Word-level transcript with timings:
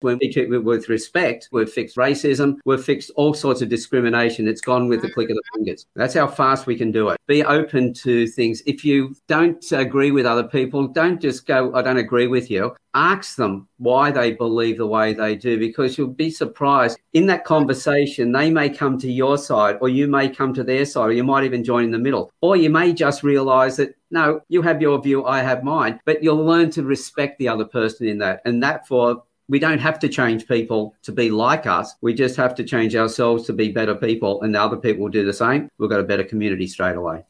When 0.00 0.18
we 0.20 0.32
treat 0.32 0.52
it 0.52 0.58
with 0.64 0.88
respect, 0.88 1.48
we've 1.50 1.68
fixed 1.68 1.96
racism, 1.96 2.58
we've 2.64 2.82
fixed 2.82 3.10
all 3.16 3.34
sorts 3.34 3.62
of 3.62 3.68
discrimination. 3.68 4.46
It's 4.46 4.60
gone 4.60 4.86
with 4.88 5.02
the 5.02 5.10
click 5.10 5.28
of 5.28 5.36
the 5.36 5.42
mm-hmm. 5.42 5.64
fingers. 5.64 5.86
That's 5.96 6.14
how 6.14 6.28
fast 6.28 6.66
we 6.66 6.76
can 6.76 6.92
do 6.92 7.08
it. 7.08 7.20
Be 7.26 7.42
open 7.42 7.92
to 7.94 8.28
things. 8.28 8.62
If 8.64 8.84
you 8.84 9.16
don't 9.26 9.64
agree 9.72 10.12
with 10.12 10.24
other 10.24 10.44
people, 10.44 10.86
don't 10.86 11.20
just 11.20 11.46
go, 11.46 11.74
I 11.74 11.82
don't 11.82 11.96
agree 11.96 12.28
with 12.28 12.48
you. 12.48 12.76
Ask 12.94 13.36
them 13.36 13.68
why 13.78 14.10
they 14.10 14.32
believe 14.32 14.78
the 14.78 14.86
way 14.86 15.14
they 15.14 15.34
do, 15.34 15.58
because 15.58 15.98
you'll 15.98 16.08
be 16.08 16.30
surprised. 16.30 16.98
In 17.12 17.26
that 17.26 17.44
conversation, 17.44 18.32
they 18.32 18.50
may 18.50 18.70
come 18.70 18.98
to 18.98 19.10
your 19.10 19.36
side, 19.36 19.78
or 19.80 19.88
you 19.88 20.06
may 20.06 20.28
come 20.28 20.54
to 20.54 20.64
their 20.64 20.84
side, 20.84 21.08
or 21.08 21.12
you 21.12 21.24
might 21.24 21.44
even 21.44 21.64
join 21.64 21.84
in 21.84 21.90
the 21.90 21.98
middle. 21.98 22.30
Or 22.40 22.56
you 22.56 22.70
may 22.70 22.92
just 22.92 23.22
realize 23.22 23.76
that 23.76 23.94
no, 24.10 24.40
you 24.48 24.62
have 24.62 24.80
your 24.80 25.00
view, 25.02 25.26
I 25.26 25.42
have 25.42 25.62
mine, 25.62 26.00
but 26.06 26.22
you'll 26.22 26.44
learn 26.44 26.70
to 26.70 26.82
respect 26.82 27.38
the 27.38 27.48
other 27.48 27.66
person 27.66 28.06
in 28.06 28.18
that. 28.18 28.40
And 28.44 28.62
that 28.62 28.86
for 28.86 29.22
we 29.48 29.58
don't 29.58 29.78
have 29.78 29.98
to 29.98 30.08
change 30.08 30.46
people 30.46 30.94
to 31.02 31.10
be 31.10 31.30
like 31.30 31.66
us. 31.66 31.94
We 32.02 32.12
just 32.12 32.36
have 32.36 32.54
to 32.56 32.64
change 32.64 32.94
ourselves 32.94 33.46
to 33.46 33.54
be 33.54 33.72
better 33.72 33.94
people, 33.94 34.42
and 34.42 34.54
the 34.54 34.60
other 34.60 34.76
people 34.76 35.04
will 35.04 35.10
do 35.10 35.24
the 35.24 35.32
same. 35.32 35.70
We've 35.78 35.88
got 35.88 36.00
a 36.00 36.04
better 36.04 36.24
community 36.24 36.66
straight 36.66 36.96
away. 36.96 37.24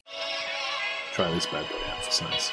Try 1.13 1.31
this 1.33 1.45
bad 1.45 1.65
boy 1.69 1.77
out 1.89 2.03
for 2.03 2.11
size. 2.11 2.51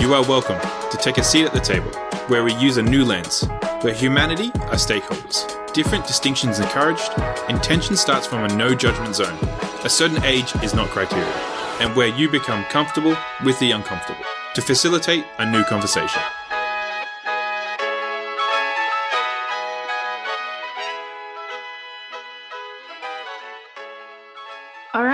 You 0.00 0.14
are 0.14 0.26
welcome 0.26 0.58
to 0.90 0.96
take 0.96 1.18
a 1.18 1.24
seat 1.24 1.44
at 1.44 1.52
the 1.52 1.60
table 1.60 1.90
where 2.28 2.44
we 2.44 2.54
use 2.54 2.78
a 2.78 2.82
new 2.82 3.04
lens, 3.04 3.46
where 3.82 3.94
humanity 3.94 4.48
are 4.54 4.76
stakeholders. 4.76 5.46
Different 5.74 6.06
distinctions 6.06 6.58
encouraged, 6.58 7.12
intention 7.50 7.94
starts 7.94 8.26
from 8.26 8.44
a 8.44 8.56
no 8.56 8.74
judgment 8.74 9.14
zone. 9.14 9.38
A 9.84 9.90
certain 9.90 10.24
age 10.24 10.54
is 10.62 10.72
not 10.72 10.88
criteria, 10.88 11.26
and 11.80 11.94
where 11.94 12.08
you 12.08 12.28
become 12.30 12.64
comfortable 12.64 13.16
with 13.44 13.58
the 13.58 13.70
uncomfortable 13.72 14.24
to 14.54 14.62
facilitate 14.62 15.24
a 15.38 15.50
new 15.50 15.64
conversation. 15.64 16.22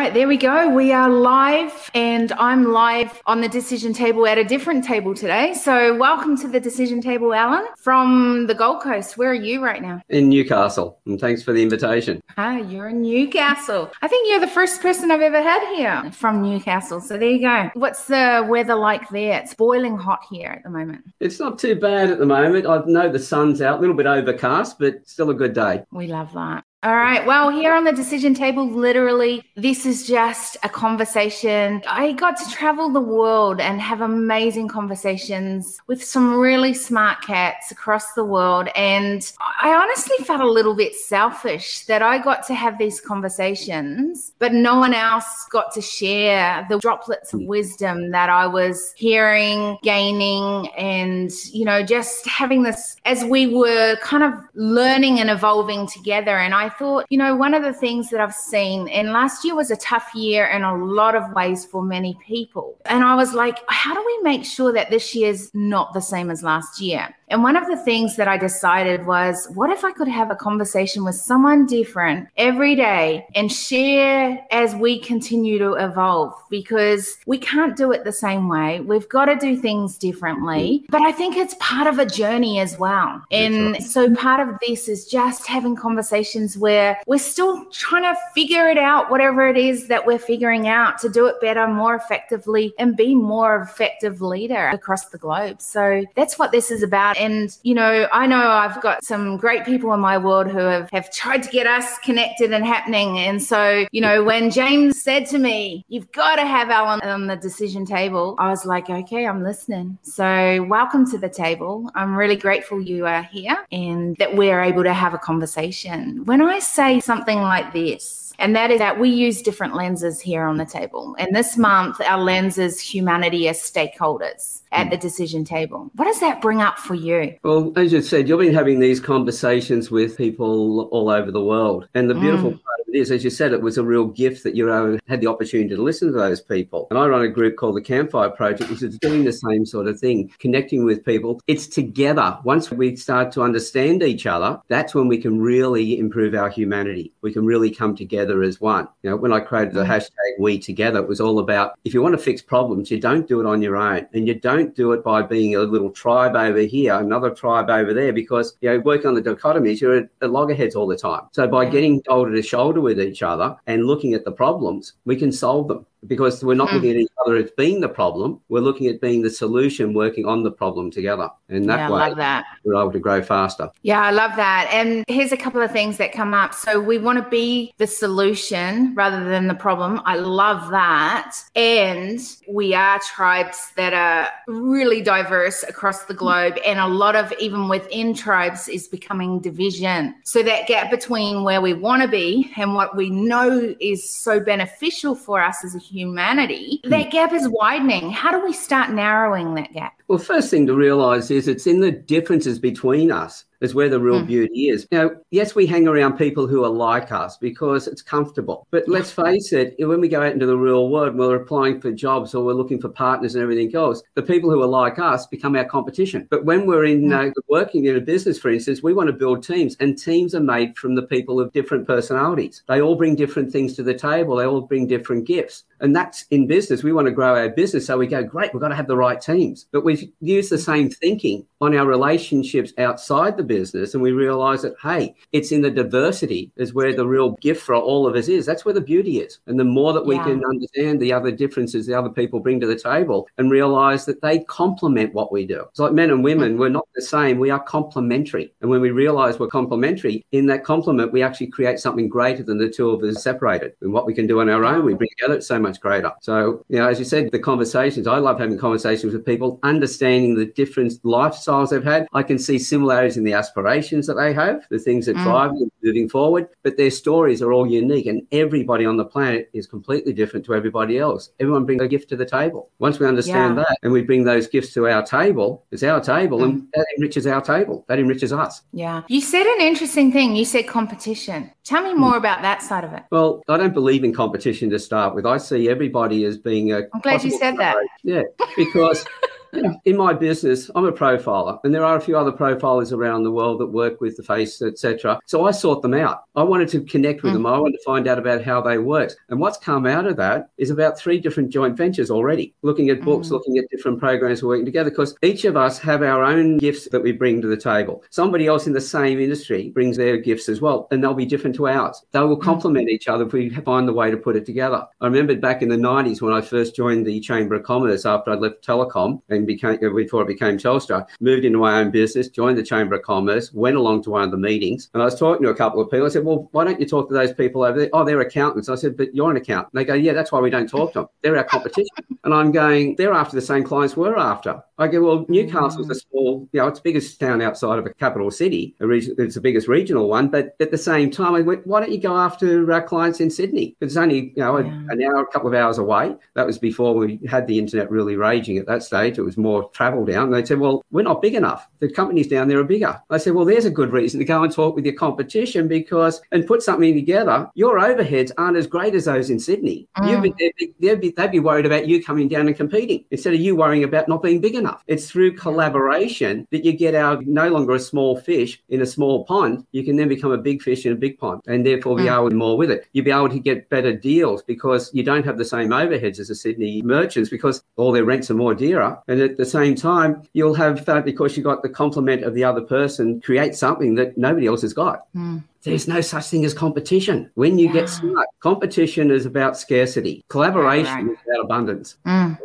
Right, 0.02 0.14
there 0.14 0.26
we 0.26 0.36
go. 0.36 0.68
We 0.68 0.92
are 0.92 1.08
live, 1.08 1.88
and 1.94 2.32
I'm 2.32 2.72
live 2.72 3.22
on 3.26 3.40
the 3.40 3.48
decision 3.48 3.92
table 3.92 4.26
at 4.26 4.36
a 4.36 4.42
different 4.42 4.84
table 4.84 5.14
today. 5.14 5.54
So, 5.54 5.96
welcome 5.96 6.36
to 6.38 6.48
the 6.48 6.58
decision 6.58 7.00
table, 7.00 7.32
Alan, 7.32 7.66
from 7.78 8.48
the 8.48 8.54
Gold 8.54 8.82
Coast. 8.82 9.16
Where 9.16 9.30
are 9.30 9.34
you 9.34 9.62
right 9.62 9.80
now? 9.80 10.02
In 10.08 10.28
Newcastle, 10.28 10.98
and 11.06 11.20
thanks 11.20 11.44
for 11.44 11.52
the 11.52 11.62
invitation. 11.62 12.20
Ah, 12.36 12.56
you're 12.56 12.88
in 12.88 13.02
Newcastle. 13.02 13.92
I 14.02 14.08
think 14.08 14.28
you're 14.28 14.40
the 14.40 14.48
first 14.48 14.82
person 14.82 15.12
I've 15.12 15.20
ever 15.20 15.40
had 15.40 15.72
here 15.76 16.10
from 16.10 16.42
Newcastle. 16.42 17.00
So, 17.00 17.16
there 17.16 17.30
you 17.30 17.40
go. 17.40 17.70
What's 17.74 18.06
the 18.06 18.44
weather 18.50 18.74
like 18.74 19.08
there? 19.10 19.38
It's 19.38 19.54
boiling 19.54 19.96
hot 19.96 20.24
here 20.28 20.50
at 20.50 20.64
the 20.64 20.70
moment. 20.70 21.04
It's 21.20 21.38
not 21.38 21.60
too 21.60 21.76
bad 21.76 22.10
at 22.10 22.18
the 22.18 22.26
moment. 22.26 22.66
I 22.66 22.82
know 22.86 23.08
the 23.08 23.20
sun's 23.20 23.62
out, 23.62 23.78
a 23.78 23.80
little 23.80 23.94
bit 23.94 24.06
overcast, 24.06 24.80
but 24.80 25.08
still 25.08 25.30
a 25.30 25.34
good 25.34 25.52
day. 25.52 25.84
We 25.92 26.08
love 26.08 26.32
that. 26.32 26.64
All 26.84 26.96
right. 26.96 27.24
Well, 27.24 27.50
here 27.50 27.74
on 27.74 27.84
the 27.84 27.92
decision 27.92 28.34
table, 28.34 28.68
literally, 28.68 29.44
this 29.54 29.86
is 29.86 30.04
just 30.04 30.56
a 30.64 30.68
conversation. 30.68 31.80
I 31.86 32.10
got 32.10 32.36
to 32.38 32.50
travel 32.50 32.90
the 32.90 33.00
world 33.00 33.60
and 33.60 33.80
have 33.80 34.00
amazing 34.00 34.66
conversations 34.66 35.80
with 35.86 36.02
some 36.02 36.34
really 36.34 36.74
smart 36.74 37.22
cats 37.22 37.70
across 37.70 38.14
the 38.14 38.24
world. 38.24 38.68
And 38.74 39.32
I 39.62 39.72
honestly 39.72 40.24
felt 40.24 40.40
a 40.40 40.50
little 40.50 40.74
bit 40.74 40.96
selfish 40.96 41.84
that 41.84 42.02
I 42.02 42.18
got 42.18 42.44
to 42.48 42.54
have 42.54 42.78
these 42.78 43.00
conversations, 43.00 44.32
but 44.40 44.52
no 44.52 44.80
one 44.80 44.92
else 44.92 45.46
got 45.52 45.72
to 45.74 45.80
share 45.80 46.66
the 46.68 46.80
droplets 46.80 47.32
of 47.32 47.42
wisdom 47.42 48.10
that 48.10 48.28
I 48.28 48.48
was 48.48 48.92
hearing, 48.96 49.78
gaining, 49.84 50.66
and, 50.76 51.30
you 51.52 51.64
know, 51.64 51.84
just 51.84 52.26
having 52.26 52.64
this 52.64 52.96
as 53.04 53.24
we 53.24 53.46
were 53.46 53.94
kind 54.02 54.24
of 54.24 54.34
learning 54.54 55.20
and 55.20 55.30
evolving 55.30 55.86
together. 55.86 56.38
And 56.38 56.52
I 56.52 56.71
thought, 56.78 57.06
you 57.10 57.18
know, 57.18 57.34
one 57.36 57.54
of 57.54 57.62
the 57.62 57.72
things 57.72 58.10
that 58.10 58.20
I've 58.20 58.34
seen, 58.34 58.88
and 58.88 59.12
last 59.12 59.44
year 59.44 59.54
was 59.54 59.70
a 59.70 59.76
tough 59.76 60.14
year 60.14 60.46
in 60.46 60.62
a 60.62 60.76
lot 60.76 61.14
of 61.14 61.32
ways 61.32 61.64
for 61.64 61.82
many 61.82 62.18
people. 62.26 62.76
And 62.86 63.04
I 63.04 63.14
was 63.14 63.34
like, 63.34 63.58
how 63.68 63.94
do 63.94 64.02
we 64.04 64.22
make 64.22 64.44
sure 64.44 64.72
that 64.72 64.90
this 64.90 65.14
year's 65.14 65.50
not 65.54 65.92
the 65.92 66.00
same 66.00 66.30
as 66.30 66.42
last 66.42 66.80
year? 66.80 67.14
And 67.28 67.42
one 67.42 67.56
of 67.56 67.66
the 67.66 67.78
things 67.78 68.16
that 68.16 68.28
I 68.28 68.36
decided 68.36 69.06
was, 69.06 69.48
what 69.54 69.70
if 69.70 69.84
I 69.84 69.92
could 69.92 70.08
have 70.08 70.30
a 70.30 70.36
conversation 70.36 71.02
with 71.02 71.14
someone 71.14 71.64
different 71.64 72.28
every 72.36 72.74
day 72.76 73.26
and 73.34 73.50
share 73.50 74.44
as 74.50 74.74
we 74.74 74.98
continue 75.00 75.58
to 75.58 75.72
evolve? 75.72 76.34
Because 76.50 77.16
we 77.26 77.38
can't 77.38 77.74
do 77.74 77.90
it 77.90 78.04
the 78.04 78.12
same 78.12 78.48
way. 78.48 78.80
We've 78.80 79.08
got 79.08 79.26
to 79.26 79.36
do 79.36 79.56
things 79.56 79.96
differently. 79.96 80.84
But 80.90 81.00
I 81.00 81.12
think 81.12 81.36
it's 81.36 81.54
part 81.58 81.86
of 81.86 81.98
a 81.98 82.04
journey 82.04 82.60
as 82.60 82.78
well. 82.78 83.22
And 83.30 83.72
right. 83.72 83.82
so 83.82 84.14
part 84.14 84.46
of 84.46 84.54
this 84.66 84.86
is 84.86 85.06
just 85.06 85.46
having 85.46 85.74
conversations 85.74 86.58
where 86.62 87.00
we're 87.08 87.18
still 87.18 87.64
trying 87.72 88.04
to 88.04 88.16
figure 88.34 88.68
it 88.68 88.78
out, 88.78 89.10
whatever 89.10 89.48
it 89.48 89.58
is 89.58 89.88
that 89.88 90.06
we're 90.06 90.18
figuring 90.18 90.68
out 90.68 90.96
to 91.00 91.08
do 91.08 91.26
it 91.26 91.40
better, 91.40 91.66
more 91.66 91.96
effectively, 91.96 92.72
and 92.78 92.96
be 92.96 93.16
more 93.16 93.56
effective 93.56 94.22
leader 94.22 94.68
across 94.68 95.06
the 95.06 95.18
globe. 95.18 95.60
So 95.60 96.04
that's 96.14 96.38
what 96.38 96.52
this 96.52 96.70
is 96.70 96.84
about. 96.84 97.16
And, 97.16 97.56
you 97.64 97.74
know, 97.74 98.06
I 98.12 98.28
know 98.28 98.48
I've 98.48 98.80
got 98.80 99.04
some 99.04 99.36
great 99.38 99.64
people 99.64 99.92
in 99.92 99.98
my 99.98 100.16
world 100.16 100.46
who 100.46 100.58
have, 100.58 100.88
have 100.92 101.12
tried 101.12 101.42
to 101.42 101.50
get 101.50 101.66
us 101.66 101.98
connected 101.98 102.52
and 102.52 102.64
happening. 102.64 103.18
And 103.18 103.42
so, 103.42 103.84
you 103.90 104.00
know, 104.00 104.22
when 104.22 104.50
James 104.50 105.02
said 105.02 105.26
to 105.26 105.38
me, 105.38 105.84
you've 105.88 106.12
got 106.12 106.36
to 106.36 106.46
have 106.46 106.70
Alan 106.70 107.00
on 107.02 107.26
the 107.26 107.36
decision 107.36 107.84
table, 107.84 108.36
I 108.38 108.50
was 108.50 108.64
like, 108.64 108.88
okay, 108.88 109.26
I'm 109.26 109.42
listening. 109.42 109.98
So 110.02 110.64
welcome 110.68 111.10
to 111.10 111.18
the 111.18 111.28
table. 111.28 111.90
I'm 111.96 112.14
really 112.14 112.36
grateful 112.36 112.80
you 112.80 113.06
are 113.06 113.24
here 113.24 113.56
and 113.72 114.16
that 114.18 114.36
we're 114.36 114.60
able 114.60 114.84
to 114.84 114.94
have 114.94 115.12
a 115.12 115.18
conversation. 115.18 116.24
When 116.24 116.40
I 116.40 116.51
say 116.60 117.00
something 117.00 117.40
like 117.40 117.72
this, 117.72 118.32
and 118.38 118.56
that 118.56 118.70
is 118.70 118.78
that 118.78 118.98
we 118.98 119.10
use 119.10 119.42
different 119.42 119.74
lenses 119.74 120.20
here 120.20 120.44
on 120.44 120.56
the 120.56 120.64
table. 120.64 121.14
And 121.18 121.34
this 121.34 121.56
month, 121.56 122.00
our 122.00 122.20
lens 122.20 122.58
is 122.58 122.80
humanity 122.80 123.48
as 123.48 123.60
stakeholders 123.60 124.61
at 124.72 124.90
the 124.90 124.96
decision 124.96 125.44
table. 125.44 125.90
What 125.94 126.06
does 126.06 126.20
that 126.20 126.40
bring 126.40 126.60
up 126.60 126.78
for 126.78 126.94
you? 126.94 127.36
Well, 127.42 127.72
as 127.76 127.92
you 127.92 128.02
said, 128.02 128.28
you've 128.28 128.40
been 128.40 128.54
having 128.54 128.80
these 128.80 129.00
conversations 129.00 129.90
with 129.90 130.16
people 130.16 130.88
all 130.90 131.10
over 131.10 131.30
the 131.30 131.44
world. 131.44 131.88
And 131.94 132.08
the 132.08 132.14
beautiful 132.14 132.50
mm. 132.50 132.62
part 132.62 132.80
of 132.80 132.94
it 132.94 132.98
is, 132.98 133.10
as 133.10 133.24
you 133.24 133.30
said, 133.30 133.52
it 133.52 133.62
was 133.62 133.78
a 133.78 133.84
real 133.84 134.06
gift 134.06 134.42
that 134.44 134.56
you 134.56 134.66
had 135.08 135.20
the 135.20 135.26
opportunity 135.26 135.74
to 135.74 135.82
listen 135.82 136.08
to 136.08 136.18
those 136.18 136.40
people. 136.40 136.86
And 136.90 136.98
I 136.98 137.06
run 137.06 137.22
a 137.22 137.28
group 137.28 137.56
called 137.56 137.76
the 137.76 137.82
Campfire 137.82 138.30
Project, 138.30 138.70
which 138.70 138.82
is 138.82 138.98
doing 138.98 139.24
the 139.24 139.32
same 139.32 139.64
sort 139.66 139.86
of 139.86 139.98
thing, 139.98 140.32
connecting 140.38 140.84
with 140.84 141.04
people. 141.04 141.40
It's 141.46 141.66
together. 141.66 142.38
Once 142.44 142.70
we 142.70 142.96
start 142.96 143.32
to 143.32 143.42
understand 143.42 144.02
each 144.02 144.26
other, 144.26 144.60
that's 144.68 144.94
when 144.94 145.08
we 145.08 145.18
can 145.18 145.40
really 145.40 145.98
improve 145.98 146.34
our 146.34 146.48
humanity. 146.48 147.12
We 147.22 147.32
can 147.32 147.44
really 147.44 147.70
come 147.70 147.96
together 147.96 148.42
as 148.42 148.60
one. 148.60 148.88
You 149.02 149.10
know, 149.10 149.16
when 149.16 149.32
I 149.32 149.40
created 149.40 149.74
the 149.74 149.84
mm. 149.84 149.88
hashtag 149.88 150.38
We 150.38 150.58
Together, 150.58 151.00
it 151.00 151.08
was 151.08 151.20
all 151.20 151.38
about 151.38 151.78
if 151.84 151.92
you 151.92 152.02
want 152.02 152.12
to 152.12 152.22
fix 152.22 152.40
problems, 152.40 152.90
you 152.90 153.00
don't 153.00 153.26
do 153.26 153.40
it 153.40 153.46
on 153.46 153.62
your 153.62 153.76
own 153.76 154.06
and 154.12 154.28
you 154.28 154.34
don't 154.34 154.61
don't 154.62 154.76
do 154.76 154.92
it 154.92 155.04
by 155.04 155.22
being 155.22 155.56
a 155.56 155.60
little 155.60 155.90
tribe 155.90 156.36
over 156.36 156.60
here, 156.60 156.94
another 156.94 157.30
tribe 157.30 157.70
over 157.70 157.92
there, 157.92 158.12
because 158.12 158.56
you 158.60 158.70
know, 158.70 158.78
working 158.80 159.08
on 159.08 159.14
the 159.14 159.22
dichotomies, 159.22 159.80
you're 159.80 159.96
at, 159.96 160.08
at 160.20 160.30
loggerheads 160.30 160.74
all 160.74 160.86
the 160.86 160.96
time. 160.96 161.22
So 161.32 161.46
by 161.46 161.64
getting 161.66 162.02
shoulder 162.06 162.34
to 162.34 162.42
shoulder 162.42 162.80
with 162.80 163.00
each 163.00 163.22
other 163.22 163.56
and 163.66 163.86
looking 163.86 164.14
at 164.14 164.24
the 164.24 164.32
problems, 164.32 164.94
we 165.04 165.16
can 165.16 165.32
solve 165.32 165.68
them 165.68 165.86
because 166.06 166.42
we're 166.44 166.54
not 166.54 166.68
mm. 166.68 166.74
looking 166.74 166.90
at 166.90 166.96
each 166.96 167.08
other 167.24 167.36
as 167.36 167.50
being 167.52 167.80
the 167.80 167.88
problem. 167.88 168.40
We're 168.48 168.60
looking 168.60 168.88
at 168.88 169.00
being 169.00 169.22
the 169.22 169.30
solution, 169.30 169.94
working 169.94 170.26
on 170.26 170.42
the 170.42 170.50
problem 170.50 170.90
together. 170.90 171.28
And 171.48 171.68
that 171.68 171.78
yeah, 171.78 171.90
way, 171.90 172.08
love 172.08 172.16
that. 172.16 172.44
we're 172.64 172.74
able 172.74 172.92
to 172.92 172.98
grow 172.98 173.22
faster. 173.22 173.70
Yeah, 173.82 174.00
I 174.00 174.10
love 174.10 174.34
that. 174.36 174.68
And 174.72 175.04
here's 175.06 175.32
a 175.32 175.36
couple 175.36 175.60
of 175.60 175.70
things 175.70 175.98
that 175.98 176.12
come 176.12 176.34
up. 176.34 176.54
So 176.54 176.80
we 176.80 176.98
want 176.98 177.22
to 177.22 177.30
be 177.30 177.72
the 177.78 177.86
solution 177.86 178.94
rather 178.94 179.24
than 179.24 179.46
the 179.46 179.54
problem. 179.54 180.00
I 180.04 180.16
love 180.16 180.70
that. 180.70 181.36
And 181.54 182.20
we 182.48 182.74
are 182.74 182.98
tribes 183.00 183.72
that 183.76 183.92
are 183.92 184.28
really 184.48 185.02
diverse 185.02 185.62
across 185.62 186.04
the 186.04 186.14
globe. 186.14 186.58
And 186.64 186.78
a 186.78 186.88
lot 186.88 187.14
of, 187.14 187.32
even 187.38 187.68
within 187.68 188.14
tribes, 188.14 188.68
is 188.68 188.88
becoming 188.88 189.40
division. 189.40 190.14
So 190.24 190.42
that 190.42 190.66
gap 190.66 190.90
between 190.90 191.44
where 191.44 191.60
we 191.60 191.74
want 191.74 192.02
to 192.02 192.08
be 192.08 192.50
and 192.56 192.74
what 192.74 192.96
we 192.96 193.10
know 193.10 193.74
is 193.78 194.08
so 194.08 194.40
beneficial 194.40 195.14
for 195.14 195.40
us 195.40 195.64
as 195.64 195.74
a 195.74 195.91
humanity, 195.92 196.80
hmm. 196.84 196.90
that 196.90 197.10
gap 197.10 197.32
is 197.32 197.48
widening. 197.48 198.10
How 198.10 198.32
do 198.32 198.44
we 198.44 198.52
start 198.52 198.90
narrowing 198.90 199.54
that 199.54 199.72
gap? 199.72 200.00
Well, 200.08 200.18
first 200.18 200.50
thing 200.50 200.66
to 200.66 200.74
realize 200.74 201.30
is 201.30 201.48
it's 201.48 201.66
in 201.66 201.80
the 201.80 201.92
differences 201.92 202.58
between 202.58 203.12
us 203.12 203.44
is 203.62 203.74
where 203.74 203.88
the 203.88 204.00
real 204.00 204.20
mm. 204.20 204.26
beauty 204.26 204.68
is. 204.68 204.86
Now, 204.90 205.12
yes, 205.30 205.54
we 205.54 205.66
hang 205.66 205.86
around 205.88 206.18
people 206.18 206.46
who 206.46 206.64
are 206.64 206.70
like 206.70 207.12
us 207.12 207.36
because 207.36 207.86
it's 207.86 208.02
comfortable. 208.02 208.66
But 208.70 208.88
let's 208.88 209.10
face 209.10 209.52
it, 209.52 209.74
when 209.78 210.00
we 210.00 210.08
go 210.08 210.20
out 210.22 210.32
into 210.32 210.46
the 210.46 210.56
real 210.56 210.88
world, 210.88 211.16
we're 211.16 211.36
applying 211.36 211.80
for 211.80 211.92
jobs 211.92 212.34
or 212.34 212.44
we're 212.44 212.52
looking 212.52 212.80
for 212.80 212.88
partners 212.88 213.34
and 213.34 213.42
everything 213.42 213.74
else, 213.74 214.02
the 214.14 214.22
people 214.22 214.50
who 214.50 214.60
are 214.62 214.66
like 214.66 214.98
us 214.98 215.26
become 215.26 215.56
our 215.56 215.64
competition. 215.64 216.26
But 216.28 216.44
when 216.44 216.66
we're 216.66 216.86
in 216.86 217.04
mm. 217.04 217.30
uh, 217.30 217.32
working 217.48 217.84
in 217.86 217.96
a 217.96 218.00
business, 218.00 218.38
for 218.38 218.50
instance, 218.50 218.82
we 218.82 218.94
want 218.94 219.06
to 219.06 219.12
build 219.12 219.46
teams, 219.46 219.76
and 219.80 219.98
teams 219.98 220.34
are 220.34 220.40
made 220.40 220.76
from 220.76 220.94
the 220.94 221.02
people 221.02 221.40
of 221.40 221.52
different 221.52 221.86
personalities. 221.86 222.62
They 222.66 222.82
all 222.82 222.96
bring 222.96 223.14
different 223.14 223.52
things 223.52 223.74
to 223.76 223.82
the 223.82 223.94
table. 223.94 224.36
They 224.36 224.46
all 224.46 224.60
bring 224.60 224.86
different 224.86 225.26
gifts. 225.26 225.64
And 225.80 225.94
that's 225.94 226.26
in 226.30 226.46
business. 226.46 226.82
We 226.82 226.92
want 226.92 227.06
to 227.06 227.12
grow 227.12 227.36
our 227.36 227.48
business. 227.48 227.86
So 227.86 227.98
we 227.98 228.06
go, 228.06 228.22
great, 228.22 228.52
we've 228.52 228.60
got 228.60 228.68
to 228.68 228.76
have 228.76 228.86
the 228.86 228.96
right 228.96 229.20
teams. 229.20 229.66
But 229.72 229.84
we've 229.84 230.10
used 230.20 230.50
the 230.50 230.58
same 230.58 230.90
thinking 230.90 231.46
on 231.60 231.76
our 231.76 231.86
relationships 231.86 232.72
outside 232.78 233.36
the 233.36 233.42
business. 233.56 233.94
And 233.94 234.02
we 234.02 234.12
realize 234.12 234.62
that, 234.62 234.74
hey, 234.82 235.14
it's 235.32 235.52
in 235.52 235.62
the 235.62 235.70
diversity 235.70 236.50
is 236.56 236.74
where 236.74 236.94
the 236.94 237.06
real 237.06 237.32
gift 237.46 237.62
for 237.62 237.74
all 237.74 238.06
of 238.06 238.14
us 238.14 238.28
is. 238.28 238.46
That's 238.46 238.64
where 238.64 238.74
the 238.74 238.80
beauty 238.80 239.20
is. 239.20 239.40
And 239.46 239.58
the 239.58 239.64
more 239.64 239.92
that 239.92 240.06
we 240.06 240.16
yeah. 240.16 240.24
can 240.24 240.44
understand 240.44 241.00
the 241.00 241.12
other 241.12 241.32
differences 241.32 241.86
the 241.86 241.98
other 241.98 242.10
people 242.10 242.38
bring 242.38 242.60
to 242.60 242.66
the 242.66 242.78
table 242.78 243.26
and 243.38 243.50
realize 243.50 244.04
that 244.06 244.22
they 244.22 244.40
complement 244.40 245.14
what 245.14 245.32
we 245.32 245.44
do. 245.44 245.64
It's 245.70 245.80
like 245.80 245.92
men 245.92 246.10
and 246.10 246.22
women, 246.22 246.58
we're 246.58 246.68
not 246.68 246.88
the 246.94 247.02
same. 247.02 247.38
We 247.38 247.50
are 247.50 247.62
complementary. 247.62 248.54
And 248.60 248.70
when 248.70 248.80
we 248.80 248.90
realize 248.90 249.38
we're 249.38 249.48
complementary, 249.48 250.24
in 250.30 250.46
that 250.46 250.64
complement, 250.64 251.12
we 251.12 251.22
actually 251.22 251.48
create 251.48 251.80
something 251.80 252.08
greater 252.08 252.44
than 252.44 252.58
the 252.58 252.70
two 252.70 252.90
of 252.90 253.02
us 253.02 253.22
separated. 253.22 253.72
And 253.80 253.92
what 253.92 254.06
we 254.06 254.14
can 254.14 254.28
do 254.28 254.40
on 254.40 254.48
our 254.48 254.64
own, 254.64 254.84
we 254.84 254.94
bring 254.94 255.10
together, 255.18 255.34
it's 255.36 255.48
so 255.48 255.58
much 255.58 255.72
much 255.72 255.80
greater. 255.80 256.12
So, 256.20 256.64
you 256.68 256.78
know, 256.78 256.88
as 256.88 256.98
you 256.98 257.04
said, 257.04 257.30
the 257.30 257.38
conversations, 257.38 258.06
I 258.06 258.18
love 258.18 258.38
having 258.38 258.58
conversations 258.58 259.12
with 259.12 259.24
people, 259.24 259.58
understanding 259.62 260.34
the 260.34 260.46
different 260.46 260.92
lifestyles 261.02 261.70
they've 261.70 261.82
had. 261.82 262.06
I 262.12 262.22
can 262.22 262.38
see 262.38 262.58
similarities 262.58 263.16
in 263.16 263.24
the 263.24 263.32
aspirations 263.42 264.06
that 264.06 264.14
they 264.14 264.32
have, 264.32 264.66
the 264.70 264.78
things 264.78 265.06
that 265.06 265.16
mm. 265.16 265.24
drive 265.24 265.50
them 265.58 265.70
moving 265.82 266.08
forward, 266.08 266.48
but 266.62 266.76
their 266.76 266.90
stories 266.90 267.42
are 267.42 267.52
all 267.52 267.66
unique 267.66 268.06
and 268.06 268.22
everybody 268.30 268.84
on 268.84 268.96
the 268.96 269.04
planet 269.04 269.50
is 269.52 269.66
completely 269.66 270.12
different 270.12 270.46
to 270.46 270.54
everybody 270.54 270.98
else. 270.98 271.30
Everyone 271.40 271.64
brings 271.64 271.82
a 271.82 271.88
gift 271.88 272.08
to 272.10 272.16
the 272.16 272.24
table. 272.24 272.70
Once 272.78 272.98
we 273.00 273.06
understand 273.06 273.56
yeah. 273.56 273.64
that 273.64 273.76
and 273.82 273.92
we 273.92 274.02
bring 274.02 274.22
those 274.24 274.46
gifts 274.46 274.72
to 274.74 274.86
our 274.86 275.04
table, 275.04 275.64
it's 275.72 275.82
our 275.82 276.00
table 276.00 276.38
mm. 276.38 276.44
and 276.44 276.68
that 276.74 276.86
enriches 276.96 277.26
our 277.26 277.40
table. 277.40 277.84
That 277.88 277.98
enriches 277.98 278.32
us. 278.32 278.62
Yeah. 278.72 279.02
You 279.08 279.20
said 279.20 279.46
an 279.46 279.60
interesting 279.60 280.12
thing. 280.12 280.36
You 280.36 280.44
said 280.44 280.68
competition. 280.68 281.50
Tell 281.64 281.82
me 281.82 281.94
more 281.94 282.14
mm. 282.14 282.18
about 282.18 282.42
that 282.42 282.62
side 282.62 282.84
of 282.84 282.92
it. 282.92 283.02
Well, 283.10 283.42
I 283.48 283.56
don't 283.56 283.74
believe 283.74 284.04
in 284.04 284.14
competition 284.14 284.70
to 284.70 284.78
start 284.78 285.14
with. 285.14 285.26
I 285.26 285.38
see 285.38 285.68
everybody 285.68 286.24
as 286.24 286.38
being 286.38 286.72
a. 286.72 286.82
I'm 286.94 287.00
glad 287.00 287.24
you 287.24 287.30
said 287.30 287.56
that. 287.56 287.76
Yeah, 288.02 288.22
because 288.56 289.04
in 289.84 289.96
my 289.96 290.12
business, 290.14 290.70
I'm 290.74 290.86
a 290.86 290.92
profiler, 290.92 291.58
and 291.64 291.74
there 291.74 291.84
are 291.84 291.96
a 291.96 292.00
few 292.00 292.16
other 292.16 292.32
profilers 292.32 292.92
around 292.92 293.22
the 293.22 293.30
world 293.30 293.60
that 293.60 293.66
work 293.66 294.00
with 294.00 294.16
the 294.16 294.22
face, 294.22 294.62
etc. 294.62 295.20
So 295.26 295.46
I 295.46 295.50
sought 295.50 295.82
them 295.82 295.94
out. 295.94 296.22
I 296.34 296.42
wanted 296.42 296.68
to 296.70 296.80
connect 296.80 297.22
with 297.22 297.32
mm. 297.32 297.36
them. 297.36 297.46
I 297.46 297.58
wanted 297.58 297.76
to 297.76 297.84
find 297.84 298.08
out 298.08 298.18
about 298.18 298.42
how 298.42 298.60
they 298.60 298.78
worked. 298.78 299.16
And 299.28 299.40
what's 299.40 299.58
come 299.58 299.86
out 299.86 300.06
of 300.06 300.16
that 300.16 300.50
is 300.56 300.70
about 300.70 300.98
three 300.98 301.18
different 301.18 301.50
joint 301.50 301.76
ventures 301.76 302.10
already, 302.10 302.54
looking 302.62 302.88
at 302.88 303.02
books, 303.02 303.28
mm. 303.28 303.32
looking 303.32 303.58
at 303.58 303.68
different 303.70 303.98
programs 303.98 304.42
working 304.42 304.64
together, 304.64 304.90
because 304.90 305.14
each 305.22 305.44
of 305.44 305.56
us 305.56 305.78
have 305.78 306.02
our 306.02 306.24
own 306.24 306.58
gifts 306.58 306.88
that 306.90 307.02
we 307.02 307.12
bring 307.12 307.42
to 307.42 307.48
the 307.48 307.56
table. 307.56 308.02
Somebody 308.10 308.46
else 308.46 308.66
in 308.66 308.72
the 308.72 308.80
same 308.80 309.20
industry 309.20 309.70
brings 309.70 309.96
their 309.96 310.16
gifts 310.16 310.48
as 310.48 310.60
well, 310.60 310.88
and 310.90 311.02
they'll 311.02 311.14
be 311.14 311.26
different 311.26 311.56
to 311.56 311.68
ours. 311.68 312.02
They 312.12 312.20
will 312.20 312.38
mm. 312.38 312.42
complement 312.42 312.88
mm. 312.88 312.92
each 312.92 313.08
other 313.08 313.26
if 313.26 313.32
we 313.32 313.50
find 313.50 313.86
the 313.86 313.92
way 313.92 314.10
to 314.10 314.16
put 314.16 314.36
it 314.36 314.46
together. 314.46 314.86
I 315.00 315.06
remember 315.06 315.36
back 315.36 315.60
in 315.60 315.68
the 315.68 315.76
90s 315.76 316.22
when 316.22 316.32
I 316.32 316.40
first 316.40 316.74
joined 316.74 317.06
the 317.06 317.20
Chamber 317.20 317.56
of 317.56 317.64
Commerce 317.64 318.06
after 318.06 318.30
I 318.30 318.34
left 318.34 318.66
telecom 318.66 319.20
and 319.28 319.41
and 319.42 319.46
became 319.46 319.78
uh, 319.84 319.94
before 319.94 320.22
it 320.22 320.28
became 320.28 320.56
Telstra, 320.56 321.06
moved 321.20 321.44
into 321.44 321.58
my 321.58 321.80
own 321.80 321.90
business, 321.90 322.28
joined 322.28 322.58
the 322.58 322.62
Chamber 322.62 322.94
of 322.94 323.02
Commerce, 323.02 323.52
went 323.52 323.76
along 323.76 324.02
to 324.04 324.10
one 324.10 324.22
of 324.22 324.30
the 324.30 324.36
meetings, 324.36 324.88
and 324.94 325.02
I 325.02 325.06
was 325.06 325.18
talking 325.18 325.42
to 325.44 325.50
a 325.50 325.54
couple 325.54 325.80
of 325.80 325.90
people. 325.90 326.06
I 326.06 326.10
said, 326.10 326.24
"Well, 326.24 326.48
why 326.52 326.64
don't 326.64 326.80
you 326.80 326.86
talk 326.86 327.08
to 327.08 327.14
those 327.14 327.32
people 327.32 327.64
over 327.64 327.78
there? 327.78 327.90
Oh, 327.92 328.04
they're 328.04 328.20
accountants." 328.20 328.68
I 328.68 328.74
said, 328.76 328.96
"But 328.96 329.14
you're 329.14 329.30
an 329.30 329.36
accountant." 329.36 329.74
They 329.74 329.84
go, 329.84 329.94
"Yeah, 329.94 330.12
that's 330.12 330.32
why 330.32 330.40
we 330.40 330.50
don't 330.50 330.68
talk 330.68 330.92
to 330.92 331.00
them. 331.00 331.08
They're 331.22 331.36
our 331.36 331.44
competition." 331.44 331.88
and 332.24 332.32
I'm 332.32 332.52
going, 332.52 332.96
"They're 332.96 333.12
after 333.12 333.34
the 333.36 333.42
same 333.42 333.64
clients 333.64 333.96
we're 333.96 334.16
after." 334.16 334.62
I 334.78 334.88
go, 334.88 335.02
"Well, 335.02 335.26
Newcastle's 335.28 335.90
a 335.90 335.94
mm. 335.94 336.10
small, 336.10 336.48
you 336.52 336.60
know, 336.60 336.66
it's 336.66 336.80
the 336.80 336.84
biggest 336.84 337.18
town 337.20 337.42
outside 337.42 337.78
of 337.78 337.86
a 337.86 337.94
capital 337.94 338.30
city. 338.30 338.74
It's 338.80 339.34
the 339.34 339.40
biggest 339.40 339.68
regional 339.68 340.08
one, 340.08 340.28
but 340.28 340.54
at 340.60 340.70
the 340.70 340.78
same 340.78 341.10
time, 341.10 341.34
I 341.34 341.40
went, 341.40 341.66
why 341.66 341.80
don't 341.80 341.92
you 341.92 342.00
go 342.00 342.16
after 342.16 342.70
our 342.72 342.82
clients 342.82 343.20
in 343.20 343.30
Sydney? 343.30 343.76
It's 343.80 343.96
only, 343.96 344.32
you 344.36 344.42
know, 344.42 344.58
yeah. 344.58 344.66
an 344.88 345.02
hour, 345.02 345.20
a 345.22 345.26
couple 345.26 345.48
of 345.48 345.54
hours 345.54 345.78
away. 345.78 346.14
That 346.34 346.46
was 346.46 346.58
before 346.58 346.94
we 346.94 347.20
had 347.28 347.46
the 347.46 347.58
internet 347.58 347.90
really 347.90 348.16
raging 348.16 348.58
at 348.58 348.66
that 348.66 348.82
stage. 348.82 349.18
It 349.18 349.22
was 349.22 349.31
more 349.36 349.70
travel 349.70 350.04
down. 350.04 350.24
And 350.24 350.34
they 350.34 350.44
said, 350.44 350.58
well, 350.58 350.84
we're 350.90 351.02
not 351.02 351.22
big 351.22 351.34
enough. 351.34 351.68
The 351.80 351.90
companies 351.90 352.28
down 352.28 352.48
there 352.48 352.58
are 352.58 352.64
bigger. 352.64 353.00
I 353.10 353.18
said, 353.18 353.34
well, 353.34 353.44
there's 353.44 353.64
a 353.64 353.70
good 353.70 353.92
reason 353.92 354.18
to 354.18 354.24
go 354.24 354.42
and 354.42 354.52
talk 354.52 354.74
with 354.74 354.84
your 354.84 354.94
competition 354.94 355.68
because, 355.68 356.20
and 356.32 356.46
put 356.46 356.62
something 356.62 356.94
together, 356.94 357.50
your 357.54 357.78
overheads 357.78 358.32
aren't 358.38 358.56
as 358.56 358.66
great 358.66 358.94
as 358.94 359.06
those 359.06 359.30
in 359.30 359.38
Sydney. 359.38 359.88
Mm. 359.98 360.22
Be, 360.22 360.34
they'd, 360.38 360.54
be, 360.56 360.74
they'd, 360.80 361.00
be, 361.00 361.10
they'd 361.10 361.30
be 361.30 361.40
worried 361.40 361.66
about 361.66 361.88
you 361.88 362.02
coming 362.02 362.28
down 362.28 362.46
and 362.46 362.56
competing 362.56 363.04
instead 363.10 363.34
of 363.34 363.40
you 363.40 363.56
worrying 363.56 363.84
about 363.84 364.08
not 364.08 364.22
being 364.22 364.40
big 364.40 364.54
enough. 364.54 364.82
It's 364.86 365.10
through 365.10 365.36
collaboration 365.36 366.46
that 366.50 366.64
you 366.64 366.72
get 366.72 366.94
out 366.94 367.26
no 367.26 367.48
longer 367.48 367.74
a 367.74 367.80
small 367.80 368.16
fish 368.18 368.62
in 368.68 368.82
a 368.82 368.86
small 368.86 369.24
pond. 369.24 369.66
You 369.72 369.84
can 369.84 369.96
then 369.96 370.08
become 370.08 370.32
a 370.32 370.38
big 370.38 370.62
fish 370.62 370.86
in 370.86 370.92
a 370.92 370.96
big 370.96 371.18
pond 371.18 371.42
and 371.46 371.64
therefore 371.64 371.96
be 371.96 372.04
mm. 372.04 372.14
able 372.14 372.30
to 372.30 372.36
more 372.36 372.56
with 372.56 372.70
it. 372.70 372.86
You'll 372.92 373.04
be 373.04 373.10
able 373.10 373.28
to 373.28 373.38
get 373.38 373.68
better 373.68 373.92
deals 373.92 374.42
because 374.42 374.90
you 374.92 375.02
don't 375.02 375.24
have 375.24 375.38
the 375.38 375.44
same 375.44 375.70
overheads 375.70 376.18
as 376.18 376.28
the 376.28 376.34
Sydney 376.34 376.82
merchants 376.82 377.30
because 377.30 377.62
all 377.76 377.92
their 377.92 378.04
rents 378.04 378.30
are 378.30 378.34
more 378.34 378.54
dearer. 378.54 378.98
And 379.08 379.20
at 379.22 379.36
the 379.36 379.44
same 379.44 379.74
time, 379.74 380.22
you'll 380.32 380.54
have 380.54 380.84
that 380.84 381.04
because 381.04 381.36
you 381.36 381.42
got 381.42 381.62
the 381.62 381.68
complement 381.68 382.24
of 382.24 382.34
the 382.34 382.44
other 382.44 382.60
person 382.60 383.20
create 383.20 383.54
something 383.54 383.94
that 383.94 384.18
nobody 384.18 384.46
else 384.46 384.62
has 384.62 384.72
got. 384.72 385.06
Mm. 385.14 385.42
There's 385.62 385.86
no 385.86 386.00
such 386.00 386.26
thing 386.26 386.44
as 386.44 386.54
competition. 386.54 387.30
When 387.34 387.58
you 387.58 387.68
yeah. 387.68 387.72
get 387.72 387.88
smart, 387.88 388.26
competition 388.40 389.10
is 389.10 389.26
about 389.26 389.56
scarcity. 389.56 390.24
Collaboration 390.28 391.08
right. 391.08 391.12
is 391.12 391.18
about 391.26 391.44
abundance. 391.44 391.96
Mm. 392.04 392.38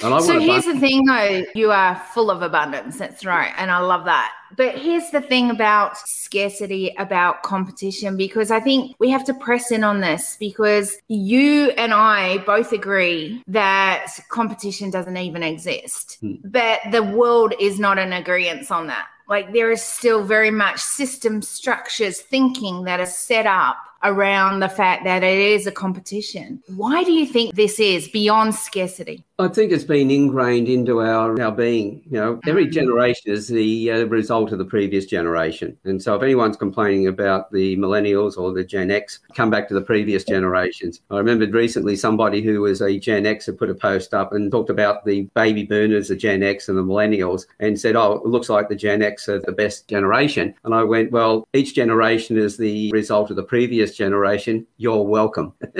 So 0.00 0.38
here's 0.38 0.64
the 0.64 0.78
thing, 0.78 1.04
though, 1.04 1.44
you 1.54 1.70
are 1.70 1.96
full 2.12 2.30
of 2.30 2.42
abundance. 2.42 2.98
That's 2.98 3.24
right, 3.24 3.52
and 3.56 3.70
I 3.70 3.78
love 3.78 4.04
that. 4.04 4.32
But 4.56 4.78
here's 4.78 5.10
the 5.10 5.20
thing 5.20 5.50
about 5.50 5.98
scarcity, 5.98 6.94
about 6.98 7.42
competition, 7.42 8.16
because 8.16 8.50
I 8.50 8.60
think 8.60 8.96
we 8.98 9.10
have 9.10 9.24
to 9.24 9.34
press 9.34 9.70
in 9.70 9.84
on 9.84 10.00
this 10.00 10.36
because 10.40 10.96
you 11.08 11.70
and 11.70 11.92
I 11.92 12.38
both 12.38 12.72
agree 12.72 13.42
that 13.46 14.06
competition 14.30 14.90
doesn't 14.90 15.16
even 15.16 15.42
exist. 15.42 16.18
Hmm. 16.20 16.36
But 16.44 16.80
the 16.90 17.02
world 17.02 17.54
is 17.60 17.78
not 17.78 17.98
in 17.98 18.12
agreement 18.12 18.70
on 18.70 18.86
that. 18.86 19.06
Like 19.28 19.52
there 19.52 19.70
is 19.70 19.82
still 19.82 20.24
very 20.24 20.50
much 20.50 20.80
system 20.80 21.42
structures 21.42 22.20
thinking 22.20 22.84
that 22.84 23.00
are 23.00 23.06
set 23.06 23.46
up 23.46 23.76
around 24.02 24.60
the 24.60 24.68
fact 24.68 25.04
that 25.04 25.22
it 25.22 25.38
is 25.38 25.66
a 25.66 25.72
competition. 25.72 26.62
Why 26.68 27.04
do 27.04 27.12
you 27.12 27.26
think 27.26 27.54
this 27.54 27.78
is 27.78 28.08
beyond 28.08 28.54
scarcity? 28.54 29.24
I 29.40 29.46
think 29.46 29.70
it's 29.70 29.84
been 29.84 30.10
ingrained 30.10 30.68
into 30.68 31.00
our, 31.00 31.40
our 31.40 31.52
being. 31.52 32.02
You 32.10 32.18
know, 32.18 32.40
every 32.48 32.66
mm. 32.66 32.72
generation 32.72 33.30
is 33.30 33.46
the 33.46 33.92
uh, 33.92 34.04
result 34.06 34.50
of 34.50 34.58
the 34.58 34.64
previous 34.64 35.06
generation. 35.06 35.78
And 35.84 36.02
so 36.02 36.16
if 36.16 36.24
anyone's 36.24 36.56
complaining 36.56 37.06
about 37.06 37.52
the 37.52 37.76
millennials 37.76 38.36
or 38.36 38.52
the 38.52 38.64
Gen 38.64 38.90
X, 38.90 39.20
come 39.34 39.48
back 39.48 39.68
to 39.68 39.74
the 39.74 39.80
previous 39.80 40.24
generations. 40.24 41.02
I 41.12 41.18
remembered 41.18 41.54
recently 41.54 41.94
somebody 41.94 42.42
who 42.42 42.62
was 42.62 42.82
a 42.82 42.98
Gen 42.98 43.26
X 43.26 43.46
had 43.46 43.58
put 43.58 43.70
a 43.70 43.76
post 43.76 44.12
up 44.12 44.32
and 44.32 44.50
talked 44.50 44.70
about 44.70 45.04
the 45.04 45.22
baby 45.34 45.62
boomers, 45.62 46.08
the 46.08 46.16
Gen 46.16 46.42
X 46.42 46.68
and 46.68 46.76
the 46.76 46.82
millennials, 46.82 47.46
and 47.60 47.78
said, 47.78 47.94
oh, 47.94 48.14
it 48.14 48.26
looks 48.26 48.48
like 48.48 48.68
the 48.68 48.74
Gen 48.74 49.02
X 49.02 49.28
are 49.28 49.38
the 49.38 49.52
best 49.52 49.86
generation. 49.86 50.52
And 50.64 50.74
I 50.74 50.82
went, 50.82 51.12
well, 51.12 51.46
each 51.52 51.76
generation 51.76 52.36
is 52.36 52.56
the 52.56 52.90
result 52.90 53.30
of 53.30 53.36
the 53.36 53.44
previous 53.44 53.96
generation. 53.96 54.66
You're 54.78 55.04
welcome. 55.04 55.52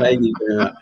baby 0.00 0.32
boomer. 0.40 0.74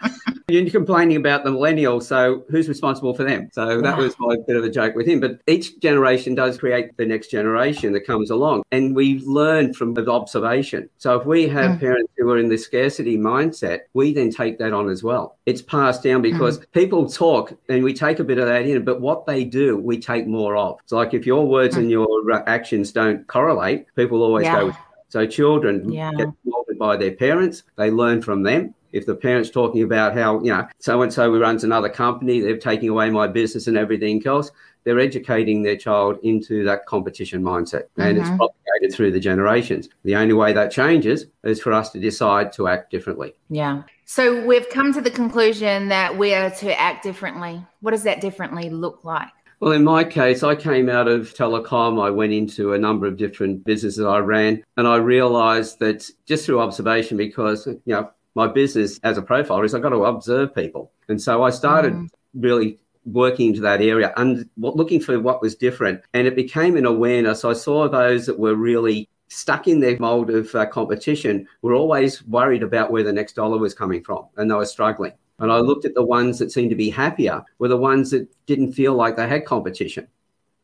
You're 0.47 0.71
complaining 0.71 1.17
about 1.17 1.43
the 1.43 1.64
millennials, 1.65 2.05
so 2.05 2.45
who's 2.49 2.69
responsible 2.69 3.15
for 3.15 3.25
them? 3.25 3.49
So 3.53 3.81
that 3.81 3.97
was 3.97 4.15
my 4.19 4.37
bit 4.47 4.57
of 4.57 4.65
a 4.65 4.71
joke 4.71 4.95
with 4.95 5.07
him. 5.07 5.21
But 5.21 5.41
each 5.47 5.79
generation 5.81 6.35
does 6.35 6.59
create 6.59 6.97
the 6.97 7.07
next 7.07 7.31
generation 7.31 7.93
that 7.93 8.07
comes 8.07 8.31
along, 8.31 8.63
and 8.73 8.95
we 8.95 9.21
learn 9.21 9.73
from 9.75 9.95
the 9.95 10.09
observation. 10.11 10.89
So 10.99 11.19
if 11.19 11.27
we 11.27 11.49
have 11.49 11.73
mm. 11.73 11.81
parents 11.81 12.13
who 12.17 12.31
are 12.31 12.39
in 12.39 12.49
the 12.49 12.59
scarcity 12.59 13.17
mindset, 13.17 13.81
we 13.95 14.13
then 14.13 14.31
take 14.31 14.59
that 14.59 14.73
on 14.73 14.89
as 14.89 15.03
well. 15.03 15.39
It's 15.47 15.63
passed 15.63 16.03
down 16.03 16.23
because 16.23 16.59
mm. 16.59 16.65
people 16.73 17.09
talk 17.09 17.53
and 17.69 17.83
we 17.83 17.95
take 17.95 18.19
a 18.19 18.25
bit 18.25 18.39
of 18.39 18.47
that 18.47 18.67
in, 18.67 18.85
but 18.85 19.01
what 19.01 19.27
they 19.27 19.45
do, 19.45 19.77
we 19.77 19.99
take 19.99 20.27
more 20.27 20.57
of. 20.57 20.79
It's 20.83 20.93
like 20.93 21.15
if 21.15 21.27
your 21.27 21.47
words 21.47 21.77
mm. 21.77 21.81
and 21.81 21.91
your 21.91 22.09
actions 22.49 22.93
don't 22.93 23.27
correlate, 23.27 23.87
people 23.97 24.23
always 24.23 24.45
yeah. 24.45 24.61
go. 24.61 24.77
So 25.09 25.27
children 25.27 25.93
yeah. 25.93 26.11
get 26.13 26.29
molded 26.45 26.79
by 26.79 26.97
their 26.97 27.13
parents. 27.13 27.63
They 27.77 27.91
learn 27.91 28.21
from 28.21 28.43
them 28.43 28.75
if 28.95 29.07
the 29.07 29.15
parent's 29.15 29.51
talking 29.51 29.83
about 29.83 30.17
how, 30.17 30.41
you 30.41 30.53
know, 30.53 30.67
so 30.79 31.03
and 31.03 31.13
so 31.13 31.37
runs 31.37 31.65
another 31.65 31.89
company, 31.89 32.41
they're 32.41 32.57
taking 32.57 32.89
away 32.89 33.11
my 33.11 33.27
business 33.27 33.67
and 33.67 33.77
everything 33.77 34.25
else, 34.25 34.53
they're 34.85 35.01
educating 35.01 35.63
their 35.63 35.77
child 35.77 36.19
into 36.23 36.63
that 36.65 36.87
competition 36.87 37.43
mindset. 37.43 37.85
And 37.97 38.17
mm-hmm. 38.17 38.21
it's 38.21 38.37
propagated 38.37 38.95
through 38.95 39.11
the 39.11 39.19
generations. 39.19 39.89
The 40.05 40.15
only 40.15 40.35
way 40.35 40.53
that 40.53 40.71
changes 40.71 41.27
is 41.43 41.61
for 41.61 41.73
us 41.73 41.91
to 41.91 41.99
decide 41.99 42.53
to 42.53 42.69
act 42.69 42.93
differently. 42.93 43.35
Yeah. 43.51 43.83
So 44.05 44.45
we've 44.47 44.69
come 44.71 44.93
to 44.93 45.01
the 45.01 45.11
conclusion 45.11 45.89
that 45.89 46.17
we 46.17 46.33
are 46.33 46.51
to 46.51 46.81
act 46.81 47.03
differently. 47.03 47.67
What 47.81 47.91
does 47.91 48.05
that 48.05 48.21
differently 48.21 48.71
look 48.71 49.01
like? 49.03 49.29
Well, 49.59 49.73
in 49.73 49.83
my 49.83 50.05
case, 50.05 50.43
I 50.43 50.55
came 50.55 50.89
out 50.89 51.09
of 51.09 51.35
telecom. 51.35 52.01
I 52.01 52.11
went 52.11 52.33
into 52.33 52.75
a 52.75 52.79
number 52.79 53.07
of 53.07 53.17
different 53.17 53.65
businesses 53.65 54.05
I 54.05 54.19
ran, 54.19 54.63
and 54.77 54.87
I 54.87 54.97
realized 54.97 55.79
that 55.79 56.09
just 56.27 56.45
through 56.45 56.61
observation, 56.61 57.17
because, 57.17 57.67
you 57.67 57.81
know, 57.87 58.11
my 58.35 58.47
business 58.47 58.99
as 59.03 59.19
a 59.19 59.23
profiler 59.23 59.65
is 59.65 59.75
I've 59.75 59.83
got 59.83 59.91
to 59.91 60.05
observe 60.05 60.55
people. 60.55 60.91
And 61.09 61.21
so 61.21 61.43
I 61.43 61.51
started 61.51 61.93
mm. 61.93 62.09
really 62.35 62.79
working 63.05 63.49
into 63.49 63.61
that 63.61 63.81
area 63.81 64.13
and 64.17 64.49
looking 64.57 65.01
for 65.01 65.21
what 65.21 65.43
was 65.43 65.55
different. 65.55 66.01
And 66.15 66.27
it 66.27 66.35
became 66.35 66.77
an 66.77 66.87
awareness. 66.87 67.45
I 67.45 67.53
saw 67.53 67.89
those 67.89 68.27
that 68.27 68.39
were 68.39 68.55
really 68.55 69.09
stuck 69.29 69.69
in 69.69 69.81
their 69.81 69.99
mold 69.99 70.31
of 70.31 70.55
uh, 70.55 70.67
competition 70.67 71.47
were 71.63 71.75
always 71.75 72.23
worried 72.25 72.63
about 72.63 72.91
where 72.91 73.03
the 73.03 73.13
next 73.13 73.35
dollar 73.35 73.59
was 73.59 73.75
coming 73.75 74.03
from 74.03 74.27
and 74.37 74.51
they 74.51 74.55
were 74.55 74.67
struggling. 74.67 75.13
And 75.39 75.51
I 75.51 75.59
looked 75.59 75.85
at 75.85 75.95
the 75.95 76.05
ones 76.05 76.39
that 76.39 76.53
seemed 76.53 76.71
to 76.71 76.77
be 76.77 76.91
happier 76.91 77.43
were 77.59 77.69
the 77.69 77.77
ones 77.77 78.11
that 78.13 78.29
didn't 78.47 78.73
feel 78.73 78.95
like 78.95 79.17
they 79.17 79.29
had 79.29 79.45
competition. 79.45 80.07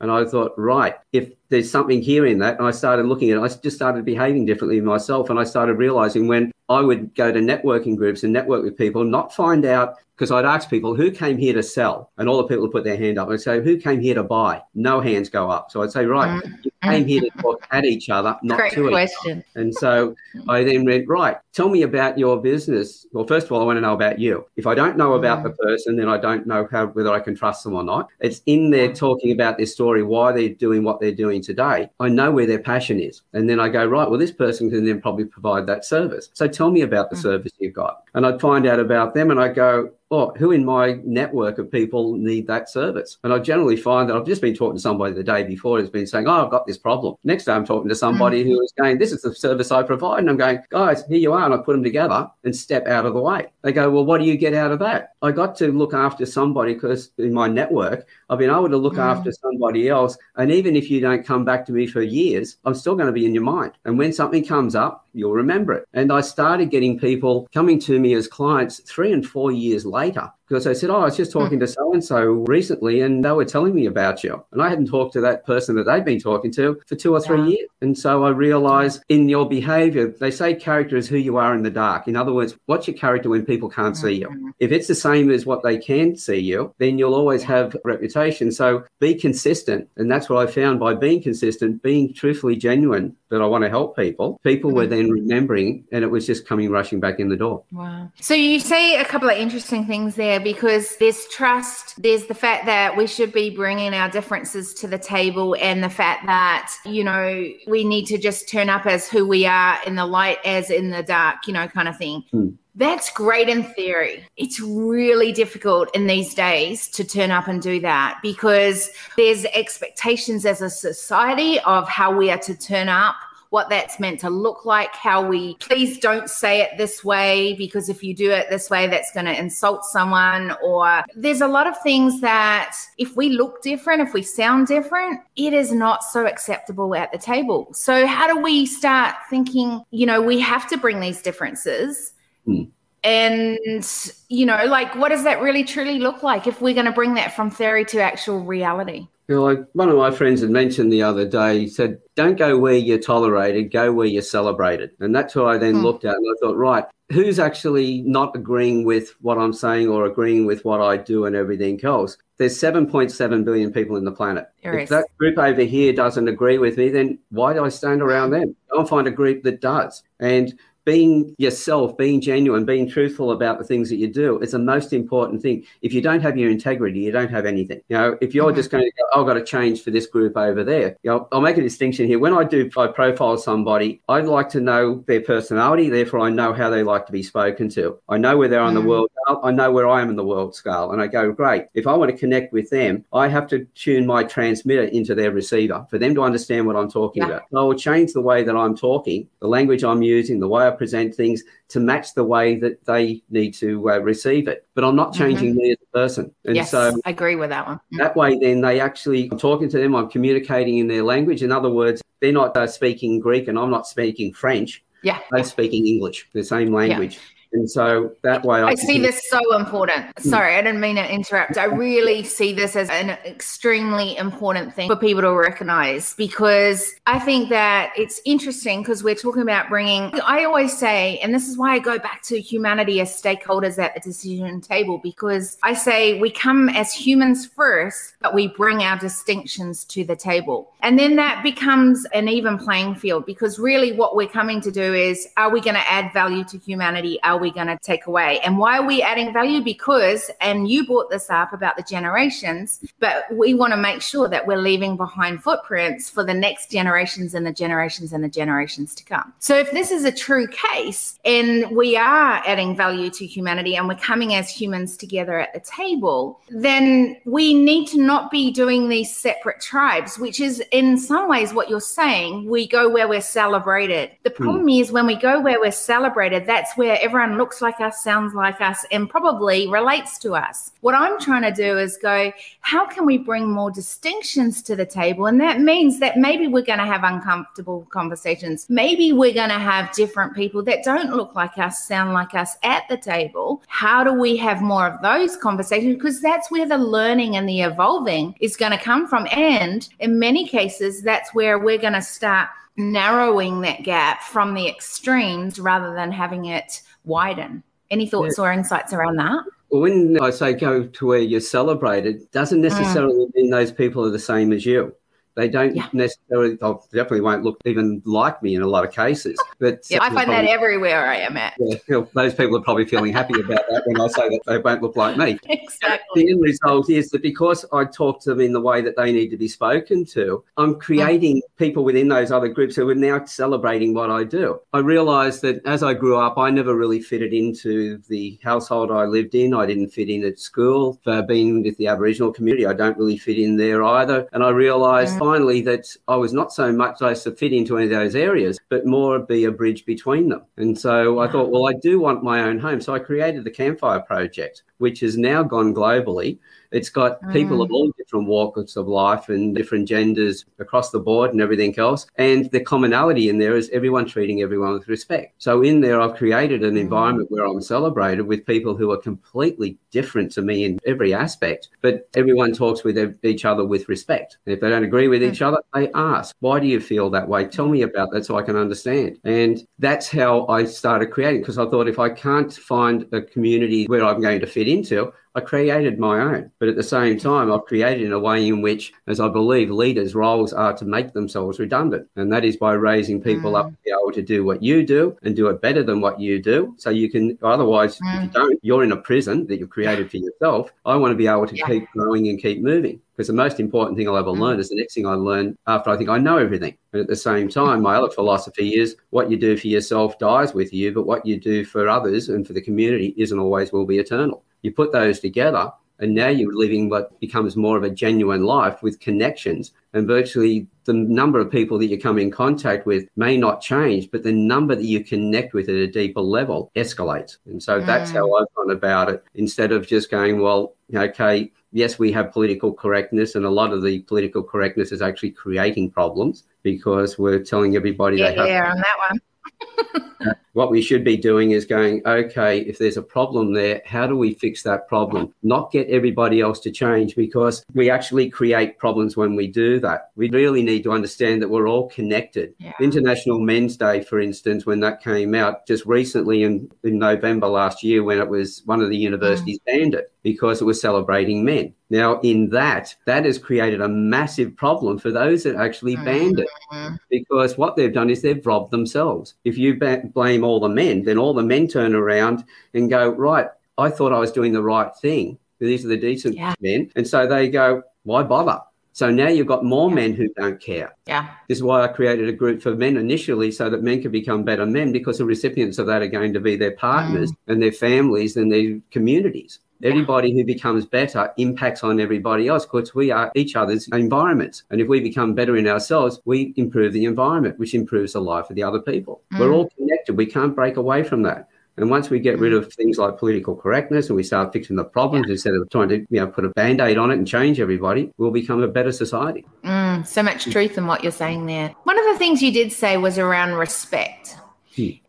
And 0.00 0.10
I 0.10 0.24
thought, 0.24 0.52
right, 0.56 0.94
if 1.12 1.30
there's 1.50 1.70
something 1.70 2.00
here 2.00 2.26
in 2.26 2.38
that, 2.38 2.58
and 2.58 2.66
I 2.66 2.70
started 2.70 3.06
looking 3.06 3.30
at 3.30 3.36
it, 3.36 3.40
I 3.40 3.48
just 3.48 3.76
started 3.76 4.04
behaving 4.04 4.46
differently 4.46 4.80
myself. 4.80 5.28
And 5.30 5.38
I 5.38 5.44
started 5.44 5.74
realizing 5.74 6.26
when 6.26 6.52
I 6.68 6.80
would 6.80 7.14
go 7.14 7.30
to 7.30 7.40
networking 7.40 7.96
groups 7.96 8.22
and 8.22 8.32
network 8.32 8.62
with 8.62 8.78
people, 8.78 9.04
not 9.04 9.34
find 9.34 9.64
out 9.64 9.96
because 10.20 10.30
I'd 10.30 10.44
ask 10.44 10.68
people 10.68 10.94
who 10.94 11.10
came 11.10 11.38
here 11.38 11.54
to 11.54 11.62
sell, 11.62 12.10
and 12.18 12.28
all 12.28 12.36
the 12.36 12.44
people 12.44 12.62
would 12.62 12.72
put 12.72 12.84
their 12.84 12.98
hand 12.98 13.18
up. 13.18 13.30
I'd 13.30 13.40
say, 13.40 13.62
who 13.62 13.78
came 13.78 14.00
here 14.00 14.14
to 14.14 14.22
buy? 14.22 14.60
No 14.74 15.00
hands 15.00 15.30
go 15.30 15.50
up. 15.50 15.70
So 15.70 15.82
I'd 15.82 15.92
say, 15.92 16.04
right, 16.04 16.42
mm-hmm. 16.42 16.56
you 16.62 16.70
came 16.82 17.06
here 17.06 17.22
to 17.22 17.30
talk 17.40 17.66
at 17.70 17.86
each 17.86 18.10
other, 18.10 18.36
not 18.42 18.58
Great 18.58 18.74
to 18.74 18.86
question. 18.90 19.38
each 19.38 19.44
other. 19.54 19.62
And 19.62 19.74
so 19.74 20.14
I 20.46 20.62
then 20.62 20.84
went, 20.84 21.08
right, 21.08 21.38
tell 21.54 21.70
me 21.70 21.82
about 21.82 22.18
your 22.18 22.38
business. 22.38 23.06
Well, 23.14 23.26
first 23.26 23.46
of 23.46 23.52
all, 23.52 23.62
I 23.62 23.64
want 23.64 23.78
to 23.78 23.80
know 23.80 23.94
about 23.94 24.18
you. 24.18 24.44
If 24.56 24.66
I 24.66 24.74
don't 24.74 24.98
know 24.98 25.14
about 25.14 25.38
mm-hmm. 25.38 25.48
the 25.48 25.54
person, 25.54 25.96
then 25.96 26.10
I 26.10 26.18
don't 26.18 26.46
know 26.46 26.68
how 26.70 26.88
whether 26.88 27.10
I 27.10 27.20
can 27.20 27.34
trust 27.34 27.64
them 27.64 27.74
or 27.74 27.82
not. 27.82 28.10
It's 28.20 28.42
in 28.44 28.68
there 28.68 28.92
talking 28.92 29.32
about 29.32 29.56
their 29.56 29.64
story, 29.64 30.02
why 30.02 30.32
they're 30.32 30.50
doing 30.50 30.84
what 30.84 31.00
they're 31.00 31.12
doing 31.12 31.39
today. 31.42 31.88
I 31.98 32.08
know 32.08 32.30
where 32.30 32.46
their 32.46 32.58
passion 32.58 33.00
is. 33.00 33.22
And 33.32 33.48
then 33.48 33.60
I 33.60 33.68
go, 33.68 33.84
right, 33.86 34.08
well, 34.08 34.18
this 34.18 34.32
person 34.32 34.70
can 34.70 34.84
then 34.84 35.00
probably 35.00 35.24
provide 35.24 35.66
that 35.66 35.84
service. 35.84 36.30
So 36.32 36.46
tell 36.48 36.70
me 36.70 36.82
about 36.82 37.10
the 37.10 37.16
mm-hmm. 37.16 37.22
service 37.22 37.52
you've 37.58 37.74
got. 37.74 38.04
And 38.14 38.26
I'd 38.26 38.40
find 38.40 38.66
out 38.66 38.80
about 38.80 39.14
them 39.14 39.30
and 39.30 39.40
I 39.40 39.48
go, 39.48 39.90
well, 40.10 40.32
who 40.36 40.50
in 40.50 40.64
my 40.64 40.98
network 41.04 41.58
of 41.58 41.70
people 41.70 42.16
need 42.16 42.48
that 42.48 42.68
service? 42.68 43.18
And 43.22 43.32
I 43.32 43.38
generally 43.38 43.76
find 43.76 44.08
that 44.08 44.16
I've 44.16 44.26
just 44.26 44.42
been 44.42 44.56
talking 44.56 44.76
to 44.76 44.82
somebody 44.82 45.14
the 45.14 45.22
day 45.22 45.44
before 45.44 45.78
who's 45.78 45.88
been 45.88 46.06
saying, 46.06 46.26
Oh, 46.26 46.44
I've 46.44 46.50
got 46.50 46.66
this 46.66 46.78
problem. 46.78 47.14
Next 47.22 47.44
day 47.44 47.52
I'm 47.52 47.64
talking 47.64 47.88
to 47.88 47.94
somebody 47.94 48.40
mm-hmm. 48.40 48.50
who 48.50 48.60
is 48.60 48.72
going, 48.76 48.98
This 48.98 49.12
is 49.12 49.22
the 49.22 49.32
service 49.32 49.70
I 49.70 49.84
provide. 49.84 50.18
And 50.18 50.30
I'm 50.30 50.36
going, 50.36 50.58
Guys, 50.70 51.04
here 51.06 51.18
you 51.18 51.32
are. 51.32 51.44
And 51.44 51.54
I 51.54 51.58
put 51.58 51.74
them 51.74 51.84
together 51.84 52.28
and 52.42 52.54
step 52.54 52.88
out 52.88 53.06
of 53.06 53.14
the 53.14 53.20
way. 53.20 53.46
They 53.62 53.70
go, 53.70 53.88
Well, 53.88 54.04
what 54.04 54.18
do 54.18 54.26
you 54.26 54.36
get 54.36 54.52
out 54.52 54.72
of 54.72 54.80
that? 54.80 55.12
I 55.22 55.30
got 55.30 55.54
to 55.58 55.70
look 55.70 55.94
after 55.94 56.26
somebody 56.26 56.74
because 56.74 57.12
in 57.18 57.32
my 57.32 57.46
network, 57.46 58.08
I've 58.28 58.38
been 58.38 58.50
able 58.50 58.68
to 58.68 58.76
look 58.76 58.94
mm-hmm. 58.94 59.02
after 59.02 59.30
somebody 59.30 59.88
else. 59.88 60.18
And 60.34 60.50
even 60.50 60.74
if 60.74 60.90
you 60.90 61.00
don't 61.00 61.24
come 61.24 61.44
back 61.44 61.64
to 61.66 61.72
me 61.72 61.86
for 61.86 62.02
years, 62.02 62.56
I'm 62.64 62.74
still 62.74 62.96
going 62.96 63.06
to 63.06 63.12
be 63.12 63.26
in 63.26 63.34
your 63.34 63.44
mind. 63.44 63.74
And 63.84 63.96
when 63.96 64.12
something 64.12 64.44
comes 64.44 64.74
up, 64.74 65.06
you'll 65.12 65.32
remember 65.32 65.72
it. 65.72 65.86
And 65.92 66.12
I 66.12 66.20
started 66.20 66.70
getting 66.70 66.98
people 66.98 67.48
coming 67.52 67.78
to 67.80 67.98
me 67.98 68.14
as 68.14 68.28
clients 68.28 68.80
three 68.80 69.12
and 69.12 69.26
four 69.26 69.52
years 69.52 69.84
later 69.84 70.30
because 70.50 70.66
I 70.66 70.72
said, 70.72 70.90
Oh, 70.90 70.96
I 70.96 71.04
was 71.04 71.16
just 71.16 71.30
talking 71.30 71.60
to 71.60 71.66
so 71.66 71.92
and 71.92 72.04
so 72.04 72.24
recently 72.48 73.00
and 73.02 73.24
they 73.24 73.30
were 73.30 73.44
telling 73.44 73.72
me 73.72 73.86
about 73.86 74.24
you. 74.24 74.44
And 74.50 74.60
I 74.60 74.68
hadn't 74.68 74.88
talked 74.88 75.12
to 75.12 75.20
that 75.20 75.46
person 75.46 75.76
that 75.76 75.84
they'd 75.84 76.04
been 76.04 76.18
talking 76.18 76.50
to 76.54 76.80
for 76.86 76.96
two 76.96 77.14
or 77.14 77.20
three 77.20 77.38
yeah. 77.38 77.46
years. 77.46 77.68
And 77.82 77.96
so 77.96 78.24
I 78.24 78.30
realized 78.30 79.02
in 79.08 79.28
your 79.28 79.48
behavior, 79.48 80.08
they 80.08 80.32
say 80.32 80.54
character 80.54 80.96
is 80.96 81.08
who 81.08 81.16
you 81.16 81.36
are 81.36 81.54
in 81.54 81.62
the 81.62 81.70
dark. 81.70 82.08
In 82.08 82.16
other 82.16 82.32
words, 82.32 82.56
what's 82.66 82.88
your 82.88 82.96
character 82.96 83.28
when 83.28 83.46
people 83.46 83.70
can't 83.70 83.94
mm-hmm. 83.94 84.06
see 84.06 84.14
you? 84.14 84.28
Mm-hmm. 84.28 84.50
If 84.58 84.72
it's 84.72 84.88
the 84.88 84.94
same 84.96 85.30
as 85.30 85.46
what 85.46 85.62
they 85.62 85.78
can 85.78 86.16
see 86.16 86.38
you, 86.38 86.74
then 86.78 86.98
you'll 86.98 87.14
always 87.14 87.44
have 87.44 87.76
reputation. 87.84 88.50
So 88.50 88.84
be 88.98 89.14
consistent. 89.14 89.88
And 89.96 90.10
that's 90.10 90.28
what 90.28 90.46
I 90.46 90.50
found 90.50 90.80
by 90.80 90.94
being 90.94 91.22
consistent, 91.22 91.82
being 91.82 92.12
truthfully 92.12 92.56
genuine 92.56 93.16
that 93.28 93.40
I 93.40 93.46
want 93.46 93.62
to 93.62 93.70
help 93.70 93.96
people. 93.96 94.40
People 94.42 94.70
mm-hmm. 94.70 94.78
were 94.78 94.86
then 94.88 95.10
remembering 95.10 95.84
and 95.92 96.02
it 96.02 96.08
was 96.08 96.26
just 96.26 96.46
coming 96.46 96.70
rushing 96.70 96.98
back 96.98 97.20
in 97.20 97.28
the 97.28 97.36
door. 97.36 97.62
Wow. 97.70 98.10
So 98.20 98.34
you 98.34 98.58
say 98.58 98.96
a 98.96 99.04
couple 99.04 99.30
of 99.30 99.36
interesting 99.36 99.86
things 99.86 100.16
there 100.16 100.39
because 100.42 100.96
there's 100.96 101.26
trust, 101.28 102.00
there's 102.02 102.26
the 102.26 102.34
fact 102.34 102.66
that 102.66 102.96
we 102.96 103.06
should 103.06 103.32
be 103.32 103.50
bringing 103.50 103.94
our 103.94 104.08
differences 104.08 104.74
to 104.74 104.88
the 104.88 104.98
table, 104.98 105.56
and 105.60 105.82
the 105.82 105.90
fact 105.90 106.26
that, 106.26 106.72
you 106.84 107.04
know, 107.04 107.46
we 107.66 107.84
need 107.84 108.06
to 108.06 108.18
just 108.18 108.48
turn 108.48 108.68
up 108.68 108.86
as 108.86 109.08
who 109.08 109.26
we 109.26 109.46
are 109.46 109.78
in 109.86 109.94
the 109.94 110.06
light 110.06 110.38
as 110.44 110.70
in 110.70 110.90
the 110.90 111.02
dark, 111.02 111.46
you 111.46 111.52
know, 111.52 111.68
kind 111.68 111.88
of 111.88 111.96
thing. 111.96 112.24
Hmm. 112.30 112.48
That's 112.76 113.10
great 113.10 113.48
in 113.48 113.64
theory. 113.74 114.24
It's 114.36 114.60
really 114.60 115.32
difficult 115.32 115.94
in 115.94 116.06
these 116.06 116.34
days 116.34 116.88
to 116.90 117.04
turn 117.04 117.30
up 117.30 117.48
and 117.48 117.60
do 117.60 117.80
that 117.80 118.20
because 118.22 118.90
there's 119.16 119.44
expectations 119.46 120.46
as 120.46 120.62
a 120.62 120.70
society 120.70 121.58
of 121.60 121.88
how 121.88 122.16
we 122.16 122.30
are 122.30 122.38
to 122.38 122.56
turn 122.56 122.88
up 122.88 123.16
what 123.50 123.68
that's 123.68 124.00
meant 124.00 124.20
to 124.20 124.30
look 124.30 124.64
like, 124.64 124.94
how 124.94 125.26
we 125.26 125.56
please 125.56 125.98
don't 125.98 126.30
say 126.30 126.62
it 126.62 126.70
this 126.78 127.04
way, 127.04 127.54
because 127.54 127.88
if 127.88 128.02
you 128.02 128.14
do 128.14 128.30
it 128.30 128.48
this 128.48 128.70
way, 128.70 128.86
that's 128.86 129.12
going 129.12 129.26
to 129.26 129.38
insult 129.38 129.84
someone. 129.84 130.56
Or 130.62 131.02
there's 131.14 131.40
a 131.40 131.48
lot 131.48 131.66
of 131.66 131.80
things 131.82 132.20
that 132.20 132.76
if 132.96 133.16
we 133.16 133.30
look 133.30 133.60
different, 133.62 134.02
if 134.02 134.14
we 134.14 134.22
sound 134.22 134.68
different, 134.68 135.20
it 135.36 135.52
is 135.52 135.72
not 135.72 136.04
so 136.04 136.26
acceptable 136.26 136.94
at 136.94 137.12
the 137.12 137.18
table. 137.18 137.68
So, 137.74 138.06
how 138.06 138.32
do 138.32 138.40
we 138.40 138.66
start 138.66 139.16
thinking, 139.28 139.82
you 139.90 140.06
know, 140.06 140.22
we 140.22 140.40
have 140.40 140.68
to 140.70 140.78
bring 140.78 141.00
these 141.00 141.20
differences? 141.20 142.14
Hmm. 142.46 142.64
And, 143.02 143.86
you 144.28 144.44
know, 144.44 144.64
like, 144.66 144.94
what 144.94 145.08
does 145.08 145.24
that 145.24 145.40
really 145.40 145.64
truly 145.64 145.98
look 145.98 146.22
like 146.22 146.46
if 146.46 146.60
we're 146.60 146.74
going 146.74 146.86
to 146.86 146.92
bring 146.92 147.14
that 147.14 147.34
from 147.34 147.50
theory 147.50 147.84
to 147.86 148.00
actual 148.00 148.40
reality? 148.40 149.06
You 149.28 149.36
know, 149.36 149.42
like 149.44 149.64
one 149.74 149.88
of 149.88 149.96
my 149.96 150.10
friends 150.10 150.40
had 150.40 150.50
mentioned 150.50 150.92
the 150.92 151.02
other 151.02 151.26
day, 151.26 151.60
he 151.60 151.68
said, 151.68 152.00
don't 152.16 152.36
go 152.36 152.58
where 152.58 152.74
you're 152.74 152.98
tolerated, 152.98 153.70
go 153.70 153.92
where 153.92 154.06
you're 154.06 154.22
celebrated. 154.22 154.90
And 154.98 155.14
that's 155.14 155.36
what 155.36 155.46
I 155.46 155.56
then 155.56 155.76
mm. 155.76 155.82
looked 155.82 156.04
at 156.04 156.16
and 156.16 156.26
I 156.28 156.34
thought, 156.40 156.56
right, 156.56 156.84
who's 157.10 157.38
actually 157.38 158.02
not 158.02 158.34
agreeing 158.34 158.84
with 158.84 159.14
what 159.20 159.38
I'm 159.38 159.52
saying 159.52 159.88
or 159.88 160.06
agreeing 160.06 160.46
with 160.46 160.64
what 160.64 160.80
I 160.80 160.96
do 160.96 161.26
and 161.26 161.36
everything 161.36 161.78
else? 161.84 162.16
There's 162.38 162.58
7.7 162.58 163.44
billion 163.44 163.72
people 163.72 163.96
in 163.96 164.04
the 164.04 164.12
planet. 164.12 164.48
There 164.62 164.78
if 164.78 164.84
is. 164.84 164.88
that 164.90 165.06
group 165.18 165.38
over 165.38 165.62
here 165.62 165.92
doesn't 165.92 166.26
agree 166.26 166.58
with 166.58 166.76
me, 166.76 166.88
then 166.88 167.18
why 167.30 167.52
do 167.52 167.64
I 167.64 167.68
stand 167.68 168.02
around 168.02 168.30
them? 168.30 168.56
Go 168.72 168.80
and 168.80 168.88
find 168.88 169.06
a 169.06 169.12
group 169.12 169.42
that 169.44 169.60
does. 169.60 170.02
And 170.18 170.58
being 170.90 171.36
yourself, 171.38 171.96
being 171.96 172.20
genuine, 172.20 172.64
being 172.64 172.90
truthful 172.90 173.30
about 173.30 173.58
the 173.58 173.64
things 173.64 173.88
that 173.88 173.94
you 173.94 174.08
do 174.08 174.40
is 174.40 174.50
the 174.50 174.58
most 174.58 174.92
important 174.92 175.40
thing. 175.40 175.64
If 175.82 175.94
you 175.94 176.02
don't 176.02 176.20
have 176.20 176.36
your 176.36 176.50
integrity, 176.50 176.98
you 176.98 177.12
don't 177.12 177.30
have 177.30 177.46
anything. 177.46 177.80
You 177.88 177.96
know, 177.96 178.18
if 178.20 178.34
you're 178.34 178.50
just 178.50 178.72
going 178.72 178.82
to 178.82 178.90
go, 178.90 179.04
oh, 179.14 179.20
I've 179.20 179.26
got 179.28 179.34
to 179.34 179.44
change 179.44 179.84
for 179.84 179.92
this 179.92 180.06
group 180.08 180.36
over 180.36 180.64
there, 180.64 180.96
you 181.04 181.10
know, 181.12 181.28
I'll 181.30 181.40
make 181.40 181.58
a 181.58 181.62
distinction 181.62 182.08
here. 182.08 182.18
When 182.18 182.34
I 182.34 182.42
do, 182.42 182.68
I 182.76 182.88
profile 182.88 183.38
somebody, 183.38 184.02
I'd 184.08 184.24
like 184.24 184.48
to 184.48 184.60
know 184.60 185.04
their 185.06 185.20
personality. 185.20 185.90
Therefore, 185.90 186.20
I 186.20 186.30
know 186.30 186.52
how 186.52 186.70
they 186.70 186.82
like 186.82 187.06
to 187.06 187.12
be 187.12 187.22
spoken 187.22 187.68
to. 187.68 187.96
I 188.08 188.18
know 188.18 188.36
where 188.36 188.48
they're 188.48 188.60
on 188.60 188.74
the 188.74 188.82
mm. 188.82 188.86
world 188.86 189.10
scale. 189.12 189.40
I 189.44 189.52
know 189.52 189.70
where 189.70 189.88
I 189.88 190.02
am 190.02 190.10
in 190.10 190.16
the 190.16 190.24
world 190.24 190.56
scale. 190.56 190.90
And 190.90 191.00
I 191.00 191.06
go, 191.06 191.30
great. 191.30 191.66
If 191.74 191.86
I 191.86 191.94
want 191.94 192.10
to 192.10 192.16
connect 192.16 192.52
with 192.52 192.68
them, 192.70 193.04
I 193.12 193.28
have 193.28 193.46
to 193.50 193.64
tune 193.76 194.06
my 194.06 194.24
transmitter 194.24 194.82
into 194.82 195.14
their 195.14 195.30
receiver 195.30 195.86
for 195.88 195.98
them 195.98 196.16
to 196.16 196.24
understand 196.24 196.66
what 196.66 196.74
I'm 196.74 196.90
talking 196.90 197.22
yeah. 197.22 197.28
about. 197.28 197.42
So 197.52 197.58
I 197.58 197.62
will 197.62 197.78
change 197.78 198.12
the 198.12 198.20
way 198.20 198.42
that 198.42 198.56
I'm 198.56 198.76
talking, 198.76 199.28
the 199.38 199.46
language 199.46 199.84
I'm 199.84 200.02
using, 200.02 200.40
the 200.40 200.48
way 200.48 200.66
I 200.66 200.72
present 200.80 201.14
things 201.14 201.42
to 201.68 201.78
match 201.78 202.14
the 202.14 202.24
way 202.24 202.56
that 202.56 202.82
they 202.86 203.22
need 203.28 203.52
to 203.52 203.90
uh, 203.90 203.98
receive 203.98 204.48
it. 204.48 204.66
But 204.74 204.82
I'm 204.82 204.96
not 204.96 205.12
changing 205.12 205.50
mm-hmm. 205.50 205.58
me 205.58 205.72
as 205.72 205.76
a 205.82 205.92
person. 205.92 206.34
And 206.46 206.56
yes, 206.56 206.70
so 206.70 206.98
I 207.04 207.10
agree 207.10 207.36
with 207.36 207.50
that 207.50 207.66
one. 207.66 207.76
Mm-hmm. 207.76 207.98
That 207.98 208.16
way, 208.16 208.38
then 208.40 208.62
they 208.62 208.80
actually, 208.80 209.28
I'm 209.30 209.38
talking 209.38 209.68
to 209.68 209.78
them, 209.78 209.94
I'm 209.94 210.08
communicating 210.08 210.78
in 210.78 210.88
their 210.88 211.02
language. 211.02 211.42
In 211.42 211.52
other 211.52 211.68
words, 211.68 212.00
they're 212.22 212.32
not 212.32 212.56
uh, 212.56 212.66
speaking 212.66 213.20
Greek 213.20 213.46
and 213.48 213.58
I'm 213.58 213.70
not 213.70 213.86
speaking 213.86 214.32
French. 214.32 214.82
Yeah. 215.02 215.18
They're 215.30 215.44
speaking 215.44 215.86
English, 215.86 216.26
the 216.32 216.42
same 216.42 216.72
language. 216.72 217.16
Yeah. 217.16 217.39
And 217.52 217.68
so 217.70 218.12
that 218.22 218.44
way, 218.44 218.60
I, 218.60 218.68
I 218.68 218.74
see 218.74 218.98
this 218.98 219.20
so 219.28 219.56
important. 219.56 220.06
Hmm. 220.18 220.28
Sorry, 220.28 220.54
I 220.54 220.62
didn't 220.62 220.80
mean 220.80 220.96
to 220.96 221.12
interrupt. 221.12 221.58
I 221.58 221.64
really 221.64 222.22
see 222.22 222.52
this 222.52 222.76
as 222.76 222.88
an 222.90 223.10
extremely 223.24 224.16
important 224.16 224.74
thing 224.74 224.88
for 224.88 224.96
people 224.96 225.22
to 225.22 225.32
recognize 225.32 226.14
because 226.14 226.94
I 227.06 227.18
think 227.18 227.48
that 227.48 227.92
it's 227.96 228.20
interesting 228.24 228.82
because 228.82 229.02
we're 229.02 229.14
talking 229.14 229.42
about 229.42 229.68
bringing, 229.68 230.12
I 230.20 230.44
always 230.44 230.76
say, 230.76 231.18
and 231.18 231.34
this 231.34 231.48
is 231.48 231.58
why 231.58 231.74
I 231.74 231.78
go 231.80 231.98
back 231.98 232.22
to 232.24 232.40
humanity 232.40 233.00
as 233.00 233.10
stakeholders 233.10 233.78
at 233.78 233.94
the 233.94 234.00
decision 234.00 234.60
table 234.60 235.00
because 235.02 235.58
I 235.62 235.74
say 235.74 236.20
we 236.20 236.30
come 236.30 236.68
as 236.68 236.92
humans 236.92 237.46
first, 237.46 238.14
but 238.20 238.34
we 238.34 238.48
bring 238.48 238.82
our 238.82 238.98
distinctions 238.98 239.84
to 239.86 240.04
the 240.04 240.16
table. 240.16 240.72
And 240.82 240.98
then 240.98 241.16
that 241.16 241.42
becomes 241.42 242.06
an 242.14 242.28
even 242.28 242.58
playing 242.58 242.94
field 242.94 243.26
because 243.26 243.58
really 243.58 243.92
what 243.92 244.14
we're 244.14 244.28
coming 244.28 244.60
to 244.60 244.70
do 244.70 244.94
is 244.94 245.26
are 245.36 245.50
we 245.50 245.60
going 245.60 245.74
to 245.74 245.90
add 245.90 246.12
value 246.12 246.44
to 246.44 246.58
humanity? 246.58 247.18
Are 247.22 247.39
we 247.40 247.50
going 247.50 247.66
to 247.66 247.78
take 247.82 248.06
away? 248.06 248.40
And 248.40 248.58
why 248.58 248.78
are 248.78 248.86
we 248.86 249.02
adding 249.02 249.32
value? 249.32 249.62
Because, 249.62 250.30
and 250.40 250.68
you 250.68 250.86
brought 250.86 251.10
this 251.10 251.30
up 251.30 251.52
about 251.52 251.76
the 251.76 251.82
generations, 251.82 252.80
but 252.98 253.24
we 253.32 253.54
want 253.54 253.72
to 253.72 253.76
make 253.76 254.02
sure 254.02 254.28
that 254.28 254.46
we're 254.46 254.58
leaving 254.58 254.96
behind 254.96 255.42
footprints 255.42 256.08
for 256.08 256.24
the 256.24 256.34
next 256.34 256.70
generations 256.70 257.34
and 257.34 257.46
the 257.46 257.52
generations 257.52 258.12
and 258.12 258.22
the 258.22 258.28
generations 258.28 258.94
to 258.94 259.04
come. 259.04 259.32
So 259.38 259.56
if 259.56 259.70
this 259.70 259.90
is 259.90 260.04
a 260.04 260.12
true 260.12 260.46
case 260.48 261.18
and 261.24 261.70
we 261.74 261.96
are 261.96 262.42
adding 262.46 262.76
value 262.76 263.10
to 263.10 263.26
humanity 263.26 263.76
and 263.76 263.88
we're 263.88 263.96
coming 263.96 264.34
as 264.34 264.50
humans 264.50 264.96
together 264.96 265.38
at 265.38 265.52
the 265.54 265.60
table, 265.60 266.40
then 266.50 267.16
we 267.24 267.54
need 267.54 267.86
to 267.88 268.00
not 268.00 268.30
be 268.30 268.50
doing 268.50 268.88
these 268.88 269.14
separate 269.14 269.60
tribes, 269.60 270.18
which 270.18 270.40
is 270.40 270.62
in 270.72 270.98
some 270.98 271.28
ways 271.28 271.54
what 271.54 271.68
you're 271.68 271.80
saying. 271.80 272.48
We 272.48 272.66
go 272.66 272.88
where 272.88 273.08
we're 273.08 273.20
celebrated. 273.20 274.10
The 274.22 274.30
hmm. 274.30 274.44
problem 274.44 274.66
mm. 274.66 274.80
is 274.80 274.92
when 274.92 275.06
we 275.06 275.16
go 275.16 275.40
where 275.40 275.60
we're 275.60 275.72
celebrated, 275.72 276.46
that's 276.46 276.76
where 276.76 276.98
everyone 277.00 277.29
looks 277.36 277.60
like 277.60 277.80
us, 277.80 278.02
sounds 278.02 278.34
like 278.34 278.60
us, 278.60 278.84
and 278.90 279.08
probably 279.08 279.68
relates 279.68 280.18
to 280.18 280.34
us. 280.34 280.72
What 280.80 280.94
I'm 280.94 281.18
trying 281.20 281.42
to 281.42 281.52
do 281.52 281.78
is 281.78 281.98
go, 282.00 282.32
how 282.60 282.86
can 282.86 283.04
we 283.06 283.18
bring 283.18 283.50
more 283.50 283.70
distinctions 283.70 284.62
to 284.62 284.76
the 284.76 284.86
table? 284.86 285.26
And 285.26 285.40
that 285.40 285.60
means 285.60 285.98
that 286.00 286.16
maybe 286.16 286.46
we're 286.46 286.62
going 286.62 286.78
to 286.78 286.84
have 286.84 287.04
uncomfortable 287.04 287.86
conversations. 287.90 288.66
Maybe 288.68 289.12
we're 289.12 289.34
going 289.34 289.50
to 289.50 289.58
have 289.58 289.92
different 289.92 290.34
people 290.34 290.62
that 290.64 290.84
don't 290.84 291.14
look 291.14 291.34
like 291.34 291.58
us, 291.58 291.84
sound 291.84 292.12
like 292.12 292.34
us 292.34 292.56
at 292.62 292.84
the 292.88 292.96
table. 292.96 293.62
How 293.66 294.04
do 294.04 294.12
we 294.12 294.36
have 294.38 294.62
more 294.62 294.86
of 294.86 295.02
those 295.02 295.36
conversations? 295.36 295.96
Because 295.96 296.20
that's 296.20 296.50
where 296.50 296.66
the 296.66 296.78
learning 296.78 297.36
and 297.36 297.48
the 297.48 297.62
evolving 297.62 298.34
is 298.40 298.56
going 298.56 298.72
to 298.72 298.78
come 298.78 299.06
from. 299.08 299.26
And 299.32 299.88
in 299.98 300.18
many 300.18 300.46
cases, 300.46 301.02
that's 301.02 301.34
where 301.34 301.58
we're 301.58 301.78
going 301.78 301.94
to 301.94 302.02
start 302.02 302.48
narrowing 302.76 303.60
that 303.60 303.82
gap 303.82 304.22
from 304.22 304.54
the 304.54 304.66
extremes 304.66 305.58
rather 305.58 305.94
than 305.94 306.10
having 306.10 306.46
it 306.46 306.82
widen. 307.10 307.62
Any 307.90 308.06
thoughts 308.06 308.36
yeah. 308.38 308.44
or 308.44 308.52
insights 308.52 308.94
around 308.94 309.16
that? 309.16 309.44
Well, 309.70 309.82
when 309.82 310.18
I 310.20 310.30
say 310.30 310.54
go 310.54 310.86
to 310.86 311.06
where 311.06 311.18
you're 311.18 311.40
celebrated, 311.40 312.30
doesn't 312.30 312.60
necessarily 312.60 313.26
mm. 313.26 313.34
mean 313.34 313.50
those 313.50 313.72
people 313.72 314.04
are 314.04 314.10
the 314.10 314.18
same 314.18 314.52
as 314.52 314.64
you. 314.64 314.94
They 315.36 315.48
don't 315.48 315.74
yeah. 315.74 315.88
necessarily, 315.92 316.56
they 316.56 316.72
definitely 316.92 317.20
won't 317.20 317.44
look 317.44 317.60
even 317.64 318.02
like 318.04 318.42
me 318.42 318.54
in 318.54 318.62
a 318.62 318.66
lot 318.66 318.84
of 318.84 318.92
cases. 318.92 319.40
But 319.58 319.80
yeah, 319.88 319.98
I 319.98 320.08
find 320.08 320.26
probably, 320.26 320.34
that 320.34 320.44
everywhere 320.46 321.06
I 321.06 321.16
am 321.16 321.36
at. 321.36 321.54
Yeah, 321.58 322.02
those 322.14 322.34
people 322.34 322.56
are 322.56 322.62
probably 322.62 322.84
feeling 322.84 323.12
happy 323.12 323.40
about 323.40 323.62
that 323.70 323.82
when 323.86 324.00
I 324.00 324.08
say 324.08 324.28
that 324.28 324.40
they 324.46 324.58
won't 324.58 324.82
look 324.82 324.96
like 324.96 325.16
me. 325.16 325.38
Exactly. 325.70 326.24
The 326.24 326.30
end 326.32 326.42
result 326.42 326.90
is 326.90 327.10
that 327.10 327.22
because 327.22 327.64
I 327.72 327.84
talk 327.84 328.20
to 328.22 328.30
them 328.30 328.40
in 328.40 328.52
the 328.52 328.60
way 328.60 328.82
that 328.82 328.96
they 328.96 329.12
need 329.12 329.28
to 329.28 329.36
be 329.36 329.48
spoken 329.48 330.04
to, 330.06 330.42
I'm 330.56 330.78
creating 330.78 331.36
mm. 331.36 331.56
people 331.58 331.84
within 331.84 332.08
those 332.08 332.32
other 332.32 332.48
groups 332.48 332.76
who 332.76 332.88
are 332.88 332.94
now 332.94 333.24
celebrating 333.24 333.94
what 333.94 334.10
I 334.10 334.24
do. 334.24 334.60
I 334.72 334.78
realized 334.78 335.42
that 335.42 335.64
as 335.66 335.82
I 335.82 335.94
grew 335.94 336.16
up, 336.16 336.38
I 336.38 336.50
never 336.50 336.74
really 336.74 337.00
fitted 337.00 337.32
into 337.32 337.98
the 338.08 338.38
household 338.42 338.90
I 338.90 339.04
lived 339.04 339.34
in. 339.34 339.54
I 339.54 339.66
didn't 339.66 339.90
fit 339.90 340.10
in 340.10 340.24
at 340.24 340.38
school. 340.38 340.98
For 341.04 341.22
being 341.22 341.62
with 341.62 341.76
the 341.78 341.86
Aboriginal 341.86 342.32
community, 342.32 342.66
I 342.66 342.72
don't 342.72 342.98
really 342.98 343.16
fit 343.16 343.38
in 343.38 343.56
there 343.56 343.82
either. 343.84 344.28
And 344.32 344.42
I 344.42 344.50
realized 344.50 345.14
mm 345.14 345.19
finally 345.20 345.60
that 345.60 345.86
I 346.08 346.16
was 346.16 346.32
not 346.32 346.52
so 346.52 346.72
much 346.72 346.98
supposed 346.98 347.22
to 347.24 347.32
fit 347.32 347.52
into 347.52 347.76
any 347.76 347.84
of 347.86 347.90
those 347.90 348.16
areas, 348.16 348.58
but 348.70 348.86
more 348.86 349.18
be 349.18 349.44
a 349.44 349.52
bridge 349.52 349.84
between 349.84 350.28
them. 350.28 350.42
And 350.56 350.76
so 350.76 351.20
I 351.20 351.28
thought, 351.28 351.50
well, 351.50 351.68
I 351.68 351.74
do 351.74 352.00
want 352.00 352.24
my 352.24 352.42
own 352.42 352.58
home. 352.58 352.80
So 352.80 352.94
I 352.94 352.98
created 352.98 353.44
the 353.44 353.50
Campfire 353.50 354.00
Project, 354.00 354.62
which 354.80 355.00
has 355.00 355.16
now 355.16 355.42
gone 355.42 355.74
globally. 355.74 356.38
It's 356.72 356.88
got 356.88 357.20
mm. 357.22 357.32
people 357.32 357.62
of 357.62 357.72
all 357.72 357.90
different 357.98 358.28
walks 358.28 358.76
of 358.76 358.86
life 358.86 359.28
and 359.28 359.54
different 359.54 359.88
genders 359.88 360.44
across 360.58 360.90
the 360.90 361.00
board 361.00 361.32
and 361.32 361.40
everything 361.40 361.76
else. 361.78 362.06
And 362.16 362.50
the 362.50 362.60
commonality 362.60 363.28
in 363.28 363.38
there 363.38 363.56
is 363.56 363.70
everyone 363.70 364.06
treating 364.06 364.42
everyone 364.42 364.74
with 364.74 364.88
respect. 364.88 365.34
So 365.38 365.62
in 365.62 365.80
there, 365.80 366.00
I've 366.00 366.16
created 366.16 366.62
an 366.62 366.74
mm. 366.74 366.80
environment 366.80 367.30
where 367.30 367.44
I'm 367.44 367.60
celebrated 367.60 368.22
with 368.22 368.46
people 368.46 368.76
who 368.76 368.90
are 368.92 368.98
completely 368.98 369.78
different 369.90 370.30
to 370.32 370.42
me 370.42 370.64
in 370.64 370.78
every 370.86 371.12
aspect, 371.12 371.68
but 371.80 372.08
everyone 372.14 372.52
talks 372.52 372.84
with 372.84 373.18
each 373.24 373.44
other 373.44 373.64
with 373.64 373.88
respect. 373.88 374.38
And 374.46 374.54
if 374.54 374.60
they 374.60 374.68
don't 374.68 374.84
agree 374.84 375.08
with 375.08 375.22
mm. 375.22 375.32
each 375.32 375.42
other, 375.42 375.58
they 375.74 375.90
ask, 375.92 376.34
why 376.40 376.60
do 376.60 376.66
you 376.66 376.80
feel 376.80 377.10
that 377.10 377.28
way? 377.28 377.46
Tell 377.46 377.68
me 377.68 377.82
about 377.82 378.12
that 378.12 378.24
so 378.24 378.38
I 378.38 378.42
can 378.42 378.56
understand. 378.56 379.18
And 379.24 379.66
that's 379.78 380.08
how 380.08 380.46
I 380.46 380.64
started 380.64 381.06
creating 381.06 381.40
because 381.40 381.58
I 381.58 381.68
thought 381.68 381.88
if 381.88 381.98
I 381.98 382.10
can't 382.10 382.52
find 382.52 383.06
a 383.12 383.20
community 383.20 383.86
where 383.86 384.04
I'm 384.04 384.20
going 384.20 384.40
to 384.40 384.46
fit 384.46 384.68
into, 384.70 385.12
I 385.34 385.40
created 385.40 385.98
my 385.98 386.20
own. 386.20 386.50
But 386.58 386.68
at 386.68 386.76
the 386.76 386.82
same 386.82 387.18
time, 387.18 387.52
I've 387.52 387.64
created 387.64 388.04
in 388.04 388.12
a 388.12 388.18
way 388.18 388.48
in 388.48 388.62
which, 388.62 388.92
as 389.06 389.20
I 389.20 389.28
believe, 389.28 389.70
leaders' 389.70 390.14
roles 390.14 390.52
are 390.52 390.76
to 390.76 390.84
make 390.84 391.12
themselves 391.12 391.60
redundant. 391.60 392.08
And 392.16 392.32
that 392.32 392.44
is 392.44 392.56
by 392.56 392.72
raising 392.72 393.22
people 393.22 393.52
mm. 393.52 393.60
up 393.60 393.70
to 393.70 393.76
be 393.84 393.90
able 393.92 394.12
to 394.12 394.22
do 394.22 394.44
what 394.44 394.62
you 394.62 394.84
do 394.84 395.16
and 395.22 395.36
do 395.36 395.46
it 395.46 395.62
better 395.62 395.84
than 395.84 396.00
what 396.00 396.18
you 396.18 396.42
do. 396.42 396.74
So 396.78 396.90
you 396.90 397.08
can, 397.08 397.38
otherwise, 397.42 397.98
mm. 397.98 398.16
if 398.16 398.22
you 398.22 398.28
mm. 398.28 398.32
don't, 398.32 398.58
you're 398.62 398.82
in 398.82 398.92
a 398.92 398.96
prison 398.96 399.46
that 399.46 399.58
you've 399.58 399.70
created 399.70 400.10
for 400.10 400.16
yourself. 400.16 400.72
I 400.84 400.96
want 400.96 401.12
to 401.12 401.16
be 401.16 401.28
able 401.28 401.46
to 401.46 401.56
yeah. 401.56 401.66
keep 401.66 401.88
growing 401.92 402.28
and 402.28 402.42
keep 402.42 402.60
moving. 402.60 403.00
Because 403.16 403.28
the 403.28 403.34
most 403.34 403.60
important 403.60 403.98
thing 403.98 404.08
I'll 404.08 404.16
ever 404.16 404.30
mm. 404.30 404.38
learn 404.38 404.58
is 404.58 404.70
the 404.70 404.76
next 404.76 404.94
thing 404.94 405.06
I 405.06 405.14
learn 405.14 405.56
after 405.68 405.90
I 405.90 405.96
think 405.96 406.08
I 406.10 406.18
know 406.18 406.38
everything. 406.38 406.76
And 406.92 407.02
at 407.02 407.06
the 407.06 407.14
same 407.14 407.48
time, 407.48 407.82
my 407.82 407.94
other 407.94 408.10
philosophy 408.10 408.76
is 408.76 408.96
what 409.10 409.30
you 409.30 409.36
do 409.36 409.56
for 409.56 409.68
yourself 409.68 410.18
dies 410.18 410.54
with 410.54 410.72
you, 410.72 410.90
but 410.90 411.06
what 411.06 411.24
you 411.24 411.38
do 411.38 411.64
for 411.64 411.88
others 411.88 412.30
and 412.30 412.44
for 412.44 412.52
the 412.52 412.60
community 412.60 413.14
isn't 413.16 413.38
always 413.38 413.70
will 413.70 413.86
be 413.86 413.98
eternal. 413.98 414.42
You 414.62 414.72
put 414.72 414.92
those 414.92 415.19
together, 415.20 415.70
and 416.00 416.14
now 416.14 416.28
you're 416.28 416.54
living 416.54 416.88
what 416.88 417.18
becomes 417.20 417.56
more 417.56 417.76
of 417.76 417.82
a 417.82 417.90
genuine 417.90 418.44
life 418.44 418.82
with 418.82 419.00
connections. 419.00 419.72
And 419.92 420.06
virtually 420.06 420.66
the 420.84 420.94
number 420.94 421.38
of 421.38 421.50
people 421.50 421.78
that 421.78 421.86
you 421.86 422.00
come 422.00 422.18
in 422.18 422.30
contact 422.30 422.86
with 422.86 423.06
may 423.16 423.36
not 423.36 423.60
change, 423.60 424.10
but 424.10 424.22
the 424.22 424.32
number 424.32 424.74
that 424.74 424.84
you 424.84 425.04
connect 425.04 425.52
with 425.52 425.68
at 425.68 425.74
a 425.74 425.86
deeper 425.86 426.22
level 426.22 426.72
escalates. 426.74 427.36
And 427.44 427.62
so 427.62 427.80
mm. 427.80 427.86
that's 427.86 428.10
how 428.10 428.32
I've 428.34 428.52
gone 428.56 428.70
about 428.70 429.10
it. 429.10 429.22
Instead 429.34 429.72
of 429.72 429.86
just 429.86 430.10
going, 430.10 430.40
well, 430.40 430.74
okay, 430.94 431.52
yes, 431.72 431.98
we 431.98 432.12
have 432.12 432.32
political 432.32 432.72
correctness, 432.72 433.34
and 433.34 433.44
a 433.44 433.50
lot 433.50 433.72
of 433.72 433.82
the 433.82 434.00
political 434.00 434.42
correctness 434.42 434.92
is 434.92 435.02
actually 435.02 435.30
creating 435.32 435.90
problems 435.90 436.44
because 436.62 437.18
we're 437.18 437.40
telling 437.40 437.76
everybody 437.76 438.16
yeah, 438.18 438.30
they 438.30 438.36
have. 438.36 438.48
Yeah, 438.48 438.70
on 438.70 438.76
that 438.78 438.96
one. 439.10 439.20
what 440.52 440.70
we 440.70 440.82
should 440.82 441.04
be 441.04 441.16
doing 441.16 441.52
is 441.52 441.64
going, 441.64 442.02
okay, 442.06 442.60
if 442.60 442.78
there's 442.78 442.96
a 442.96 443.02
problem 443.02 443.52
there, 443.52 443.82
how 443.86 444.06
do 444.06 444.16
we 444.16 444.34
fix 444.34 444.62
that 444.62 444.88
problem? 444.88 445.32
Not 445.42 445.72
get 445.72 445.88
everybody 445.88 446.40
else 446.40 446.60
to 446.60 446.70
change 446.70 447.16
because 447.16 447.64
we 447.74 447.90
actually 447.90 448.28
create 448.30 448.78
problems 448.78 449.16
when 449.16 449.36
we 449.36 449.46
do 449.46 449.80
that. 449.80 450.10
We 450.16 450.30
really 450.30 450.62
need 450.62 450.82
to 450.84 450.92
understand 450.92 451.40
that 451.42 451.50
we're 451.50 451.68
all 451.68 451.88
connected. 451.88 452.54
Yeah. 452.58 452.72
International 452.80 453.38
Men's 453.38 453.76
Day, 453.76 454.02
for 454.02 454.20
instance, 454.20 454.66
when 454.66 454.80
that 454.80 455.02
came 455.02 455.34
out 455.34 455.66
just 455.66 455.86
recently 455.86 456.42
in, 456.42 456.70
in 456.82 456.98
November 456.98 457.46
last 457.46 457.82
year, 457.82 458.02
when 458.02 458.18
it 458.18 458.28
was 458.28 458.62
one 458.66 458.80
of 458.80 458.90
the 458.90 458.96
universities 458.96 459.58
mm. 459.60 459.64
banned 459.66 459.94
it 459.94 460.12
because 460.22 460.60
it 460.60 460.64
was 460.64 460.80
celebrating 460.80 461.44
men. 461.44 461.74
Now, 461.90 462.20
in 462.20 462.48
that, 462.50 462.94
that 463.04 463.24
has 463.24 463.36
created 463.36 463.80
a 463.80 463.88
massive 463.88 464.56
problem 464.56 464.98
for 464.98 465.10
those 465.10 465.42
that 465.42 465.56
actually 465.56 465.96
banned 465.96 466.38
it 466.38 466.48
mm-hmm. 466.72 466.94
because 467.10 467.58
what 467.58 467.74
they've 467.74 467.92
done 467.92 468.10
is 468.10 468.22
they've 468.22 468.46
robbed 468.46 468.70
themselves. 468.70 469.34
If 469.44 469.58
you 469.58 469.74
ba- 469.74 470.02
blame 470.14 470.44
all 470.44 470.60
the 470.60 470.68
men, 470.68 471.02
then 471.02 471.18
all 471.18 471.34
the 471.34 471.42
men 471.42 471.66
turn 471.66 471.94
around 471.94 472.44
and 472.74 472.88
go, 472.88 473.10
right, 473.10 473.48
I 473.76 473.90
thought 473.90 474.12
I 474.12 474.20
was 474.20 474.30
doing 474.30 474.52
the 474.52 474.62
right 474.62 474.94
thing. 474.96 475.36
These 475.58 475.84
are 475.84 475.88
the 475.88 475.96
decent 475.96 476.36
yeah. 476.36 476.54
men. 476.60 476.90
And 476.94 477.06
so 477.06 477.26
they 477.26 477.48
go, 477.48 477.82
why 478.04 478.22
bother? 478.22 478.60
So 478.92 479.10
now 479.10 479.28
you've 479.28 479.46
got 479.46 479.64
more 479.64 479.88
yeah. 479.88 479.94
men 479.94 480.14
who 480.14 480.28
don't 480.36 480.60
care. 480.60 480.94
Yeah. 481.06 481.28
This 481.48 481.58
is 481.58 481.62
why 481.62 481.82
I 481.82 481.88
created 481.88 482.28
a 482.28 482.32
group 482.32 482.62
for 482.62 482.74
men 482.74 482.96
initially 482.96 483.50
so 483.50 483.68
that 483.70 483.82
men 483.82 484.02
can 484.02 484.10
become 484.10 484.44
better 484.44 484.66
men 484.66 484.92
because 484.92 485.18
the 485.18 485.24
recipients 485.24 485.78
of 485.78 485.86
that 485.86 486.02
are 486.02 486.08
going 486.08 486.32
to 486.34 486.40
be 486.40 486.56
their 486.56 486.72
partners 486.72 487.32
mm. 487.32 487.36
and 487.48 487.62
their 487.62 487.72
families 487.72 488.36
and 488.36 488.50
their 488.52 488.80
communities. 488.90 489.60
Everybody 489.82 490.32
who 490.32 490.44
becomes 490.44 490.84
better 490.84 491.32
impacts 491.38 491.82
on 491.82 492.00
everybody 492.00 492.48
else 492.48 492.66
because 492.66 492.94
we 492.94 493.10
are 493.10 493.32
each 493.34 493.56
other's 493.56 493.88
environments. 493.88 494.64
And 494.70 494.80
if 494.80 494.88
we 494.88 495.00
become 495.00 495.34
better 495.34 495.56
in 495.56 495.66
ourselves, 495.66 496.20
we 496.24 496.52
improve 496.56 496.92
the 496.92 497.06
environment, 497.06 497.58
which 497.58 497.74
improves 497.74 498.12
the 498.12 498.20
life 498.20 498.50
of 498.50 498.56
the 498.56 498.62
other 498.62 498.80
people. 498.80 499.22
Mm. 499.32 499.40
We're 499.40 499.52
all 499.52 499.70
connected. 499.70 500.16
We 500.16 500.26
can't 500.26 500.54
break 500.54 500.76
away 500.76 501.02
from 501.02 501.22
that. 501.22 501.48
And 501.76 501.88
once 501.88 502.10
we 502.10 502.20
get 502.20 502.38
rid 502.38 502.52
of 502.52 502.70
things 502.72 502.98
like 502.98 503.16
political 503.16 503.56
correctness 503.56 504.08
and 504.08 504.16
we 504.16 504.22
start 504.22 504.52
fixing 504.52 504.76
the 504.76 504.84
problems 504.84 505.26
yeah. 505.28 505.32
instead 505.32 505.54
of 505.54 505.70
trying 505.70 505.88
to 505.88 506.06
you 506.10 506.20
know 506.20 506.26
put 506.26 506.44
a 506.44 506.50
band-aid 506.50 506.98
on 506.98 507.10
it 507.10 507.14
and 507.14 507.26
change 507.26 507.58
everybody, 507.58 508.12
we'll 508.18 508.30
become 508.30 508.62
a 508.62 508.68
better 508.68 508.92
society. 508.92 509.46
Mm, 509.64 510.06
so 510.06 510.22
much 510.22 510.44
truth 510.44 510.76
in 510.76 510.86
what 510.86 511.02
you're 511.02 511.12
saying 511.12 511.46
there. 511.46 511.74
One 511.84 511.98
of 511.98 512.04
the 512.04 512.18
things 512.18 512.42
you 512.42 512.52
did 512.52 512.70
say 512.72 512.98
was 512.98 513.18
around 513.18 513.54
respect. 513.54 514.36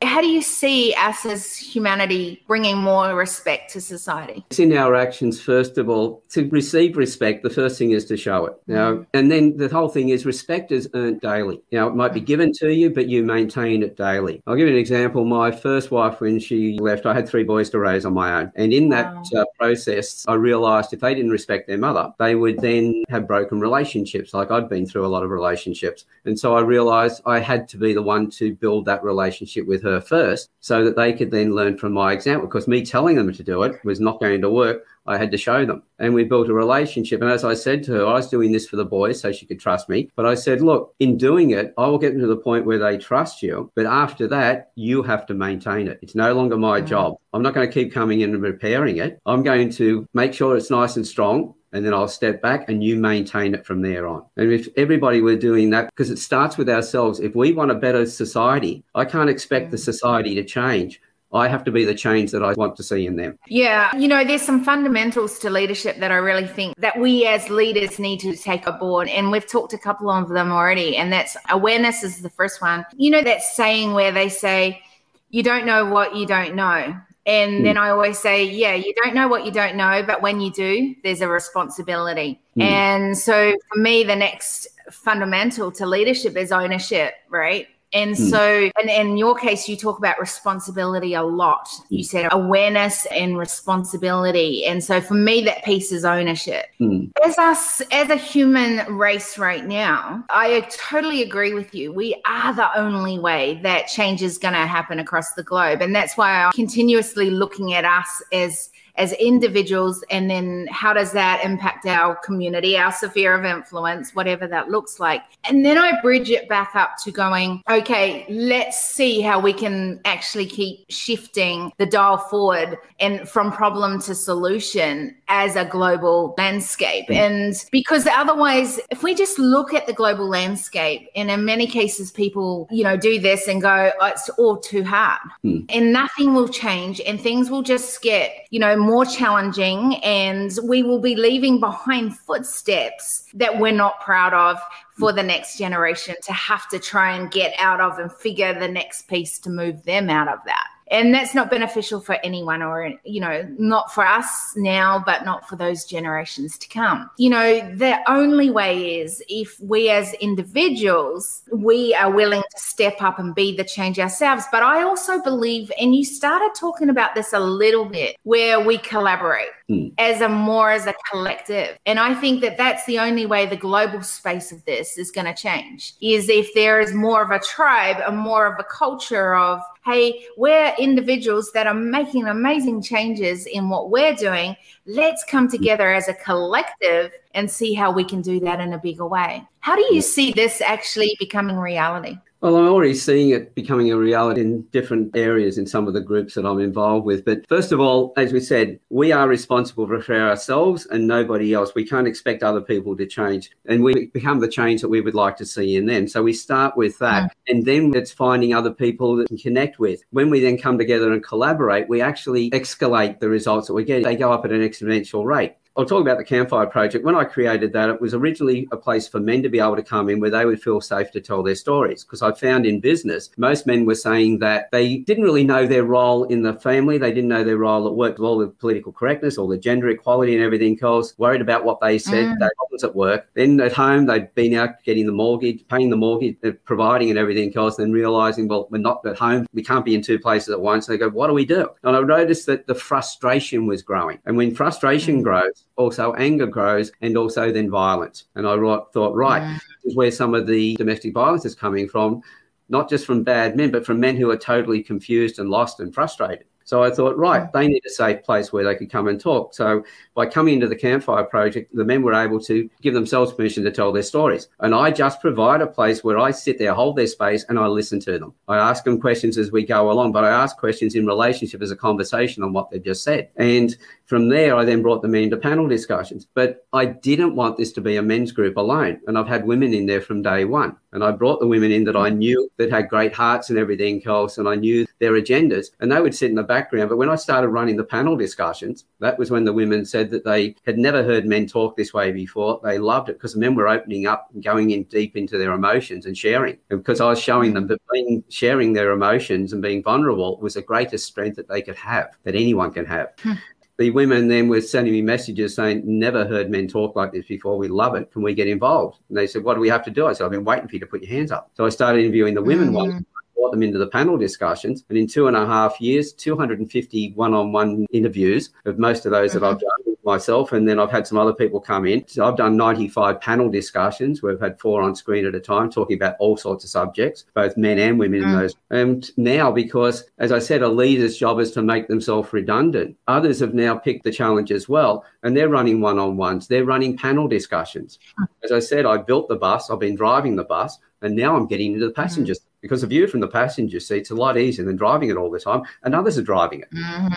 How 0.02 0.22
do 0.22 0.28
you 0.28 0.42
see 0.42 0.94
us 0.96 1.26
as 1.26 1.56
humanity 1.56 2.44
bringing 2.48 2.78
more 2.78 3.16
respect 3.16 3.72
to 3.74 3.82
society? 3.82 4.44
It's 4.50 4.60
in 4.60 4.76
our 4.76 4.96
actions, 4.96 5.40
first 5.40 5.78
of 5.78 5.88
all. 5.88 6.24
To 6.30 6.50
receive 6.50 6.98
respect, 6.98 7.44
the 7.44 7.50
first 7.50 7.78
thing 7.78 7.92
is 7.92 8.06
to 8.06 8.18
show 8.18 8.46
it. 8.46 8.56
Now, 8.68 8.94
mm. 8.94 9.06
and 9.14 9.32
then 9.32 9.58
the 9.58 9.70
whole 9.70 9.90
thing 9.90 10.10
is 10.10 10.26
respect 10.26 10.72
is 10.72 10.90
earned 10.96 11.22
daily. 11.22 11.62
Now, 11.72 11.88
it 11.88 11.96
might 11.96 12.14
be 12.14 12.22
given 12.22 12.52
to 12.54 12.74
you, 12.74 12.90
but 12.90 13.08
you 13.08 13.24
maintain 13.24 13.84
it 13.84 13.96
daily. 13.98 14.42
I'll 14.48 14.56
give 14.56 14.68
you 14.68 14.74
an 14.74 14.80
example. 14.80 15.26
My 15.26 15.52
first 15.52 15.92
wife, 15.92 16.22
when 16.22 16.40
she 16.40 16.80
left, 16.80 17.06
I 17.06 17.14
had 17.14 17.30
three 17.30 17.44
boys 17.44 17.70
to 17.72 17.80
raise 17.80 18.06
on 18.06 18.14
my 18.14 18.42
own. 18.42 18.52
And 18.56 18.74
in 18.74 18.90
that 18.90 19.14
wow. 19.14 19.42
uh, 19.42 19.46
process, 19.60 20.26
I 20.28 20.34
realized 20.34 20.94
if 20.94 21.02
they 21.02 21.14
didn't 21.14 21.32
respect 21.32 21.68
their 21.68 21.78
mother, 21.78 22.12
they 22.18 22.36
would 22.36 22.60
then 22.60 23.04
have 23.10 23.28
broken 23.28 23.60
relationships, 23.60 24.34
like 24.34 24.50
I'd 24.50 24.70
been 24.70 24.88
through 24.88 25.06
a 25.06 25.08
lot 25.08 25.24
of 25.24 25.30
relationships. 25.30 26.06
And 26.26 26.40
so 26.40 26.56
I 26.56 26.62
realized 26.62 27.22
I 27.26 27.40
had 27.40 27.68
to 27.70 27.78
be 27.78 27.94
the 27.94 28.02
one 28.02 28.30
to 28.32 28.56
build 28.56 28.86
that 28.86 29.04
relationship 29.04 29.51
relationship 29.52 29.68
with 29.68 29.84
her 29.84 30.02
first 30.02 30.50
so 30.60 30.84
that 30.84 30.96
they 30.96 31.14
could 31.14 31.32
then 31.32 31.56
learn 31.56 31.78
from 31.78 31.94
my 31.94 32.14
example. 32.14 32.48
Because 32.48 32.68
me 32.68 32.86
telling 32.86 33.16
them 33.16 33.32
to 33.34 33.44
do 33.44 33.64
it 33.64 33.84
was 33.84 34.00
not 34.00 34.20
going 34.20 34.42
to 34.42 34.50
work. 34.50 34.84
I 35.08 35.18
had 35.18 35.32
to 35.32 35.38
show 35.38 35.66
them. 35.66 35.82
And 35.98 36.14
we 36.14 36.26
built 36.26 36.50
a 36.50 36.54
relationship. 36.54 37.22
And 37.22 37.32
as 37.32 37.44
I 37.44 37.56
said 37.56 37.84
to 37.84 37.94
her, 37.94 38.06
I 38.06 38.14
was 38.14 38.30
doing 38.30 38.52
this 38.52 38.68
for 38.68 38.76
the 38.76 38.86
boys 38.86 39.20
so 39.20 39.32
she 39.32 39.48
could 39.48 39.60
trust 39.60 39.90
me. 39.90 40.12
But 40.16 40.28
I 40.28 40.36
said, 40.36 40.62
look, 40.62 40.94
in 41.00 41.18
doing 41.18 41.52
it, 41.52 41.74
I 41.78 41.88
will 41.88 41.98
get 41.98 42.12
them 42.12 42.22
to 42.22 42.28
the 42.28 42.38
point 42.38 42.68
where 42.68 42.78
they 42.78 43.00
trust 43.00 43.42
you. 43.42 43.72
But 43.76 43.88
after 43.88 44.28
that, 44.28 44.72
you 44.76 45.02
have 45.02 45.26
to 45.26 45.34
maintain 45.34 45.88
it. 45.88 46.00
It's 46.04 46.14
no 46.14 46.34
longer 46.34 46.56
my 46.56 46.82
job. 46.82 47.16
I'm 47.34 47.42
not 47.42 47.56
going 47.56 47.68
to 47.68 47.74
keep 47.74 47.92
coming 47.92 48.22
in 48.22 48.34
and 48.34 48.44
repairing 48.44 48.98
it. 48.98 49.20
I'm 49.26 49.42
going 49.42 49.72
to 49.72 50.08
make 50.14 50.34
sure 50.36 50.56
it's 50.56 50.70
nice 50.70 50.98
and 50.98 51.08
strong 51.08 51.56
and 51.74 51.86
then 51.86 51.94
I'll 51.94 52.08
step 52.08 52.42
back 52.42 52.70
and 52.70 52.84
you 52.84 52.98
maintain 52.98 53.54
it 53.54 53.66
from 53.66 53.82
there 53.82 54.08
on. 54.08 54.26
And 54.38 54.52
if 54.52 54.68
everybody 54.78 55.22
were 55.22 55.36
doing 55.36 55.70
that, 55.72 55.88
because 55.88 56.10
it 56.10 56.20
starts 56.20 56.58
with 56.58 56.70
ourselves, 56.70 57.20
if 57.20 57.36
we 57.36 57.54
want 57.54 57.72
a 57.72 57.76
better 57.76 58.06
society, 58.06 58.84
I 58.96 59.06
can't 59.06 59.30
expect 59.30 59.72
the 59.72 59.78
mm. 59.78 59.82
society 59.82 60.36
to 60.36 60.44
change. 60.44 61.02
I 61.34 61.48
have 61.48 61.64
to 61.64 61.72
be 61.72 61.86
the 61.86 61.96
change 61.96 62.32
that 62.32 62.44
I 62.44 62.52
want 62.54 62.76
to 62.76 62.84
see 62.84 63.06
in 63.06 63.16
them. 63.16 63.40
Yeah. 63.48 63.96
You 63.96 64.10
know, 64.10 64.24
there's 64.26 64.42
some 64.42 64.66
fundamentals 64.66 65.40
to 65.40 65.50
leadership 65.50 65.98
that 66.00 66.12
I 66.12 66.18
really 66.18 66.46
think 66.46 66.76
that 66.78 67.00
we 67.00 67.26
as 67.26 67.50
leaders 67.50 68.00
need 68.00 68.20
to 68.20 68.36
take 68.36 68.68
aboard. 68.68 69.08
And 69.08 69.32
we've 69.32 69.48
talked 69.48 69.72
a 69.72 69.78
couple 69.78 70.10
of 70.10 70.28
them 70.28 70.52
already. 70.52 70.98
And 70.98 71.12
that's 71.14 71.38
awareness 71.50 72.04
is 72.04 72.22
the 72.22 72.30
first 72.30 72.62
one. 72.62 72.86
You 72.98 73.12
know, 73.12 73.24
that 73.24 73.44
saying 73.44 73.94
where 73.94 74.12
they 74.12 74.28
say, 74.28 74.82
you 75.30 75.42
don't 75.42 75.66
know 75.66 75.86
what 75.86 76.18
you 76.18 76.26
don't 76.26 76.54
know. 76.54 77.00
And 77.26 77.62
mm. 77.62 77.64
then 77.64 77.78
I 77.78 77.90
always 77.90 78.18
say, 78.18 78.44
yeah, 78.46 78.74
you 78.74 78.94
don't 79.04 79.14
know 79.14 79.28
what 79.28 79.46
you 79.46 79.52
don't 79.52 79.76
know, 79.76 80.04
but 80.06 80.22
when 80.22 80.42
you 80.42 80.52
do, 80.52 80.96
there's 81.04 81.22
a 81.22 81.28
responsibility. 81.28 82.40
Mm. 82.58 82.64
And 82.64 83.18
so 83.18 83.54
for 83.72 83.80
me, 83.80 84.04
the 84.04 84.16
next 84.16 84.68
fundamental 84.90 85.72
to 85.74 85.86
leadership 85.86 86.36
is 86.36 86.52
ownership, 86.52 87.14
right? 87.30 87.68
And 87.94 88.16
mm. 88.16 88.30
so, 88.30 88.72
and 88.80 88.90
in 88.90 89.18
your 89.18 89.36
case, 89.36 89.68
you 89.68 89.76
talk 89.76 89.98
about 89.98 90.20
responsibility 90.20 91.14
a 91.14 91.24
lot. 91.24 91.68
You 91.90 92.04
said 92.04 92.30
awareness 92.32 93.06
and 93.08 93.38
responsibility. 93.38 94.66
And 94.66 94.84
so 94.84 95.02
for 95.02 95.14
me, 95.14 95.44
that 95.44 95.64
piece 95.64 95.92
is 95.92 96.06
ownership. 96.06 96.68
Mm. 96.80 97.12
As 97.26 97.38
us, 97.38 97.82
as 97.92 98.10
a 98.10 98.16
human 98.16 98.96
race 98.96 99.38
right 99.38 99.66
now, 99.66 100.24
I 100.30 100.68
totally 100.72 101.22
agree 101.22 101.54
with 101.54 101.76
you. 101.76 101.92
We 101.92 102.22
are 102.26 102.54
the 102.54 102.78
only 102.78 103.20
way 103.20 103.60
that 103.64 103.88
change 103.88 104.22
is 104.22 104.38
going 104.38 104.54
to 104.54 104.66
happen 104.66 105.00
across 105.00 105.34
the 105.34 105.44
globe. 105.44 105.82
And 105.82 105.94
that's 105.94 106.18
why 106.18 106.44
I'm 106.44 106.54
continuously 106.54 107.30
looking 107.30 107.74
at 107.74 107.86
us 107.86 108.22
as 108.32 108.71
as 108.96 109.14
individuals 109.14 110.04
and 110.10 110.30
then 110.30 110.68
how 110.72 110.94
does 110.94 111.12
that 111.12 111.44
impact 111.44 111.86
our 111.86 112.16
community 112.16 112.78
our 112.78 112.92
sphere 112.92 113.34
of 113.34 113.46
influence 113.46 114.14
whatever 114.16 114.48
that 114.48 114.70
looks 114.70 115.00
like 115.00 115.22
and 115.46 115.66
then 115.66 115.78
i 115.78 116.00
bridge 116.02 116.30
it 116.30 116.48
back 116.50 116.76
up 116.76 116.92
to 117.04 117.12
going 117.12 117.62
okay 117.70 118.26
let's 118.30 118.84
see 118.84 119.22
how 119.22 119.40
we 119.40 119.54
can 119.54 120.00
actually 120.06 120.46
keep 120.46 120.86
shifting 120.90 121.72
the 121.78 121.86
dial 121.86 122.18
forward 122.18 122.78
and 123.00 123.28
from 123.28 123.52
problem 123.52 124.00
to 124.00 124.14
solution 124.14 125.16
as 125.28 125.56
a 125.56 125.66
global 125.66 126.36
landscape 126.38 127.06
mm. 127.08 127.16
and 127.16 127.66
because 127.72 128.06
otherwise 128.08 128.80
if 128.90 129.04
we 129.04 129.16
just 129.16 129.40
look 129.40 129.74
at 129.74 129.88
the 129.88 129.94
global 129.94 130.28
landscape 130.28 131.10
and 131.16 131.32
in 131.32 131.46
many 131.46 131.66
cases 131.66 132.12
people 132.12 132.68
you 132.70 132.84
know 132.84 132.98
do 132.98 133.20
this 133.20 133.48
and 133.48 133.62
go 133.62 133.92
oh, 134.00 134.06
it's 134.06 134.30
all 134.30 134.58
too 134.58 134.84
hard 134.84 135.22
mm. 135.44 135.66
and 135.70 135.94
nothing 135.94 136.34
will 136.34 136.48
change 136.50 137.00
and 137.02 137.20
things 137.20 137.50
will 137.50 137.62
just 137.62 138.02
get 138.02 138.46
you 138.50 138.60
know 138.60 138.76
more 138.82 139.06
challenging 139.06 139.96
and 140.04 140.58
we 140.64 140.84
will 140.84 141.00
be 141.00 141.16
leaving 141.16 141.60
behind 141.60 142.18
footsteps 142.18 143.26
that 143.34 143.60
we're 143.60 143.72
not 143.72 144.00
proud 144.02 144.34
of 144.34 144.60
for 144.98 145.14
the 145.14 145.24
next 145.24 145.58
generation 145.58 146.16
to 146.24 146.34
have 146.34 146.68
to 146.70 146.80
try 146.80 147.16
and 147.16 147.32
get 147.32 147.54
out 147.58 147.80
of 147.80 147.98
and 148.00 148.12
figure 148.12 148.58
the 148.60 148.68
next 148.68 149.08
piece 149.08 149.40
to 149.40 149.50
move 149.50 149.84
them 149.84 150.10
out 150.10 150.28
of 150.28 150.40
that 150.46 150.68
and 150.92 151.14
that's 151.14 151.34
not 151.34 151.50
beneficial 151.50 152.02
for 152.02 152.18
anyone 152.24 152.62
or 152.62 152.94
you 153.04 153.22
know 153.22 153.48
not 153.58 153.94
for 153.94 154.06
us 154.06 154.54
now 154.56 155.02
but 155.04 155.26
not 155.26 155.48
for 155.48 155.56
those 155.56 155.86
generations 155.86 156.58
to 156.58 156.68
come. 156.68 157.10
You 157.18 157.30
know 157.32 157.76
the 157.76 157.98
only 158.08 158.52
way 158.52 159.00
is 159.00 159.24
if 159.28 159.60
we 159.62 159.90
as 159.90 160.14
individuals 160.16 161.44
we 161.52 161.96
are 161.96 162.12
willing 162.12 162.42
to 162.42 162.60
step 162.60 163.02
up 163.02 163.18
and 163.18 163.34
be 163.34 163.56
the 163.56 163.64
change 163.64 163.98
ourselves. 164.00 164.44
But 164.52 164.64
i 164.64 164.84
also 164.84 165.22
believe 165.22 165.72
and 165.80 165.96
you 165.96 166.04
started 166.04 166.52
talking 166.56 166.90
about 166.90 167.16
this 167.16 167.34
a 167.34 167.40
little 167.40 167.86
bit 167.86 168.18
where 168.24 168.60
we 168.60 168.78
collaborate 168.78 169.50
mm. 169.70 169.94
as 169.98 170.22
a 170.22 170.30
more 170.30 170.72
as 170.72 170.86
a 170.86 170.94
collective. 171.10 171.78
And 171.86 172.00
i 172.00 172.14
think 172.14 172.42
that 172.42 172.58
that's 172.58 172.86
the 172.86 173.00
only 173.00 173.26
way 173.26 173.46
the 173.46 173.56
global 173.56 174.04
space 174.04 174.52
of 174.52 174.64
this 174.66 174.98
is 174.98 175.12
going 175.12 175.26
to 175.26 175.34
change 175.34 175.94
is 176.02 176.28
if 176.30 176.54
there 176.54 176.80
is 176.80 176.94
more 176.94 177.22
of 177.24 177.32
a 177.32 177.40
tribe 177.40 177.98
and 178.06 178.18
more 178.18 178.46
of 178.46 178.60
a 178.60 178.64
culture 178.64 179.36
of 179.36 179.62
hey, 179.86 180.26
we're 180.38 180.74
individuals 180.78 181.52
that 181.54 181.68
are 181.68 181.74
making 181.74 182.28
amazing 182.28 182.82
changes 182.82 183.46
in 183.48 183.70
what 183.70 183.90
we're 183.90 184.16
doing. 184.16 184.56
Let's 184.86 185.24
come 185.24 185.48
together 185.48 185.92
as 185.92 186.08
a 186.08 186.14
collective 186.14 187.12
and 187.34 187.50
see 187.50 187.74
how 187.74 187.92
we 187.92 188.04
can 188.04 188.22
do 188.22 188.40
that 188.42 188.60
in 188.60 188.74
a 188.74 188.78
bigger 188.78 189.08
way. 189.08 189.44
How 189.60 189.76
do 189.76 189.86
you 189.94 190.02
see 190.02 190.32
this 190.32 190.62
actually 190.62 191.16
becoming 191.20 191.58
reality? 191.58 192.18
Well, 192.42 192.56
I'm 192.56 192.70
already 192.70 192.96
seeing 192.96 193.30
it 193.30 193.54
becoming 193.54 193.92
a 193.92 193.98
reality 193.98 194.42
in 194.42 194.64
different 194.72 195.16
areas 195.16 195.60
in 195.60 195.68
some 195.68 195.88
of 195.88 195.94
the 195.94 196.02
groups 196.02 196.34
that 196.34 196.44
I'm 196.44 196.60
involved 196.60 197.06
with. 197.06 197.24
But 197.24 197.48
first 197.48 197.72
of 197.72 197.80
all, 197.80 198.14
as 198.18 198.34
we 198.34 198.40
said, 198.40 198.80
we 198.90 199.12
are 199.12 199.28
responsible 199.28 199.86
for 199.86 200.16
ourselves 200.16 200.88
and 200.88 201.08
nobody 201.08 201.54
else. 201.54 201.76
We 201.76 201.86
can't 201.86 202.08
expect 202.08 202.42
other 202.42 202.60
people 202.60 202.98
to 202.98 203.06
change. 203.06 203.52
And 203.68 203.84
we 203.84 204.08
become 204.08 204.40
the 204.40 204.48
change 204.48 204.82
that 204.82 204.90
we 204.90 205.02
would 205.02 205.14
like 205.14 205.38
to 205.38 205.46
see 205.46 205.76
in 205.76 205.86
them. 205.86 206.08
So 206.08 206.24
we 206.24 206.34
start 206.34 206.76
with 206.76 206.98
that. 206.98 207.26
Mm. 207.26 207.30
And 207.48 207.66
then 207.66 207.96
it's 207.96 208.12
finding 208.12 208.56
other 208.56 208.74
people 208.74 209.18
that 209.18 209.28
can 209.28 209.38
connect 209.38 209.78
with. 209.78 210.02
When 210.10 210.32
we 210.32 210.40
then 210.40 210.58
come 210.58 210.80
together 210.80 211.14
and 211.14 211.24
collaborate, 211.24 211.90
we 211.90 212.02
actually 212.02 212.50
escalate 212.50 213.20
the 213.20 213.30
results 213.30 213.68
that 213.68 213.76
we 213.76 213.84
get. 213.84 214.04
They 214.04 214.16
go 214.16 214.34
up 214.34 214.46
at 214.46 214.52
an 214.52 214.62
exponential 214.62 215.26
rate. 215.26 215.54
I'll 215.78 215.86
talk 215.86 216.02
about 216.02 216.18
the 216.18 216.26
Campfire 216.26 216.66
Project. 216.66 217.06
When 217.06 217.16
I 217.16 217.24
created 217.24 217.72
that, 217.74 217.90
it 217.90 218.02
was 218.02 218.14
originally 218.14 218.68
a 218.74 218.78
place 218.78 219.08
for 219.08 219.22
men 219.22 219.42
to 219.44 219.48
be 219.48 219.60
able 219.60 219.78
to 219.78 219.84
come 219.84 220.10
in 220.10 220.20
where 220.20 220.30
they 220.30 220.46
would 220.46 220.62
feel 220.62 220.82
safe 220.82 221.12
to 221.12 221.22
tell 221.22 221.44
their 221.44 221.56
stories. 221.56 222.04
Because 222.04 222.22
I 222.22 222.34
found 222.34 222.66
in 222.66 222.82
business, 222.82 223.30
most 223.38 223.66
men 223.66 223.86
were 223.86 223.96
saying 223.96 224.40
that 224.40 224.70
they 224.72 224.98
didn't 224.98 225.24
really 225.24 225.46
know 225.46 225.66
their 225.66 225.86
role 225.86 226.26
in 226.26 226.42
the 226.44 226.56
family. 226.56 226.98
They 226.98 227.14
didn't 227.14 227.30
know 227.30 227.46
their 227.46 227.58
role 227.58 227.88
at 227.88 227.96
work, 227.96 228.20
all 228.20 228.40
the 228.40 228.48
political 228.48 228.92
correctness, 228.92 229.38
all 229.38 229.48
the 229.48 229.58
gender 229.58 229.88
equality 229.88 230.36
and 230.36 230.44
everything 230.44 230.78
else, 230.82 231.18
worried 231.18 231.40
about 231.40 231.64
what 231.64 231.80
they 231.80 231.98
said, 231.98 232.26
mm. 232.26 232.40
their 232.40 232.52
problems 232.58 232.84
at 232.84 232.94
work. 232.94 233.30
Then 233.34 233.62
at 233.62 233.72
home, 233.72 234.08
they'd 234.08 234.34
been 234.36 234.56
out 234.56 234.84
getting 234.84 235.06
the 235.06 235.14
mortgage, 235.14 235.66
paying 235.70 235.90
the 235.90 235.96
mortgage, 235.96 236.36
uh, 236.44 236.52
providing 236.66 237.12
and 237.12 237.18
everything 237.18 237.56
else, 237.56 237.78
then 237.78 237.94
realizing, 237.94 238.50
well, 238.50 238.68
we're 238.72 238.80
not 238.80 239.06
at 239.06 239.18
home. 239.18 239.48
We 239.54 239.64
can't 239.64 239.86
be 239.86 239.96
in 239.96 240.02
two 240.02 240.20
places 240.20 240.50
at 240.50 240.60
once. 240.60 240.90
And 240.90 240.96
they 240.96 241.00
go, 241.00 241.10
what 241.10 241.28
do 241.28 241.34
we 241.34 241.46
do? 241.46 241.70
And 241.84 241.96
I 241.96 242.02
noticed 242.02 242.46
that 242.48 242.68
the 242.68 242.76
frustration 242.76 243.68
was 243.68 243.82
growing. 243.82 244.20
And 244.26 244.36
when 244.36 244.54
frustration 244.54 245.22
mm. 245.22 245.24
grows, 245.24 245.61
also 245.76 246.14
anger 246.14 246.48
grows, 246.48 246.92
and 247.02 247.18
also 247.18 247.52
then 247.52 247.70
violence. 247.70 248.26
And 248.36 248.48
I 248.48 248.56
thought, 248.56 249.16
right, 249.16 249.42
yeah. 249.42 249.58
this 249.84 249.92
is 249.92 249.96
where 249.96 250.12
some 250.12 250.34
of 250.34 250.48
the 250.48 250.76
domestic 250.76 251.14
violence 251.14 251.46
is 251.46 251.56
coming 251.56 251.88
from, 251.88 252.22
not 252.70 252.90
just 252.90 253.06
from 253.06 253.24
bad 253.24 253.56
men, 253.56 253.72
but 253.72 253.86
from 253.86 254.00
men 254.00 254.16
who 254.16 254.30
are 254.30 254.38
totally 254.38 254.82
confused 254.84 255.40
and 255.40 255.50
lost 255.50 255.80
and 255.80 255.94
frustrated. 255.94 256.46
So 256.72 256.86
I 256.86 256.90
thought, 256.90 257.18
right, 257.18 257.52
they 257.52 257.68
need 257.68 257.86
a 257.86 257.90
safe 257.90 258.24
place 258.24 258.54
where 258.54 258.64
they 258.64 258.76
could 258.76 258.90
come 258.90 259.10
and 259.10 259.20
talk. 259.20 259.54
So 259.54 259.84
by 260.16 260.26
coming 260.26 260.54
into 260.54 260.70
the 260.70 260.76
Campfire 260.78 261.26
Project, 261.26 261.76
the 261.76 261.84
men 261.84 262.02
were 262.02 262.14
able 262.14 262.40
to 262.44 262.70
give 262.82 262.94
themselves 262.94 263.34
permission 263.34 263.66
to 263.66 263.72
tell 263.72 263.92
their 263.92 264.04
stories. 264.04 264.48
And 264.62 264.74
I 264.74 264.90
just 264.90 265.20
provide 265.20 265.62
a 265.62 265.68
place 265.68 266.02
where 266.02 266.18
I 266.18 266.32
sit 266.32 266.58
there, 266.58 266.74
hold 266.74 266.96
their 266.96 267.08
space, 267.08 267.44
and 267.50 267.60
I 267.60 267.68
listen 267.68 268.00
to 268.00 268.18
them. 268.18 268.34
I 268.48 268.56
ask 268.56 268.86
them 268.86 269.02
questions 269.02 269.38
as 269.38 269.52
we 269.52 269.66
go 269.66 269.92
along, 269.92 270.14
but 270.14 270.24
I 270.24 270.30
ask 270.30 270.56
questions 270.56 270.96
in 270.96 271.06
relationship 271.06 271.62
as 271.62 271.72
a 271.72 271.76
conversation 271.76 272.42
on 272.42 272.54
what 272.54 272.72
they've 272.72 272.82
just 272.82 273.04
said. 273.04 273.28
And 273.36 273.76
from 274.06 274.30
there, 274.30 274.56
I 274.56 274.64
then 274.64 274.82
brought 274.82 275.02
them 275.02 275.14
into 275.14 275.36
panel 275.36 275.68
discussions. 275.68 276.26
But 276.34 276.66
I 276.72 276.86
didn't 276.86 277.36
want 277.36 277.58
this 277.58 277.74
to 277.74 277.82
be 277.82 277.98
a 277.98 278.02
men's 278.02 278.32
group 278.32 278.56
alone. 278.56 279.02
And 279.08 279.18
I've 279.18 279.28
had 279.28 279.46
women 279.46 279.74
in 279.74 279.88
there 279.88 280.00
from 280.00 280.22
day 280.22 280.46
one. 280.46 280.78
And 280.94 281.04
I 281.04 281.12
brought 281.12 281.40
the 281.40 281.48
women 281.48 281.72
in 281.72 281.84
that 281.86 281.96
I 281.96 282.10
knew 282.10 282.50
that 282.58 282.72
had 282.72 282.90
great 282.90 283.14
hearts 283.14 283.50
and 283.50 283.58
everything 283.58 284.02
else, 284.06 284.38
and 284.38 284.48
I 284.48 284.56
knew 284.56 284.86
their 285.00 285.14
agendas. 285.14 285.68
And 285.80 285.92
they 285.92 286.02
would 286.02 286.16
sit 286.16 286.30
in 286.30 286.36
the 286.36 286.44
background. 286.44 286.90
But 286.90 286.98
when 286.98 287.10
I 287.10 287.16
started 287.16 287.50
running 287.50 287.78
the 287.78 287.84
panel 287.84 288.18
discussions, 288.18 288.86
that 289.00 289.18
was 289.18 289.32
when 289.32 289.46
the 289.46 289.54
women 289.54 289.86
said 289.86 290.10
that 290.12 290.26
they 290.26 290.56
had 290.66 290.78
never 290.78 291.04
heard 291.04 291.26
men 291.26 291.48
talk 291.48 291.78
this 291.78 291.94
way 291.94 292.12
before. 292.12 292.60
They 292.64 292.78
loved 292.78 293.10
it 293.10 293.14
because 293.14 293.34
the 293.34 293.40
men 293.40 293.56
were 293.56 293.68
opening 293.68 294.06
up 294.06 294.30
and 294.34 294.44
going 294.44 294.72
in 294.72 294.84
deep 294.84 295.16
into 295.16 295.38
their 295.38 295.54
emotions 295.54 296.06
and 296.06 296.18
sharing. 296.18 296.58
And 296.70 296.80
because 296.80 297.02
I 297.02 297.10
was 297.10 297.22
showing 297.22 297.54
them 297.54 297.68
that 297.68 297.82
being 297.92 298.24
sharing 298.30 298.74
their 298.74 298.92
emotions 298.92 299.54
and 299.54 299.62
being 299.62 299.84
vulnerable 299.84 300.38
was 300.40 300.56
the 300.56 300.62
greatest 300.62 301.06
strength 301.06 301.36
that 301.38 301.48
they 301.48 301.62
could 301.62 301.78
have, 301.78 302.12
that 302.24 302.36
anyone 302.36 302.72
can 302.72 302.86
have. 302.86 303.14
Hmm. 303.20 303.34
Hmm 303.82 303.88
the 303.88 303.90
women 303.90 304.28
then 304.28 304.48
were 304.48 304.62
sending 304.62 304.94
me 304.94 305.02
messages 305.02 305.56
saying, 305.56 305.82
Never 305.84 306.26
heard 306.26 306.52
men 306.52 306.68
talk 306.68 306.96
like 306.96 307.12
this 307.12 307.26
before. 307.26 307.58
We 307.58 307.68
love 307.68 307.96
it. 307.96 308.12
Can 308.12 308.22
we 308.22 308.34
get 308.36 308.48
involved? 308.48 309.00
And 309.10 309.18
they 309.18 309.26
said, 309.26 309.44
What 309.44 309.56
do 309.56 309.60
we 309.60 309.70
have 309.70 309.84
to 309.86 309.92
do? 309.92 310.06
I 310.06 310.14
said, 310.14 310.26
I've 310.26 310.32
been 310.32 310.46
waiting 310.46 310.68
for 310.68 310.76
you 310.76 310.80
to 310.82 310.86
put 310.86 311.02
your 311.02 311.12
hands 311.12 311.32
up. 311.32 311.50
So 311.56 311.66
I 311.66 311.70
started 311.70 312.02
interviewing 312.02 312.36
the 312.36 312.44
women 312.44 312.70
mm. 312.70 312.74
ones 312.74 313.06
brought 313.36 313.52
them 313.52 313.64
into 313.64 313.80
the 313.80 313.88
panel 313.88 314.18
discussions. 314.18 314.84
And 314.90 314.98
in 315.00 315.08
two 315.08 315.28
and 315.28 315.36
a 315.36 315.48
half 315.48 315.82
years, 315.82 316.14
250 316.14 317.14
one 317.14 317.34
on 317.34 317.52
one 317.52 317.88
interviews 317.92 318.52
of 318.66 318.78
most 318.78 319.08
of 319.08 319.12
those 319.12 319.32
mm-hmm. 319.32 319.40
that 319.40 319.48
I've 319.48 319.60
done 319.60 319.91
myself, 320.04 320.52
and 320.52 320.68
then 320.68 320.80
I've 320.80 320.92
had 320.92 321.08
some 321.08 321.18
other 321.18 321.34
people 321.34 321.60
come 321.60 321.86
in. 321.86 322.08
So 322.08 322.26
I've 322.26 322.38
done 322.38 322.58
95 322.58 323.22
panel 323.22 323.50
discussions. 323.50 324.22
We've 324.22 324.40
had 324.40 324.60
four 324.60 324.82
on 324.82 324.96
screen 324.96 325.26
at 325.26 325.36
a 325.36 325.40
time 325.40 325.70
talking 325.70 325.96
about 325.96 326.16
all 326.20 326.38
sorts 326.38 326.64
of 326.64 326.70
subjects, 326.70 327.26
both 327.34 327.58
men 327.58 327.80
and 327.80 328.00
women 328.00 328.22
mm. 328.22 328.26
in 328.26 328.32
those. 328.32 328.56
And 328.70 329.10
now, 329.18 329.52
because 329.52 330.06
as 330.18 330.32
I 330.32 330.40
said, 330.40 330.62
a 330.62 330.68
leader's 330.68 331.18
job 331.18 331.40
is 331.40 331.52
to 331.52 331.62
make 331.62 331.88
themselves 331.88 332.34
redundant, 332.34 332.98
others 333.08 333.40
have 333.40 333.54
now 333.54 333.76
picked 333.76 334.04
the 334.04 334.12
challenge 334.12 334.52
as 334.52 334.68
well, 334.68 335.06
and 335.24 335.36
they're 335.36 335.50
running 335.50 335.82
one 335.82 336.00
on 336.00 336.18
ones, 336.18 336.48
they're 336.48 336.66
running 336.66 336.98
panel 336.98 337.28
discussions. 337.28 338.00
Mm. 338.20 338.28
As 338.44 338.52
I 338.52 338.60
said, 338.60 338.86
I 338.86 338.98
built 338.98 339.28
the 339.28 339.36
bus, 339.36 339.70
I've 339.70 339.80
been 339.80 339.96
driving 339.96 340.36
the 340.36 340.44
bus, 340.44 340.78
and 341.02 341.16
now 341.16 341.36
I'm 341.36 341.48
getting 341.48 341.74
into 341.74 341.88
the 341.88 341.94
passengers. 341.94 342.40
Mm. 342.40 342.46
Because 342.62 342.82
the 342.82 342.88
view 342.88 343.08
from 343.08 343.22
the 343.22 343.28
passenger 343.28 343.80
seat's 343.80 344.12
a 344.12 344.16
lot 344.16 344.38
easier 344.38 344.64
than 344.64 344.76
driving 344.76 345.10
it 345.10 345.18
all 345.18 345.32
the 345.32 345.40
time, 345.40 345.64
and 345.82 345.96
others 345.96 346.20
are 346.20 346.22
driving 346.22 346.62
it. 346.62 346.70
Mm-hmm. 346.72 347.08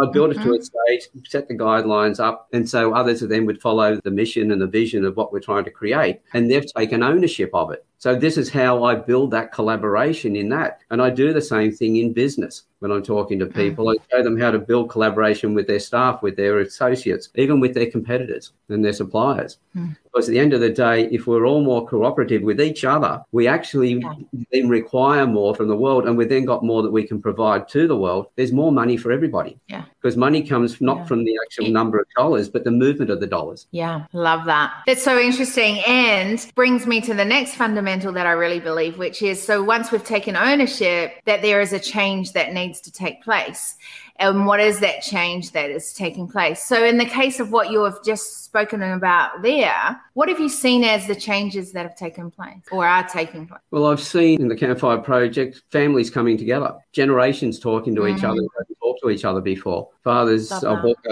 I 0.00 0.10
built 0.10 0.30
mm-hmm. 0.30 0.40
it 0.40 0.44
to 0.44 0.58
a 0.58 0.62
stage, 0.62 1.08
set 1.26 1.48
the 1.48 1.56
guidelines 1.56 2.20
up, 2.20 2.48
and 2.52 2.68
so 2.68 2.94
others 2.94 3.20
then 3.20 3.46
would 3.46 3.60
follow 3.60 4.00
the 4.02 4.10
mission 4.10 4.52
and 4.52 4.60
the 4.60 4.66
vision 4.66 5.04
of 5.04 5.16
what 5.16 5.32
we're 5.32 5.40
trying 5.40 5.64
to 5.64 5.70
create, 5.70 6.20
and 6.34 6.50
they've 6.50 6.72
taken 6.74 7.02
ownership 7.02 7.50
of 7.54 7.70
it. 7.70 7.84
So 8.00 8.14
this 8.14 8.36
is 8.36 8.48
how 8.48 8.84
I 8.84 8.94
build 8.94 9.32
that 9.32 9.52
collaboration 9.52 10.36
in 10.36 10.48
that, 10.50 10.80
and 10.90 11.02
I 11.02 11.10
do 11.10 11.32
the 11.32 11.42
same 11.42 11.72
thing 11.72 11.96
in 11.96 12.12
business 12.12 12.62
when 12.78 12.92
I'm 12.92 13.02
talking 13.02 13.38
to 13.40 13.46
mm. 13.46 13.54
people. 13.54 13.88
I 13.88 13.96
show 14.10 14.22
them 14.22 14.38
how 14.38 14.52
to 14.52 14.58
build 14.58 14.90
collaboration 14.90 15.52
with 15.54 15.66
their 15.66 15.80
staff, 15.80 16.22
with 16.22 16.36
their 16.36 16.60
associates, 16.60 17.30
even 17.34 17.58
with 17.58 17.74
their 17.74 17.90
competitors 17.90 18.52
and 18.68 18.84
their 18.84 18.92
suppliers. 18.92 19.58
Mm. 19.76 19.96
Because 20.18 20.30
at 20.30 20.32
the 20.32 20.40
end 20.40 20.52
of 20.52 20.58
the 20.58 20.68
day, 20.68 21.04
if 21.12 21.28
we're 21.28 21.46
all 21.46 21.62
more 21.62 21.86
cooperative 21.86 22.42
with 22.42 22.60
each 22.60 22.84
other, 22.84 23.22
we 23.30 23.46
actually 23.46 24.00
yeah. 24.00 24.14
then 24.50 24.68
require 24.68 25.28
more 25.28 25.54
from 25.54 25.68
the 25.68 25.76
world 25.76 26.08
and 26.08 26.18
we've 26.18 26.28
then 26.28 26.44
got 26.44 26.64
more 26.64 26.82
that 26.82 26.90
we 26.90 27.06
can 27.06 27.22
provide 27.22 27.68
to 27.68 27.86
the 27.86 27.96
world. 27.96 28.26
There's 28.34 28.50
more 28.50 28.72
money 28.72 28.96
for 28.96 29.12
everybody. 29.12 29.60
Yeah. 29.68 29.84
Because 30.02 30.16
money 30.16 30.42
comes 30.42 30.80
not 30.80 30.98
yeah. 30.98 31.04
from 31.04 31.22
the 31.22 31.38
actual 31.46 31.68
number 31.70 32.00
of 32.00 32.06
dollars, 32.16 32.48
but 32.48 32.64
the 32.64 32.72
movement 32.72 33.12
of 33.12 33.20
the 33.20 33.28
dollars. 33.28 33.68
Yeah, 33.70 34.06
love 34.12 34.44
that. 34.46 34.72
It's 34.88 35.04
so 35.04 35.20
interesting 35.20 35.82
and 35.86 36.44
brings 36.56 36.84
me 36.84 37.00
to 37.02 37.14
the 37.14 37.24
next 37.24 37.54
fundamental 37.54 38.12
that 38.14 38.26
I 38.26 38.32
really 38.32 38.58
believe, 38.58 38.98
which 38.98 39.22
is 39.22 39.40
so 39.40 39.62
once 39.62 39.92
we've 39.92 40.02
taken 40.02 40.34
ownership, 40.34 41.12
that 41.26 41.42
there 41.42 41.60
is 41.60 41.72
a 41.72 41.78
change 41.78 42.32
that 42.32 42.52
needs 42.52 42.80
to 42.80 42.90
take 42.90 43.22
place 43.22 43.76
and 44.18 44.46
what 44.46 44.58
is 44.58 44.80
that 44.80 45.00
change 45.00 45.52
that 45.52 45.70
is 45.70 45.92
taking 45.92 46.26
place 46.26 46.62
so 46.62 46.84
in 46.84 46.98
the 46.98 47.04
case 47.04 47.40
of 47.40 47.52
what 47.52 47.70
you 47.70 47.84
have 47.84 48.02
just 48.04 48.47
spoken 48.48 48.82
about 48.82 49.42
there 49.42 50.00
what 50.14 50.28
have 50.28 50.40
you 50.40 50.48
seen 50.48 50.84
as 50.84 51.06
the 51.06 51.14
changes 51.14 51.72
that 51.72 51.84
have 51.84 51.96
taken 51.96 52.30
place 52.30 52.56
or 52.72 52.86
are 52.86 53.06
taking 53.08 53.46
place 53.46 53.60
well 53.70 53.86
i've 53.86 54.00
seen 54.00 54.40
in 54.40 54.48
the 54.48 54.56
campfire 54.56 54.98
project 54.98 55.62
families 55.70 56.10
coming 56.10 56.36
together 56.36 56.74
generations 56.92 57.58
talking 57.58 57.94
to 57.94 58.02
mm-hmm. 58.02 58.16
each 58.16 58.24
other 58.24 58.40
talked 58.80 59.00
to 59.02 59.10
each 59.10 59.24
other 59.24 59.40
before 59.40 59.88
fathers 60.02 60.52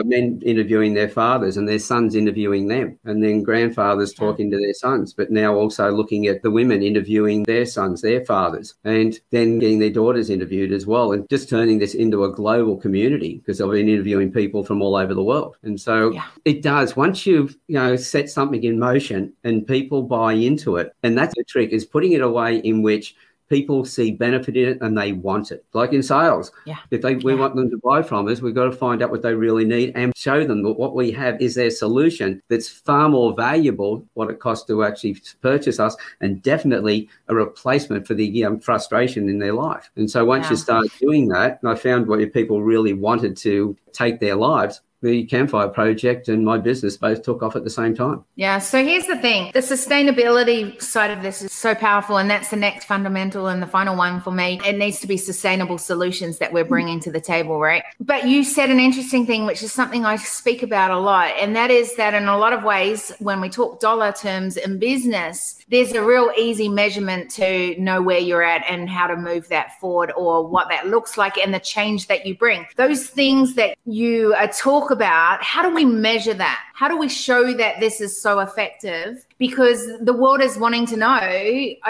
men 0.04 0.40
interviewing 0.44 0.94
their 0.94 1.08
fathers 1.08 1.56
and 1.56 1.68
their 1.68 1.78
sons 1.78 2.14
interviewing 2.14 2.68
them 2.68 2.98
and 3.04 3.22
then 3.22 3.42
grandfathers 3.42 4.12
talking 4.12 4.50
to 4.50 4.58
their 4.58 4.74
sons 4.74 5.12
but 5.12 5.30
now 5.30 5.54
also 5.54 5.90
looking 5.90 6.26
at 6.26 6.42
the 6.42 6.50
women 6.50 6.82
interviewing 6.82 7.42
their 7.44 7.66
sons 7.66 8.02
their 8.02 8.24
fathers 8.24 8.74
and 8.84 9.20
then 9.30 9.58
getting 9.58 9.78
their 9.78 9.90
daughters 9.90 10.30
interviewed 10.30 10.72
as 10.72 10.86
well 10.86 11.12
and 11.12 11.28
just 11.28 11.48
turning 11.48 11.78
this 11.78 11.94
into 11.94 12.24
a 12.24 12.32
global 12.32 12.76
community 12.76 13.06
community 13.06 13.38
because 13.38 13.60
I've 13.60 13.70
been 13.70 13.88
interviewing 13.88 14.32
people 14.32 14.64
from 14.64 14.82
all 14.82 14.96
over 14.96 15.14
the 15.14 15.22
world. 15.22 15.56
And 15.62 15.80
so 15.80 16.12
yeah. 16.12 16.26
it 16.44 16.62
does. 16.62 16.96
Once 16.96 17.25
you've, 17.26 17.56
you 17.68 17.74
know, 17.74 17.96
set 17.96 18.28
something 18.30 18.62
in 18.62 18.78
motion 18.78 19.32
and 19.44 19.66
people 19.66 20.02
buy 20.02 20.32
into 20.32 20.76
it, 20.76 20.94
and 21.02 21.16
that's 21.16 21.34
the 21.34 21.44
trick 21.44 21.70
is 21.70 21.84
putting 21.84 22.12
it 22.12 22.20
away 22.20 22.58
in 22.58 22.82
which 22.82 23.14
people 23.48 23.84
see 23.84 24.10
benefit 24.10 24.56
in 24.56 24.68
it 24.68 24.78
and 24.80 24.96
they 24.96 25.12
want 25.12 25.50
it. 25.50 25.64
Like 25.72 25.92
in 25.92 26.02
sales, 26.02 26.50
yeah. 26.64 26.78
if 26.90 27.02
they 27.02 27.16
we 27.16 27.32
yeah. 27.32 27.38
want 27.38 27.54
them 27.54 27.70
to 27.70 27.78
buy 27.78 28.02
from 28.02 28.28
us, 28.28 28.40
we've 28.40 28.54
got 28.54 28.64
to 28.64 28.72
find 28.72 29.02
out 29.02 29.10
what 29.10 29.22
they 29.22 29.34
really 29.34 29.64
need 29.64 29.92
and 29.94 30.12
show 30.16 30.44
them 30.44 30.62
that 30.62 30.72
what 30.72 30.94
we 30.94 31.10
have 31.12 31.40
is 31.40 31.54
their 31.54 31.70
solution 31.70 32.42
that's 32.48 32.68
far 32.68 33.08
more 33.08 33.34
valuable 33.34 34.04
what 34.14 34.30
it 34.30 34.40
costs 34.40 34.66
to 34.66 34.84
actually 34.84 35.16
purchase 35.42 35.78
us 35.78 35.96
and 36.20 36.42
definitely 36.42 37.08
a 37.28 37.34
replacement 37.34 38.06
for 38.06 38.14
the 38.14 38.44
um, 38.44 38.58
frustration 38.58 39.28
in 39.28 39.38
their 39.38 39.52
life. 39.52 39.90
And 39.96 40.10
so 40.10 40.24
once 40.24 40.44
yeah. 40.44 40.50
you 40.50 40.56
start 40.56 40.86
doing 41.00 41.28
that, 41.28 41.60
and 41.62 41.70
I 41.70 41.74
found 41.74 42.06
what 42.06 42.16
people 42.32 42.62
really 42.62 42.92
wanted 42.92 43.36
to 43.38 43.76
take 43.92 44.20
their 44.20 44.36
lives, 44.36 44.80
the 45.02 45.24
campfire 45.26 45.68
project 45.68 46.28
and 46.28 46.44
my 46.44 46.58
business 46.58 46.96
both 46.96 47.22
took 47.22 47.42
off 47.42 47.56
at 47.56 47.64
the 47.64 47.70
same 47.70 47.94
time. 47.94 48.24
Yeah. 48.34 48.58
So 48.58 48.84
here's 48.84 49.06
the 49.06 49.16
thing 49.16 49.50
the 49.52 49.60
sustainability 49.60 50.80
side 50.80 51.10
of 51.10 51.22
this 51.22 51.42
is 51.42 51.52
so 51.52 51.74
powerful. 51.74 52.18
And 52.18 52.30
that's 52.30 52.50
the 52.50 52.56
next 52.56 52.86
fundamental 52.86 53.48
and 53.48 53.62
the 53.62 53.66
final 53.66 53.96
one 53.96 54.20
for 54.20 54.30
me. 54.30 54.60
It 54.64 54.76
needs 54.76 55.00
to 55.00 55.06
be 55.06 55.16
sustainable 55.16 55.78
solutions 55.78 56.38
that 56.38 56.52
we're 56.52 56.64
bringing 56.64 57.00
to 57.00 57.12
the 57.12 57.20
table, 57.20 57.60
right? 57.60 57.82
But 58.00 58.26
you 58.26 58.44
said 58.44 58.70
an 58.70 58.80
interesting 58.80 59.26
thing, 59.26 59.46
which 59.46 59.62
is 59.62 59.72
something 59.72 60.04
I 60.04 60.16
speak 60.16 60.62
about 60.62 60.90
a 60.90 60.98
lot. 60.98 61.32
And 61.38 61.54
that 61.56 61.70
is 61.70 61.96
that 61.96 62.14
in 62.14 62.28
a 62.28 62.38
lot 62.38 62.52
of 62.52 62.62
ways, 62.64 63.12
when 63.18 63.40
we 63.40 63.48
talk 63.48 63.80
dollar 63.80 64.12
terms 64.12 64.56
in 64.56 64.78
business, 64.78 65.64
there's 65.68 65.92
a 65.92 66.02
real 66.02 66.30
easy 66.38 66.68
measurement 66.68 67.30
to 67.32 67.80
know 67.80 68.00
where 68.00 68.18
you're 68.18 68.42
at 68.42 68.64
and 68.68 68.88
how 68.88 69.06
to 69.06 69.16
move 69.16 69.48
that 69.48 69.78
forward 69.80 70.12
or 70.16 70.46
what 70.46 70.68
that 70.68 70.86
looks 70.86 71.16
like 71.18 71.36
and 71.36 71.52
the 71.52 71.60
change 71.60 72.06
that 72.06 72.26
you 72.26 72.36
bring. 72.36 72.66
Those 72.76 73.06
things 73.06 73.54
that 73.54 73.76
you 73.84 74.34
are 74.34 74.48
talk 74.86 74.96
about, 74.96 75.42
how 75.42 75.62
do 75.62 75.74
we 75.74 75.84
measure 75.84 76.34
that? 76.34 76.64
How 76.74 76.88
do 76.88 76.96
we 76.96 77.08
show 77.08 77.52
that 77.54 77.80
this 77.80 78.00
is 78.00 78.20
so 78.20 78.40
effective? 78.40 79.26
Because 79.38 79.86
the 80.00 80.12
world 80.12 80.40
is 80.40 80.56
wanting 80.56 80.86
to 80.86 80.96
know, 80.96 81.20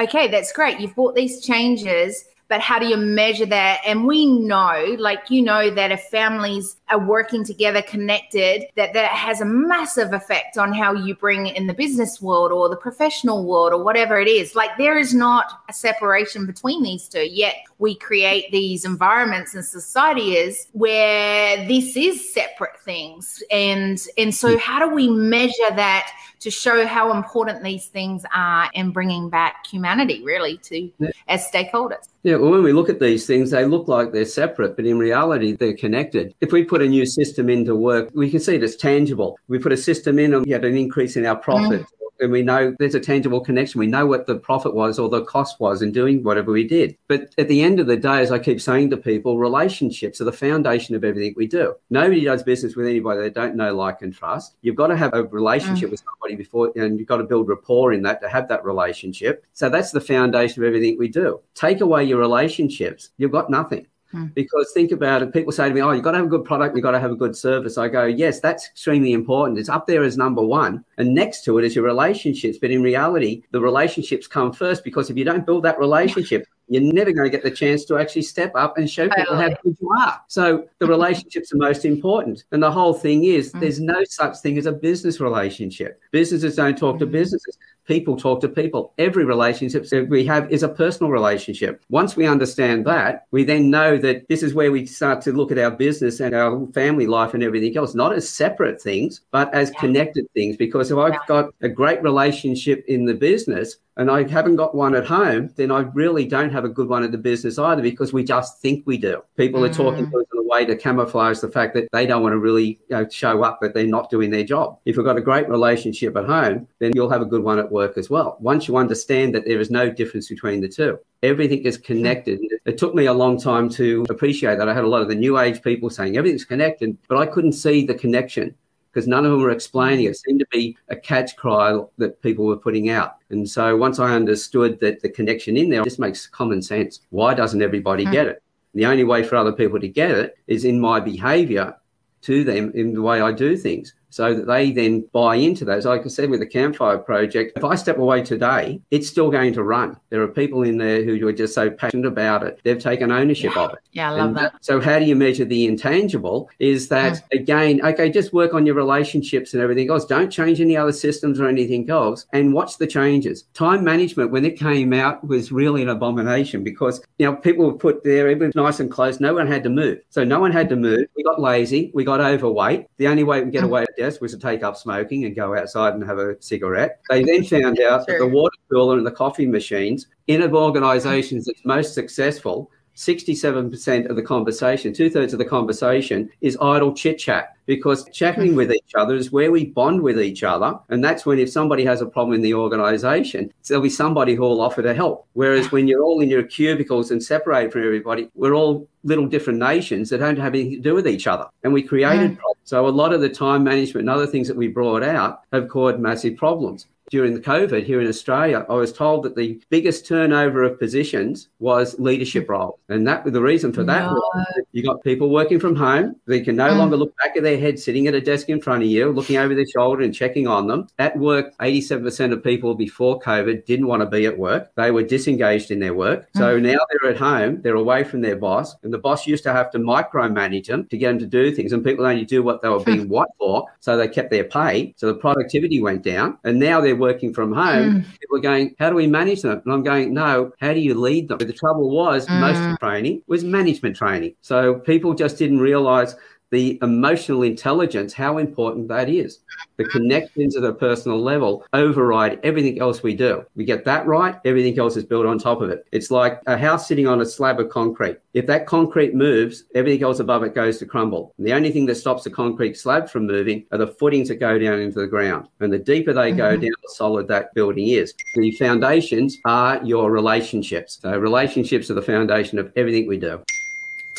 okay, 0.00 0.28
that's 0.28 0.52
great. 0.52 0.80
You've 0.80 0.94
brought 0.94 1.14
these 1.14 1.44
changes 1.44 2.24
but 2.48 2.60
how 2.60 2.78
do 2.78 2.86
you 2.86 2.96
measure 2.96 3.46
that? 3.46 3.80
And 3.84 4.06
we 4.06 4.26
know, 4.26 4.96
like 4.98 5.30
you 5.30 5.42
know, 5.42 5.70
that 5.70 5.90
if 5.90 6.02
families 6.02 6.76
are 6.88 6.98
working 6.98 7.44
together, 7.44 7.82
connected, 7.82 8.66
that 8.76 8.92
that 8.92 9.10
has 9.10 9.40
a 9.40 9.44
massive 9.44 10.12
effect 10.12 10.56
on 10.56 10.72
how 10.72 10.94
you 10.94 11.14
bring 11.14 11.46
in 11.46 11.66
the 11.66 11.74
business 11.74 12.22
world 12.22 12.52
or 12.52 12.68
the 12.68 12.76
professional 12.76 13.44
world 13.44 13.72
or 13.72 13.82
whatever 13.82 14.20
it 14.20 14.28
is. 14.28 14.54
Like 14.54 14.70
there 14.78 14.98
is 14.98 15.12
not 15.12 15.60
a 15.68 15.72
separation 15.72 16.46
between 16.46 16.82
these 16.82 17.08
two. 17.08 17.26
Yet 17.26 17.56
we 17.78 17.94
create 17.96 18.50
these 18.52 18.84
environments 18.84 19.54
and 19.54 19.64
society 19.64 20.36
is 20.36 20.68
where 20.72 21.66
this 21.66 21.96
is 21.96 22.32
separate 22.32 22.80
things. 22.80 23.42
And 23.50 24.04
and 24.16 24.34
so 24.34 24.58
how 24.58 24.78
do 24.78 24.94
we 24.94 25.08
measure 25.08 25.70
that? 25.70 26.10
to 26.40 26.50
show 26.50 26.86
how 26.86 27.12
important 27.12 27.62
these 27.62 27.86
things 27.86 28.24
are 28.32 28.70
in 28.74 28.90
bringing 28.90 29.28
back 29.28 29.66
humanity 29.66 30.22
really 30.22 30.58
to 30.58 30.90
yeah. 30.98 31.10
as 31.28 31.50
stakeholders. 31.50 32.08
Yeah, 32.22 32.36
well, 32.36 32.50
when 32.50 32.62
we 32.62 32.72
look 32.72 32.88
at 32.88 33.00
these 33.00 33.26
things, 33.26 33.50
they 33.50 33.64
look 33.64 33.88
like 33.88 34.12
they're 34.12 34.24
separate, 34.24 34.76
but 34.76 34.86
in 34.86 34.98
reality, 34.98 35.52
they're 35.52 35.76
connected. 35.76 36.34
If 36.40 36.52
we 36.52 36.64
put 36.64 36.82
a 36.82 36.86
new 36.86 37.06
system 37.06 37.48
into 37.48 37.74
work, 37.74 38.10
we 38.14 38.30
can 38.30 38.40
see 38.40 38.56
it 38.56 38.62
as 38.62 38.76
tangible. 38.76 39.38
We 39.48 39.58
put 39.58 39.72
a 39.72 39.76
system 39.76 40.18
in 40.18 40.34
and 40.34 40.44
we 40.44 40.52
had 40.52 40.64
an 40.64 40.76
increase 40.76 41.16
in 41.16 41.26
our 41.26 41.36
profit. 41.36 41.82
Mm 41.82 41.86
and 42.20 42.32
we 42.32 42.42
know 42.42 42.74
there's 42.78 42.94
a 42.94 43.00
tangible 43.00 43.40
connection. 43.40 43.78
We 43.78 43.86
know 43.86 44.06
what 44.06 44.26
the 44.26 44.36
profit 44.36 44.74
was 44.74 44.98
or 44.98 45.08
the 45.08 45.24
cost 45.24 45.60
was 45.60 45.82
in 45.82 45.92
doing 45.92 46.22
whatever 46.22 46.52
we 46.52 46.66
did. 46.66 46.96
But 47.08 47.34
at 47.38 47.48
the 47.48 47.62
end 47.62 47.80
of 47.80 47.86
the 47.86 47.96
day, 47.96 48.20
as 48.20 48.32
I 48.32 48.38
keep 48.38 48.60
saying 48.60 48.90
to 48.90 48.96
people, 48.96 49.38
relationships 49.38 50.20
are 50.20 50.24
the 50.24 50.32
foundation 50.32 50.94
of 50.94 51.04
everything 51.04 51.34
we 51.36 51.46
do. 51.46 51.74
Nobody 51.90 52.24
does 52.24 52.42
business 52.42 52.76
with 52.76 52.86
anybody 52.86 53.20
they 53.20 53.30
don't 53.30 53.56
know, 53.56 53.74
like, 53.74 54.02
and 54.02 54.14
trust. 54.14 54.56
You've 54.62 54.76
got 54.76 54.88
to 54.88 54.96
have 54.96 55.14
a 55.14 55.24
relationship 55.24 55.88
mm. 55.88 55.92
with 55.92 56.02
somebody 56.04 56.36
before, 56.36 56.72
and 56.76 56.98
you've 56.98 57.08
got 57.08 57.18
to 57.18 57.24
build 57.24 57.48
rapport 57.48 57.92
in 57.92 58.02
that 58.02 58.20
to 58.22 58.28
have 58.28 58.48
that 58.48 58.64
relationship. 58.64 59.44
So 59.52 59.68
that's 59.68 59.92
the 59.92 60.00
foundation 60.00 60.62
of 60.62 60.66
everything 60.66 60.96
we 60.98 61.08
do. 61.08 61.40
Take 61.54 61.80
away 61.80 62.04
your 62.04 62.18
relationships, 62.18 63.10
you've 63.18 63.32
got 63.32 63.50
nothing. 63.50 63.86
Hmm. 64.12 64.26
Because 64.34 64.70
think 64.72 64.92
about 64.92 65.22
it, 65.22 65.32
people 65.32 65.52
say 65.52 65.68
to 65.68 65.74
me, 65.74 65.82
Oh, 65.82 65.90
you've 65.90 66.04
got 66.04 66.12
to 66.12 66.18
have 66.18 66.26
a 66.26 66.30
good 66.30 66.44
product, 66.44 66.76
you've 66.76 66.82
got 66.82 66.92
to 66.92 67.00
have 67.00 67.10
a 67.10 67.16
good 67.16 67.36
service. 67.36 67.76
I 67.76 67.88
go, 67.88 68.04
Yes, 68.04 68.40
that's 68.40 68.66
extremely 68.68 69.12
important. 69.12 69.58
It's 69.58 69.68
up 69.68 69.86
there 69.86 70.04
as 70.04 70.16
number 70.16 70.42
one. 70.42 70.84
And 70.98 71.14
next 71.14 71.44
to 71.44 71.58
it 71.58 71.64
is 71.64 71.74
your 71.74 71.84
relationships. 71.84 72.58
But 72.60 72.70
in 72.70 72.82
reality, 72.82 73.42
the 73.50 73.60
relationships 73.60 74.26
come 74.26 74.52
first 74.52 74.84
because 74.84 75.10
if 75.10 75.16
you 75.16 75.24
don't 75.24 75.46
build 75.46 75.64
that 75.64 75.78
relationship, 75.78 76.46
you're 76.68 76.82
never 76.82 77.12
going 77.12 77.30
to 77.30 77.30
get 77.30 77.44
the 77.44 77.50
chance 77.50 77.84
to 77.86 77.98
actually 77.98 78.22
step 78.22 78.52
up 78.54 78.76
and 78.78 78.88
show 78.90 79.08
people 79.08 79.36
how 79.36 79.48
good 79.48 79.76
you 79.80 79.90
are. 80.00 80.20
So 80.28 80.66
the 80.78 80.86
relationships 80.96 81.52
are 81.52 81.58
most 81.58 81.84
important. 81.84 82.44
And 82.52 82.62
the 82.62 82.70
whole 82.70 82.94
thing 82.94 83.24
is 83.24 83.52
mm. 83.52 83.60
there's 83.60 83.80
no 83.80 84.02
such 84.04 84.38
thing 84.38 84.58
as 84.58 84.66
a 84.66 84.72
business 84.72 85.20
relationship. 85.20 86.00
Businesses 86.10 86.56
don't 86.56 86.76
talk 86.76 86.98
to 86.98 87.06
mm. 87.06 87.12
businesses 87.12 87.58
people 87.86 88.16
talk 88.16 88.40
to 88.40 88.48
people. 88.48 88.92
Every 88.98 89.24
relationship 89.24 89.88
that 89.88 90.08
we 90.08 90.24
have 90.26 90.50
is 90.50 90.62
a 90.62 90.68
personal 90.68 91.10
relationship. 91.10 91.82
Once 91.88 92.16
we 92.16 92.26
understand 92.26 92.84
that, 92.86 93.26
we 93.30 93.44
then 93.44 93.70
know 93.70 93.96
that 93.98 94.28
this 94.28 94.42
is 94.42 94.54
where 94.54 94.72
we 94.72 94.86
start 94.86 95.22
to 95.22 95.32
look 95.32 95.52
at 95.52 95.58
our 95.58 95.70
business 95.70 96.20
and 96.20 96.34
our 96.34 96.66
family 96.72 97.06
life 97.06 97.34
and 97.34 97.42
everything 97.42 97.76
else, 97.76 97.94
not 97.94 98.12
as 98.12 98.28
separate 98.28 98.80
things, 98.80 99.22
but 99.30 99.52
as 99.54 99.70
yeah. 99.72 99.80
connected 99.80 100.30
things. 100.32 100.56
Because 100.56 100.90
if 100.90 100.98
I've 100.98 101.26
got 101.26 101.54
a 101.62 101.68
great 101.68 102.02
relationship 102.02 102.84
in 102.88 103.04
the 103.04 103.14
business, 103.14 103.76
and 103.96 104.10
I 104.10 104.28
haven't 104.28 104.56
got 104.56 104.74
one 104.74 104.94
at 104.94 105.06
home, 105.06 105.50
then 105.56 105.70
I 105.70 105.80
really 105.80 106.26
don't 106.26 106.52
have 106.52 106.64
a 106.64 106.68
good 106.68 106.88
one 106.88 107.02
at 107.02 107.12
the 107.12 107.18
business 107.18 107.58
either 107.58 107.80
because 107.82 108.12
we 108.12 108.24
just 108.24 108.60
think 108.60 108.86
we 108.86 108.98
do. 108.98 109.22
People 109.36 109.62
mm. 109.62 109.70
are 109.70 109.72
talking 109.72 110.06
mm. 110.06 110.10
to 110.10 110.18
us 110.18 110.26
in 110.32 110.38
a 110.38 110.42
way 110.42 110.66
to 110.66 110.76
camouflage 110.76 111.40
the 111.40 111.48
fact 111.48 111.72
that 111.74 111.88
they 111.92 112.04
don't 112.04 112.22
want 112.22 112.34
to 112.34 112.38
really 112.38 112.66
you 112.66 112.78
know, 112.90 113.08
show 113.08 113.42
up 113.42 113.58
that 113.62 113.72
they're 113.72 113.86
not 113.86 114.10
doing 114.10 114.30
their 114.30 114.44
job. 114.44 114.78
If 114.84 114.96
you've 114.96 115.06
got 115.06 115.16
a 115.16 115.22
great 115.22 115.48
relationship 115.48 116.14
at 116.16 116.26
home, 116.26 116.68
then 116.78 116.92
you'll 116.94 117.10
have 117.10 117.22
a 117.22 117.26
good 117.26 117.42
one 117.42 117.58
at 117.58 117.72
work 117.72 117.96
as 117.96 118.10
well. 118.10 118.36
Once 118.40 118.68
you 118.68 118.76
understand 118.76 119.34
that 119.34 119.46
there 119.46 119.60
is 119.60 119.70
no 119.70 119.90
difference 119.90 120.28
between 120.28 120.60
the 120.60 120.68
two, 120.68 120.98
everything 121.22 121.62
is 121.62 121.78
connected. 121.78 122.40
It 122.66 122.76
took 122.76 122.94
me 122.94 123.06
a 123.06 123.14
long 123.14 123.40
time 123.40 123.70
to 123.70 124.04
appreciate 124.10 124.58
that. 124.58 124.68
I 124.68 124.74
had 124.74 124.84
a 124.84 124.88
lot 124.88 125.02
of 125.02 125.08
the 125.08 125.14
new 125.14 125.38
age 125.38 125.62
people 125.62 125.88
saying 125.88 126.18
everything's 126.18 126.44
connected, 126.44 126.98
but 127.08 127.16
I 127.16 127.26
couldn't 127.26 127.52
see 127.52 127.86
the 127.86 127.94
connection 127.94 128.54
because 128.96 129.06
none 129.06 129.26
of 129.26 129.30
them 129.30 129.42
were 129.42 129.50
explaining 129.50 130.06
it. 130.06 130.12
it. 130.12 130.16
seemed 130.16 130.40
to 130.40 130.46
be 130.50 130.74
a 130.88 130.96
catch 130.96 131.36
cry 131.36 131.78
that 131.98 132.22
people 132.22 132.46
were 132.46 132.56
putting 132.56 132.88
out. 132.88 133.16
And 133.28 133.46
so 133.46 133.76
once 133.76 133.98
I 133.98 134.14
understood 134.14 134.80
that 134.80 135.02
the 135.02 135.10
connection 135.10 135.58
in 135.58 135.68
there 135.68 135.84
just 135.84 135.98
makes 135.98 136.26
common 136.26 136.62
sense. 136.62 137.00
Why 137.10 137.34
doesn't 137.34 137.60
everybody 137.60 138.06
mm. 138.06 138.12
get 138.12 138.26
it? 138.26 138.42
The 138.72 138.86
only 138.86 139.04
way 139.04 139.22
for 139.22 139.36
other 139.36 139.52
people 139.52 139.78
to 139.80 139.88
get 139.88 140.12
it 140.12 140.38
is 140.46 140.64
in 140.64 140.80
my 140.80 140.98
behavior 140.98 141.76
to 142.22 142.42
them 142.42 142.72
in 142.74 142.94
the 142.94 143.02
way 143.02 143.20
I 143.20 143.32
do 143.32 143.54
things 143.54 143.92
so 144.10 144.34
that 144.34 144.46
they 144.46 144.70
then 144.70 145.04
buy 145.12 145.36
into 145.36 145.64
those. 145.64 145.84
Like 145.84 146.04
I 146.04 146.08
said 146.08 146.30
with 146.30 146.40
the 146.40 146.46
campfire 146.46 146.98
project, 146.98 147.52
if 147.56 147.64
I 147.64 147.74
step 147.74 147.98
away 147.98 148.22
today, 148.22 148.80
it's 148.90 149.08
still 149.08 149.30
going 149.30 149.52
to 149.54 149.62
run. 149.62 149.96
There 150.10 150.22
are 150.22 150.28
people 150.28 150.62
in 150.62 150.78
there 150.78 151.04
who 151.04 151.26
are 151.26 151.32
just 151.32 151.54
so 151.54 151.70
passionate 151.70 152.06
about 152.06 152.42
it. 152.42 152.60
They've 152.64 152.78
taken 152.78 153.10
ownership 153.10 153.54
yeah. 153.54 153.62
of 153.62 153.72
it. 153.72 153.78
Yeah, 153.92 154.10
I 154.10 154.14
love 154.14 154.28
and 154.28 154.36
that. 154.36 154.54
So 154.60 154.80
how 154.80 154.98
do 154.98 155.04
you 155.04 155.16
measure 155.16 155.44
the 155.44 155.66
intangible? 155.66 156.48
Is 156.58 156.88
that 156.88 157.14
mm. 157.14 157.40
again, 157.40 157.84
okay, 157.84 158.10
just 158.10 158.32
work 158.32 158.54
on 158.54 158.66
your 158.66 158.74
relationships 158.74 159.54
and 159.54 159.62
everything 159.62 159.90
else. 159.90 160.04
Don't 160.04 160.30
change 160.30 160.60
any 160.60 160.76
other 160.76 160.92
systems 160.92 161.40
or 161.40 161.48
anything 161.48 161.88
else 161.90 162.26
and 162.32 162.52
watch 162.52 162.78
the 162.78 162.86
changes. 162.86 163.44
Time 163.54 163.84
management, 163.84 164.30
when 164.30 164.44
it 164.44 164.58
came 164.58 164.92
out, 164.92 165.26
was 165.26 165.52
really 165.52 165.82
an 165.82 165.88
abomination 165.88 166.62
because 166.62 167.02
you 167.18 167.26
know 167.26 167.36
people 167.36 167.66
were 167.66 167.78
put 167.78 168.02
there, 168.04 168.28
it 168.28 168.38
was 168.38 168.54
nice 168.54 168.80
and 168.80 168.90
close, 168.90 169.20
no 169.20 169.34
one 169.34 169.46
had 169.46 169.62
to 169.62 169.70
move. 169.70 169.98
So 170.10 170.24
no 170.24 170.40
one 170.40 170.52
had 170.52 170.68
to 170.70 170.76
move. 170.76 171.06
We 171.16 171.22
got 171.22 171.40
lazy, 171.40 171.90
we 171.94 172.04
got 172.04 172.20
overweight. 172.20 172.86
The 172.96 173.08
only 173.08 173.24
way 173.24 173.38
we 173.38 173.42
can 173.42 173.50
get 173.50 173.64
mm. 173.64 173.70
Away 173.98 174.20
with 174.20 174.20
was 174.20 174.32
to 174.32 174.38
take 174.38 174.62
up 174.62 174.76
smoking 174.76 175.24
and 175.24 175.34
go 175.34 175.56
outside 175.56 175.94
and 175.94 176.04
have 176.04 176.18
a 176.18 176.40
cigarette. 176.40 177.00
They 177.10 177.22
then 177.22 177.44
found 177.44 177.80
out 177.80 178.06
that 178.06 178.18
the 178.18 178.26
water 178.26 178.56
cooler 178.70 178.96
and 178.96 179.06
the 179.06 179.10
coffee 179.10 179.46
machines 179.46 180.06
in 180.26 180.42
organisations 180.54 181.46
that's 181.46 181.64
most 181.64 181.94
successful 181.94 182.70
67% 182.96 184.08
of 184.08 184.16
the 184.16 184.22
conversation, 184.22 184.92
two 184.92 185.10
thirds 185.10 185.32
of 185.32 185.38
the 185.38 185.44
conversation 185.44 186.30
is 186.40 186.56
idle 186.60 186.94
chit 186.94 187.18
chat 187.18 187.56
because 187.66 188.08
chatting 188.10 188.54
with 188.54 188.72
each 188.72 188.94
other 188.96 189.14
is 189.14 189.30
where 189.30 189.50
we 189.50 189.66
bond 189.66 190.00
with 190.00 190.20
each 190.20 190.42
other. 190.42 190.78
And 190.88 191.04
that's 191.04 191.26
when, 191.26 191.38
if 191.38 191.50
somebody 191.50 191.84
has 191.84 192.00
a 192.00 192.06
problem 192.06 192.34
in 192.34 192.40
the 192.40 192.54
organization, 192.54 193.52
there'll 193.68 193.82
be 193.82 193.90
somebody 193.90 194.34
who 194.34 194.42
will 194.42 194.60
offer 194.60 194.82
to 194.82 194.94
help. 194.94 195.26
Whereas 195.34 195.70
when 195.70 195.86
you're 195.86 196.02
all 196.02 196.20
in 196.20 196.30
your 196.30 196.44
cubicles 196.44 197.10
and 197.10 197.22
separated 197.22 197.72
from 197.72 197.84
everybody, 197.84 198.30
we're 198.34 198.54
all 198.54 198.88
little 199.04 199.26
different 199.26 199.58
nations 199.58 200.08
that 200.10 200.18
don't 200.18 200.38
have 200.38 200.54
anything 200.54 200.76
to 200.76 200.80
do 200.80 200.94
with 200.94 201.06
each 201.06 201.26
other. 201.26 201.46
And 201.64 201.72
we 201.72 201.82
created 201.82 202.32
mm. 202.32 202.38
problems. 202.38 202.60
So 202.64 202.86
a 202.86 202.88
lot 202.88 203.12
of 203.12 203.20
the 203.20 203.28
time 203.28 203.62
management 203.62 204.08
and 204.08 204.10
other 204.10 204.26
things 204.26 204.48
that 204.48 204.56
we 204.56 204.68
brought 204.68 205.02
out 205.02 205.42
have 205.52 205.68
caused 205.68 205.98
massive 205.98 206.36
problems 206.36 206.86
during 207.10 207.34
the 207.34 207.40
COVID 207.40 207.84
here 207.84 208.00
in 208.00 208.08
Australia, 208.08 208.66
I 208.68 208.74
was 208.74 208.92
told 208.92 209.22
that 209.24 209.36
the 209.36 209.60
biggest 209.70 210.06
turnover 210.06 210.62
of 210.62 210.78
positions 210.78 211.48
was 211.58 211.98
leadership 211.98 212.48
roles. 212.48 212.78
And 212.88 213.06
that 213.06 213.24
the 213.24 213.40
reason 213.40 213.72
for 213.72 213.84
that 213.84 214.06
no. 214.06 214.12
was 214.12 214.46
you 214.72 214.82
got 214.82 215.02
people 215.02 215.30
working 215.30 215.60
from 215.60 215.76
home. 215.76 216.16
They 216.26 216.40
can 216.40 216.56
no 216.56 216.68
mm. 216.68 216.78
longer 216.78 216.96
look 216.96 217.14
back 217.18 217.36
at 217.36 217.42
their 217.42 217.58
head 217.58 217.78
sitting 217.78 218.06
at 218.06 218.14
a 218.14 218.20
desk 218.20 218.48
in 218.48 218.60
front 218.60 218.82
of 218.82 218.88
you, 218.88 219.10
looking 219.10 219.36
over 219.36 219.54
their 219.54 219.66
shoulder 219.66 220.02
and 220.02 220.14
checking 220.14 220.46
on 220.46 220.66
them. 220.66 220.88
At 220.98 221.16
work, 221.18 221.56
87% 221.58 222.32
of 222.32 222.42
people 222.42 222.74
before 222.74 223.20
COVID 223.20 223.64
didn't 223.66 223.86
want 223.86 224.02
to 224.02 224.06
be 224.06 224.26
at 224.26 224.38
work. 224.38 224.74
They 224.74 224.90
were 224.90 225.02
disengaged 225.02 225.70
in 225.70 225.78
their 225.78 225.94
work. 225.94 226.32
Mm. 226.32 226.38
So 226.38 226.58
now 226.58 226.78
they're 226.90 227.10
at 227.10 227.18
home, 227.18 227.62
they're 227.62 227.76
away 227.76 228.04
from 228.04 228.20
their 228.20 228.36
boss, 228.36 228.74
and 228.82 228.92
the 228.92 228.98
boss 228.98 229.26
used 229.26 229.44
to 229.44 229.52
have 229.52 229.70
to 229.72 229.78
micromanage 229.78 230.66
them 230.66 230.86
to 230.88 230.98
get 230.98 231.08
them 231.08 231.18
to 231.20 231.26
do 231.26 231.54
things. 231.54 231.72
And 231.72 231.84
people 231.84 232.04
only 232.04 232.24
do 232.24 232.42
what 232.42 232.62
they 232.62 232.68
were 232.68 232.80
being 232.80 233.08
what 233.08 233.28
for. 233.38 233.66
So 233.80 233.96
they 233.96 234.08
kept 234.08 234.30
their 234.30 234.44
pay. 234.44 234.94
So 234.96 235.06
the 235.06 235.14
productivity 235.14 235.80
went 235.80 236.02
down. 236.02 236.38
And 236.44 236.58
now 236.58 236.80
they're 236.80 236.95
working 236.98 237.32
from 237.32 237.52
home, 237.52 238.02
mm. 238.02 238.18
people 238.20 238.36
are 238.38 238.40
going, 238.40 238.74
How 238.78 238.90
do 238.90 238.96
we 238.96 239.06
manage 239.06 239.42
them? 239.42 239.62
And 239.64 239.72
I'm 239.72 239.82
going, 239.82 240.12
No, 240.12 240.52
how 240.60 240.72
do 240.72 240.80
you 240.80 240.94
lead 240.94 241.28
them? 241.28 241.38
But 241.38 241.46
the 241.46 241.52
trouble 241.52 241.90
was, 241.90 242.26
mm. 242.26 242.40
most 242.40 242.58
of 242.58 242.70
the 242.70 242.76
training 242.78 243.22
was 243.26 243.44
management 243.44 243.96
training. 243.96 244.34
So 244.40 244.74
people 244.74 245.14
just 245.14 245.38
didn't 245.38 245.60
realize 245.60 246.16
the 246.50 246.78
emotional 246.82 247.42
intelligence, 247.42 248.12
how 248.12 248.38
important 248.38 248.88
that 248.88 249.08
is. 249.08 249.40
The 249.76 249.84
connections 249.84 250.56
at 250.56 250.64
a 250.64 250.72
personal 250.72 251.20
level 251.20 251.64
override 251.72 252.40
everything 252.42 252.80
else 252.80 253.02
we 253.02 253.14
do. 253.14 253.44
We 253.56 253.64
get 253.64 253.84
that 253.84 254.06
right, 254.06 254.36
everything 254.44 254.78
else 254.78 254.96
is 254.96 255.04
built 255.04 255.26
on 255.26 255.38
top 255.38 255.60
of 255.60 255.70
it. 255.70 255.86
It's 255.92 256.10
like 256.10 256.40
a 256.46 256.56
house 256.56 256.86
sitting 256.88 257.06
on 257.06 257.20
a 257.20 257.26
slab 257.26 257.60
of 257.60 257.68
concrete. 257.68 258.18
If 258.34 258.46
that 258.46 258.66
concrete 258.66 259.14
moves, 259.14 259.64
everything 259.74 260.02
else 260.02 260.20
above 260.20 260.42
it 260.44 260.54
goes 260.54 260.78
to 260.78 260.86
crumble. 260.86 261.34
And 261.38 261.46
the 261.46 261.52
only 261.52 261.70
thing 261.70 261.86
that 261.86 261.96
stops 261.96 262.24
the 262.24 262.30
concrete 262.30 262.76
slab 262.76 263.08
from 263.08 263.26
moving 263.26 263.66
are 263.72 263.78
the 263.78 263.86
footings 263.86 264.28
that 264.28 264.36
go 264.36 264.58
down 264.58 264.80
into 264.80 265.00
the 265.00 265.06
ground. 265.06 265.48
And 265.60 265.72
the 265.72 265.78
deeper 265.78 266.12
they 266.12 266.30
mm-hmm. 266.30 266.38
go 266.38 266.50
down, 266.56 266.70
the 266.82 266.94
solid 266.94 267.28
that 267.28 267.52
building 267.54 267.88
is. 267.88 268.14
The 268.34 268.52
foundations 268.52 269.38
are 269.44 269.82
your 269.84 270.10
relationships. 270.10 270.98
So 271.02 271.16
relationships 271.18 271.90
are 271.90 271.94
the 271.94 272.02
foundation 272.02 272.58
of 272.58 272.72
everything 272.76 273.06
we 273.06 273.18
do. 273.18 273.42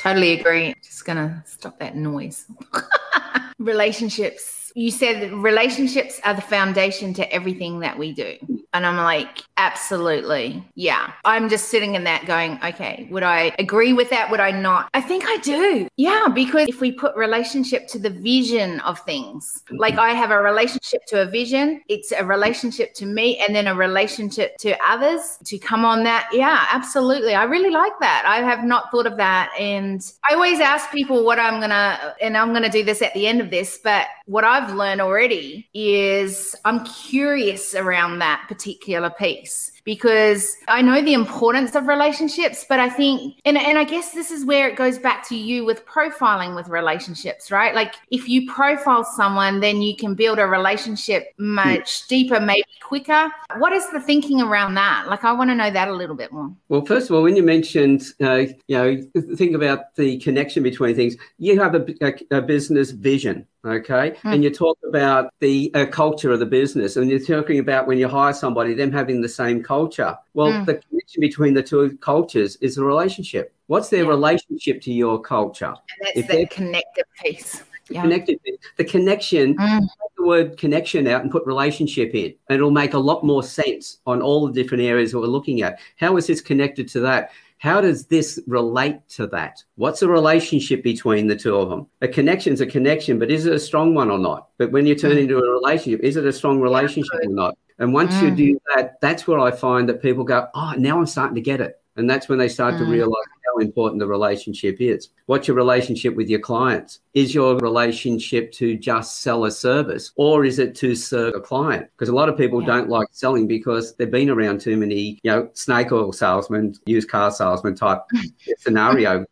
Totally 0.08 0.40
agree. 0.40 0.74
Just 0.82 1.04
gonna 1.04 1.44
stop 1.46 1.80
that 1.80 1.98
noise. 1.98 2.46
Relationships 3.60 4.67
you 4.78 4.92
said 4.92 5.34
relationships 5.34 6.22
are 6.24 6.36
the 6.36 6.42
foundation 6.42 7.12
to 7.12 7.34
everything 7.34 7.80
that 7.80 7.98
we 7.98 8.14
do. 8.14 8.38
And 8.76 8.86
I'm 8.86 8.98
like, 8.98 9.40
absolutely. 9.58 10.64
Yeah. 10.76 11.14
I'm 11.26 11.50
just 11.50 11.70
sitting 11.70 11.96
in 11.96 12.04
that 12.04 12.28
going, 12.28 12.60
okay, 12.64 13.08
would 13.10 13.24
I 13.24 13.56
agree 13.58 13.94
with 13.94 14.12
that? 14.12 14.30
Would 14.30 14.40
I 14.40 14.52
not? 14.52 14.90
I 14.94 15.02
think 15.02 15.24
I 15.26 15.38
do. 15.38 15.88
Yeah. 15.96 16.28
Because 16.28 16.68
if 16.68 16.80
we 16.80 16.92
put 16.92 17.16
relationship 17.16 17.88
to 17.88 17.98
the 17.98 18.12
vision 18.12 18.80
of 18.82 19.00
things, 19.00 19.64
like 19.72 19.96
I 19.96 20.10
have 20.10 20.30
a 20.30 20.38
relationship 20.38 21.08
to 21.08 21.24
a 21.24 21.26
vision, 21.26 21.82
it's 21.90 22.12
a 22.12 22.24
relationship 22.24 22.94
to 22.96 23.08
me 23.08 23.40
and 23.40 23.56
then 23.56 23.66
a 23.66 23.74
relationship 23.74 24.58
to 24.58 24.78
others 24.88 25.40
to 25.46 25.58
come 25.58 25.86
on 25.86 26.04
that. 26.04 26.30
Yeah, 26.32 26.68
absolutely. 26.72 27.34
I 27.34 27.46
really 27.46 27.72
like 27.72 28.00
that. 28.00 28.26
I 28.28 28.48
have 28.48 28.64
not 28.64 28.92
thought 28.92 29.08
of 29.08 29.18
that. 29.18 29.52
And 29.60 30.06
I 30.30 30.36
always 30.36 30.60
ask 30.60 30.92
people 30.92 31.26
what 31.26 31.40
I'm 31.40 31.60
going 31.60 31.72
to, 31.72 32.16
and 32.22 32.38
I'm 32.38 32.52
going 32.52 32.62
to 32.62 32.70
do 32.70 32.84
this 32.84 33.02
at 33.02 33.16
the 33.16 33.26
end 33.26 33.42
of 33.42 33.50
this, 33.50 33.80
but 33.84 34.06
what 34.28 34.44
I've 34.44 34.67
learned 34.76 35.02
already 35.02 35.70
is 35.74 36.56
I'm 36.66 36.86
curious 36.86 37.76
around 37.76 38.20
that 38.20 38.46
particular 38.48 39.10
piece 39.10 39.72
because 39.84 40.58
I 40.68 40.82
know 40.82 41.02
the 41.02 41.14
importance 41.14 41.74
of 41.74 41.88
relationships, 41.88 42.66
but 42.68 42.78
I 42.78 42.90
think, 42.90 43.36
and, 43.46 43.58
and 43.58 43.78
I 43.78 43.86
guess 43.86 44.12
this 44.12 44.32
is 44.32 44.44
where 44.44 44.68
it 44.68 44.76
goes 44.76 45.00
back 45.00 45.26
to 45.30 45.36
you 45.36 45.64
with 45.64 45.86
profiling 45.86 46.56
with 46.56 46.68
relationships, 46.68 47.52
right? 47.52 47.74
Like 47.74 47.96
if 48.12 48.28
you 48.28 48.52
profile 48.52 49.06
someone, 49.06 49.62
then 49.62 49.82
you 49.82 49.96
can 49.96 50.14
build 50.14 50.40
a 50.40 50.46
relationship 50.46 51.34
much 51.38 52.06
deeper, 52.08 52.42
maybe 52.42 52.66
quicker. 52.82 53.30
What 53.58 53.72
is 53.72 53.90
the 53.92 54.02
thinking 54.02 54.42
around 54.42 54.76
that? 54.76 55.08
Like, 55.08 55.24
I 55.24 55.32
want 55.32 55.50
to 55.52 55.56
know 55.56 55.72
that 55.72 55.88
a 55.88 55.94
little 55.94 56.16
bit 56.16 56.32
more. 56.32 56.52
Well, 56.70 56.86
first 56.86 57.10
of 57.10 57.16
all, 57.16 57.24
when 57.24 57.36
you 57.36 57.44
mentioned, 57.44 58.04
uh, 58.22 58.46
you 58.68 58.78
know, 58.78 59.02
think 59.36 59.56
about 59.56 59.96
the 59.96 60.18
connection 60.20 60.64
between 60.64 60.96
things, 60.96 61.16
you 61.38 61.60
have 61.60 61.76
a, 61.76 61.86
a, 62.02 62.38
a 62.38 62.42
business 62.42 62.92
vision 62.92 63.46
okay 63.68 64.16
mm. 64.24 64.34
and 64.34 64.44
you 64.44 64.50
talk 64.50 64.78
about 64.88 65.34
the 65.40 65.72
uh, 65.74 65.86
culture 65.86 66.32
of 66.32 66.40
the 66.40 66.46
business 66.46 66.96
and 66.96 67.10
you're 67.10 67.20
talking 67.20 67.60
about 67.60 67.88
when 67.88 67.98
you 67.98 68.08
hire 68.08 68.34
somebody 68.34 68.74
them 68.74 68.92
having 68.92 69.22
the 69.22 69.30
same 69.30 69.62
culture. 69.64 70.18
Well, 70.34 70.52
mm. 70.52 70.66
the 70.66 70.76
connection 70.76 71.22
between 71.22 71.54
the 71.54 71.64
two 71.64 71.98
cultures 71.98 72.56
is 72.58 72.76
the 72.76 72.84
relationship. 72.84 73.54
What's 73.68 73.90
their 73.90 74.04
yeah. 74.04 74.10
relationship 74.10 74.82
to 74.82 74.94
your 74.94 75.20
culture? 75.20 75.66
And 75.66 75.76
that's 76.02 76.20
if 76.20 76.28
the 76.28 76.46
connected 76.48 77.06
piece. 77.22 77.64
Yeah. 77.90 78.02
Connected, 78.02 78.40
the 78.76 78.84
connection. 78.84 79.56
Mm. 79.56 79.88
the 80.18 80.26
word 80.26 80.58
connection 80.58 81.08
out 81.08 81.22
and 81.22 81.32
put 81.32 81.46
relationship 81.46 82.14
in, 82.14 82.34
and 82.50 82.58
it'll 82.58 82.70
make 82.70 82.94
a 82.94 83.00
lot 83.00 83.24
more 83.24 83.44
sense 83.44 84.00
on 84.06 84.22
all 84.22 84.46
the 84.46 84.52
different 84.52 84.84
areas 84.84 85.12
that 85.12 85.20
we're 85.20 85.28
looking 85.28 85.62
at. 85.62 85.80
How 85.96 86.18
is 86.18 86.28
this 86.28 86.42
connected 86.42 86.90
to 86.90 87.00
that? 87.02 87.32
How 87.60 87.82
does 87.82 88.06
this 88.06 88.40
relate 88.46 89.00
to 89.10 89.28
that? 89.28 89.64
What's 89.76 90.02
the 90.02 90.08
relationship 90.08 90.84
between 90.84 91.28
the 91.28 91.36
two 91.36 91.56
of 91.56 91.70
them? 91.70 91.88
A 92.02 92.08
connection's 92.08 92.62
a 92.62 92.68
connection, 92.68 93.18
but 93.18 93.32
is 93.32 93.48
it 93.48 93.54
a 93.54 93.60
strong 93.60 93.96
one 93.96 94.12
or 94.12 94.20
not? 94.20 94.50
But 94.58 94.72
when 94.72 94.86
you 94.86 94.94
turn 94.94 95.14
mm. 95.14 95.22
into 95.22 95.40
a 95.40 95.52
relationship, 95.52 96.02
is 96.02 96.18
it 96.18 96.26
a 96.26 96.34
strong 96.34 96.62
relationship 96.62 97.20
yeah, 97.22 97.30
or 97.30 97.34
not? 97.34 97.58
And 97.80 97.94
once 97.94 98.14
mm. 98.16 98.24
you 98.24 98.32
do 98.32 98.60
that, 98.76 99.02
that's 99.02 99.28
where 99.28 99.40
I 99.40 99.52
find 99.52 99.90
that 99.90 100.04
people 100.04 100.24
go, 100.24 100.48
oh, 100.54 100.74
now 100.78 101.00
I'm 101.00 101.08
starting 101.08 101.36
to 101.36 101.42
get 101.42 101.60
it. 101.60 101.82
And 101.96 102.08
that's 102.08 102.30
when 102.30 102.38
they 102.38 102.48
start 102.48 102.76
mm. 102.76 102.80
to 102.80 102.86
realize 102.86 103.26
how 103.48 103.60
important 103.60 104.00
the 104.00 104.08
relationship 104.08 104.78
is. 104.80 105.10
What's 105.26 105.48
your 105.48 105.58
relationship 105.58 106.16
with 106.16 106.30
your 106.30 106.40
clients? 106.40 107.00
Is 107.14 107.34
your 107.34 107.58
relationship 107.58 108.52
to 108.54 108.78
just 108.78 109.22
sell 109.22 109.46
a 109.46 109.52
service 109.52 110.12
or 110.16 110.46
is 110.46 110.60
it 110.60 110.76
to 110.76 110.96
serve 110.96 111.36
a 111.36 111.42
client? 111.42 111.88
Because 111.92 112.10
a 112.10 112.16
lot 112.16 112.30
of 112.30 112.38
people 112.38 112.62
yeah. 112.62 112.68
don't 112.68 112.90
like 112.90 113.08
selling 113.12 113.48
because 113.48 113.96
they've 113.96 114.12
been 114.12 114.30
around 114.30 114.62
too 114.62 114.78
many, 114.78 115.20
you 115.24 115.32
know, 115.32 115.50
snake 115.54 115.92
oil 115.92 116.14
salesmen, 116.14 116.76
used 116.86 117.10
car 117.10 117.32
salesman 117.32 117.76
type 117.76 118.02
scenario 118.58 119.26